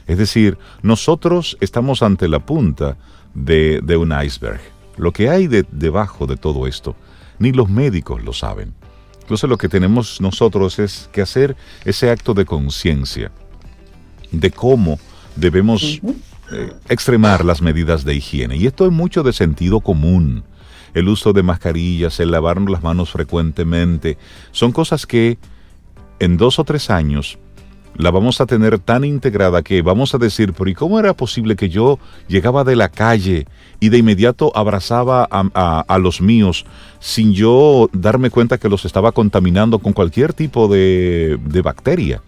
Es 0.05 0.19
decir, 0.19 0.59
nosotros 0.83 1.57
estamos 1.59 2.03
ante 2.03 2.27
la 2.27 2.37
punta 2.37 2.97
de, 3.33 3.81
un 3.97 4.13
iceberg. 4.23 4.61
Lo 4.95 5.11
que 5.11 5.31
hay 5.31 5.47
debajo 5.47 6.27
de 6.27 6.37
todo 6.37 6.67
esto, 6.67 6.95
ni 7.39 7.51
los 7.51 7.67
médicos 7.67 8.23
lo 8.23 8.31
saben. 8.31 8.75
Entonces 9.21 9.49
lo 9.49 9.57
que 9.57 9.67
tenemos 9.67 10.21
nosotros 10.21 10.77
es 10.77 11.09
que 11.11 11.23
hacer 11.23 11.55
ese 11.83 12.11
acto 12.11 12.35
de 12.35 12.45
conciencia 12.45 13.31
de 14.31 14.51
cómo 14.51 14.99
debemos 15.35 15.99
eh, 16.51 16.73
extremar 16.89 17.43
las 17.43 17.63
medidas 17.63 18.05
de 18.05 18.13
higiene. 18.13 18.55
Y 18.55 18.67
esto 18.67 18.85
es 18.85 18.91
mucho 18.91 19.23
de 19.23 19.33
sentido 19.33 19.79
común. 19.79 20.43
El 20.93 21.07
uso 21.07 21.33
de 21.33 21.43
mascarillas, 21.43 22.19
el 22.19 22.31
lavarnos 22.31 22.71
las 22.71 22.83
manos 22.83 23.11
frecuentemente, 23.11 24.17
son 24.51 24.71
cosas 24.71 25.05
que 25.05 25.37
en 26.19 26.37
dos 26.37 26.59
o 26.59 26.63
tres 26.63 26.89
años 26.89 27.37
la 27.95 28.11
vamos 28.11 28.39
a 28.39 28.45
tener 28.45 28.79
tan 28.79 29.03
integrada 29.03 29.61
que 29.61 29.81
vamos 29.81 30.15
a 30.15 30.17
decir, 30.17 30.53
pero 30.53 30.69
¿y 30.69 30.73
cómo 30.73 30.99
era 30.99 31.13
posible 31.13 31.55
que 31.55 31.69
yo 31.69 31.99
llegaba 32.27 32.63
de 32.63 32.77
la 32.77 32.89
calle 32.89 33.45
y 33.79 33.89
de 33.89 33.97
inmediato 33.97 34.51
abrazaba 34.55 35.27
a, 35.29 35.97
los 35.97 36.21
míos 36.21 36.65
sin 36.99 37.33
yo 37.33 37.89
darme 37.91 38.29
cuenta 38.29 38.57
que 38.57 38.69
los 38.69 38.85
estaba 38.85 39.11
contaminando 39.11 39.79
con 39.79 39.91
cualquier 39.91 40.33
tipo 40.33 40.69
de 40.69 41.61
bacteria? 41.61 42.21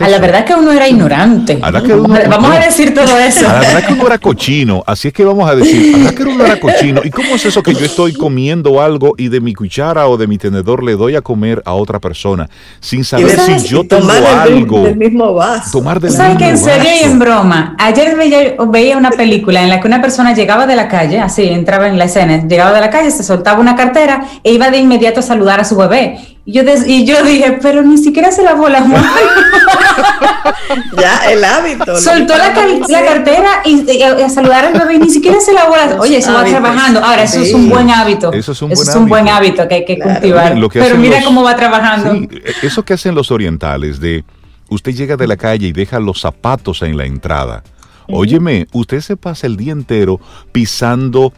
A 0.00 0.08
la 0.08 0.18
verdad 0.18 0.44
que 0.44 0.54
uno 0.54 0.70
era 0.70 0.88
ignorante. 0.88 1.56
vamos, 1.56 2.50
a, 2.50 2.60
decir 2.60 2.94
todo 2.94 3.18
eso. 3.18 3.48
A 3.48 3.54
la 3.54 3.60
verdad 3.60 3.86
que 3.86 3.92
uno 3.94 4.06
era 4.06 4.18
cochino. 4.18 4.84
Así 4.86 5.08
es 5.08 5.14
que 5.14 5.24
vamos 5.24 5.50
a 5.50 5.56
decir, 5.56 5.94
a 5.94 5.98
la 5.98 6.04
verdad 6.04 6.14
que 6.14 6.22
uno 6.22 6.44
era 6.44 6.60
cochino. 6.60 7.00
¿Y 7.04 7.10
cómo 7.10 7.34
es 7.34 7.44
eso 7.44 7.62
que 7.62 7.74
yo 7.74 7.84
estoy 7.84 8.12
comiendo 8.12 8.80
algo 8.80 9.14
y 9.18 9.28
de 9.28 9.40
mi 9.40 9.54
cuchara 9.54 10.06
o 10.06 10.16
de 10.16 10.28
mi 10.28 10.38
tenedor 10.38 10.84
le 10.84 10.92
doy 10.92 11.16
a 11.16 11.20
comer 11.20 11.62
a 11.64 11.72
otra 11.72 11.98
persona 11.98 12.48
sin 12.80 13.04
saber 13.04 13.38
si 13.40 13.68
yo 13.68 13.84
tomo 13.84 14.10
algo? 14.10 14.84
Del 14.84 14.96
mismo 14.96 15.34
vaso. 15.34 15.78
Tomar 15.78 16.00
del 16.00 16.12
¿Sabes 16.12 16.38
que 16.38 16.48
en 16.48 16.58
serio 16.58 16.90
y 17.00 17.04
en 17.04 17.18
broma? 17.18 17.74
Ayer 17.78 18.16
veía, 18.16 18.54
veía 18.68 18.96
una 18.96 19.10
película 19.10 19.62
en 19.62 19.68
la 19.68 19.80
que 19.80 19.88
una 19.88 20.00
persona 20.00 20.32
llegaba 20.32 20.66
de 20.66 20.76
la 20.76 20.86
calle, 20.86 21.18
así 21.18 21.48
entraba 21.48 21.88
en 21.88 21.98
la 21.98 22.04
escena, 22.04 22.46
llegaba 22.46 22.72
de 22.72 22.80
la 22.80 22.90
calle, 22.90 23.10
se 23.10 23.24
soltaba 23.24 23.60
una 23.60 23.74
cartera 23.74 24.24
e 24.44 24.52
iba 24.52 24.70
de 24.70 24.78
inmediato 24.78 25.20
a 25.20 25.22
saludar 25.22 25.58
a 25.58 25.64
su 25.64 25.76
bebé 25.76 26.31
y 26.44 26.52
yo, 26.52 26.62
y 26.86 27.04
yo 27.04 27.22
dije, 27.22 27.58
pero 27.62 27.82
ni 27.82 27.98
siquiera 27.98 28.32
se 28.32 28.42
lavó 28.42 28.68
las 28.68 28.86
manos. 28.86 29.06
ya, 31.00 31.30
el 31.30 31.44
hábito. 31.44 31.96
Soltó 31.98 32.36
la, 32.36 32.48
la, 32.88 33.04
cartera 33.04 33.62
y, 33.64 34.02
a 34.02 34.28
saludar 34.28 34.64
al 34.64 34.72
bebé 34.72 34.94
y 34.94 34.98
ni 34.98 35.10
siquiera 35.10 35.40
se 35.40 35.52
lavó 35.52 35.76
las 35.76 35.92
Oye, 36.00 36.16
eso 36.16 36.32
va 36.32 36.44
trabajando. 36.44 37.00
Ahora, 37.04 37.22
eso 37.22 37.40
es 37.40 37.54
un 37.54 37.68
buen 37.68 37.90
hábito. 37.90 38.32
Eso 38.32 38.52
es 38.52 38.62
un, 38.62 39.08
buen, 39.08 39.28
hábito. 39.28 39.68
que 39.68 39.74
hay 39.76 39.84
que 39.84 39.98
cultivar. 39.98 40.56
pero 40.72 40.96
mira 40.96 41.22
cómo 41.22 41.44
va 41.44 41.54
trabajando. 41.54 42.28
eso 42.62 42.84
que 42.84 42.94
hacen 42.94 43.14
los 43.14 43.30
orientales 43.30 44.00
de 44.00 44.24
usted 44.68 44.92
llega 44.94 45.16
de 45.16 45.26
la 45.26 45.36
calle 45.36 45.68
y 45.68 45.72
deja 45.72 46.00
los 46.00 46.20
zapatos 46.20 46.82
en 46.82 46.96
la 46.96 47.04
entrada. 47.04 47.62
Óyeme, 48.08 48.66
usted 48.72 49.00
se 49.00 49.16
pasa 49.16 49.46
el 49.46 49.56
día 49.56 49.72
entero 49.72 50.20
pisando 50.50 51.32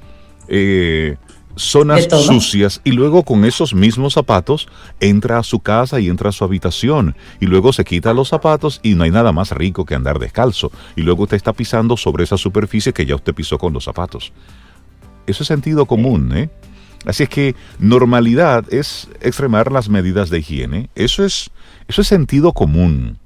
eh, 0.49 1.17
zonas 1.57 2.09
sucias 2.11 2.81
y 2.85 2.93
luego 2.93 3.23
con 3.25 3.45
esos 3.45 3.75
mismos 3.75 4.15
zapatos 4.15 4.69
entra 5.01 5.39
a 5.39 5.43
su 5.43 5.61
casa 5.61 6.01
y 6.01 6.09
entra 6.09 6.31
a 6.31 6.33
su 6.33 6.45
habitación 6.45 7.17
y 7.41 7.47
luego 7.47 7.73
se 7.73 7.85
quita 7.85 8.13
los 8.13 8.29
zapatos 8.29 8.81
y 8.83 8.95
no 8.95 9.05
hay 9.05 9.11
nada 9.11 9.33
más 9.33 9.53
rico 9.53 9.85
que 9.85 9.95
andar 9.95 10.19
descalzo 10.19 10.73
y 10.97 11.03
luego 11.03 11.25
usted 11.25 11.37
está 11.37 11.53
pisando 11.53 11.97
sobre 11.97 12.25
esa 12.25 12.37
superficie 12.37 12.93
que 12.93 13.07
ya 13.07 13.15
usted 13.15 13.35
pisó 13.35 13.59
con 13.59 13.73
los 13.73 13.85
zapatos. 13.85 14.33
Eso 15.27 15.43
es 15.43 15.47
sentido 15.47 15.87
común, 15.87 16.37
¿eh? 16.37 16.51
Así 17.07 17.25
es 17.25 17.29
que 17.29 17.55
normalidad 17.79 18.73
es 18.73 19.09
extremar 19.21 19.71
las 19.71 19.89
medidas 19.89 20.31
de 20.31 20.39
higiene. 20.39 20.89
Eso 20.95 21.25
es, 21.25 21.51
eso 21.87 22.01
es 22.01 22.09
sentido 22.09 22.53
común. 22.53 23.19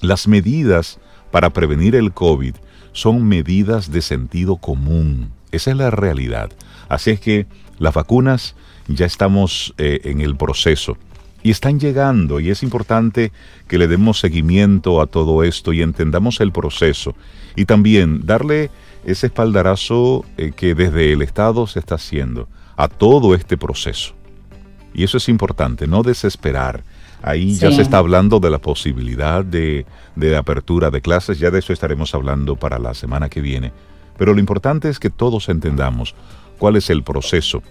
Las 0.00 0.28
medidas 0.28 0.98
para 1.32 1.50
prevenir 1.50 1.96
el 1.96 2.12
COVID 2.12 2.54
son 2.92 3.26
medidas 3.26 3.90
de 3.90 4.00
sentido 4.00 4.56
común. 4.56 5.32
Esa 5.50 5.72
es 5.72 5.76
la 5.76 5.90
realidad. 5.90 6.50
Así 6.88 7.10
es 7.10 7.20
que 7.20 7.46
las 7.78 7.94
vacunas 7.94 8.54
ya 8.88 9.06
estamos 9.06 9.74
eh, 9.78 10.00
en 10.04 10.20
el 10.20 10.36
proceso 10.36 10.96
y 11.42 11.50
están 11.50 11.78
llegando 11.78 12.40
y 12.40 12.50
es 12.50 12.62
importante 12.62 13.30
que 13.68 13.78
le 13.78 13.86
demos 13.86 14.18
seguimiento 14.18 15.00
a 15.00 15.06
todo 15.06 15.44
esto 15.44 15.72
y 15.72 15.82
entendamos 15.82 16.40
el 16.40 16.52
proceso 16.52 17.14
y 17.54 17.66
también 17.66 18.24
darle 18.24 18.70
ese 19.04 19.26
espaldarazo 19.26 20.24
eh, 20.38 20.52
que 20.56 20.74
desde 20.74 21.12
el 21.12 21.22
Estado 21.22 21.66
se 21.66 21.78
está 21.78 21.96
haciendo 21.96 22.48
a 22.76 22.88
todo 22.88 23.34
este 23.34 23.56
proceso. 23.56 24.14
Y 24.94 25.04
eso 25.04 25.18
es 25.18 25.28
importante, 25.28 25.86
no 25.86 26.02
desesperar. 26.02 26.82
Ahí 27.22 27.54
ya 27.54 27.72
se 27.72 27.82
está 27.82 27.98
hablando 27.98 28.38
de 28.38 28.50
la 28.50 28.58
posibilidad 28.58 29.44
de, 29.44 29.86
de 30.14 30.36
apertura 30.36 30.90
de 30.90 31.00
clases, 31.00 31.38
ya 31.38 31.50
de 31.50 31.58
eso 31.58 31.72
estaremos 31.72 32.14
hablando 32.14 32.56
para 32.56 32.78
la 32.78 32.94
semana 32.94 33.28
que 33.28 33.40
viene. 33.40 33.72
Pero 34.16 34.34
lo 34.34 34.40
importante 34.40 34.88
es 34.88 34.98
que 34.98 35.10
todos 35.10 35.48
entendamos 35.48 36.14
cuál 36.58 36.76
es 36.76 36.90
el 36.90 37.02
proceso 37.02 37.62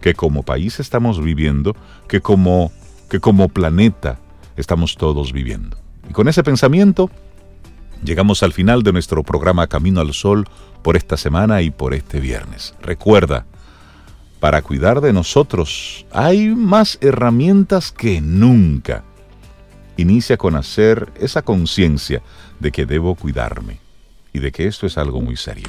que 0.00 0.14
como 0.14 0.42
país 0.42 0.80
estamos 0.80 1.22
viviendo, 1.22 1.74
que 2.08 2.20
como, 2.20 2.72
que 3.08 3.20
como 3.20 3.48
planeta 3.48 4.18
estamos 4.56 4.96
todos 4.96 5.32
viviendo. 5.32 5.78
Y 6.08 6.12
con 6.12 6.28
ese 6.28 6.42
pensamiento 6.42 7.10
llegamos 8.04 8.42
al 8.42 8.52
final 8.52 8.82
de 8.82 8.92
nuestro 8.92 9.22
programa 9.22 9.66
Camino 9.66 10.00
al 10.00 10.12
Sol 10.12 10.46
por 10.82 10.96
esta 10.96 11.16
semana 11.16 11.62
y 11.62 11.70
por 11.70 11.94
este 11.94 12.20
viernes. 12.20 12.74
Recuerda, 12.82 13.46
para 14.40 14.60
cuidar 14.60 15.00
de 15.00 15.14
nosotros 15.14 16.04
hay 16.12 16.48
más 16.48 16.98
herramientas 17.00 17.90
que 17.90 18.20
nunca. 18.20 19.04
Inicia 19.96 20.36
con 20.36 20.54
hacer 20.54 21.12
esa 21.18 21.40
conciencia 21.40 22.20
de 22.60 22.72
que 22.72 22.84
debo 22.84 23.14
cuidarme 23.14 23.80
y 24.34 24.40
de 24.40 24.52
que 24.52 24.66
esto 24.66 24.86
es 24.86 24.98
algo 24.98 25.22
muy 25.22 25.36
serio. 25.36 25.68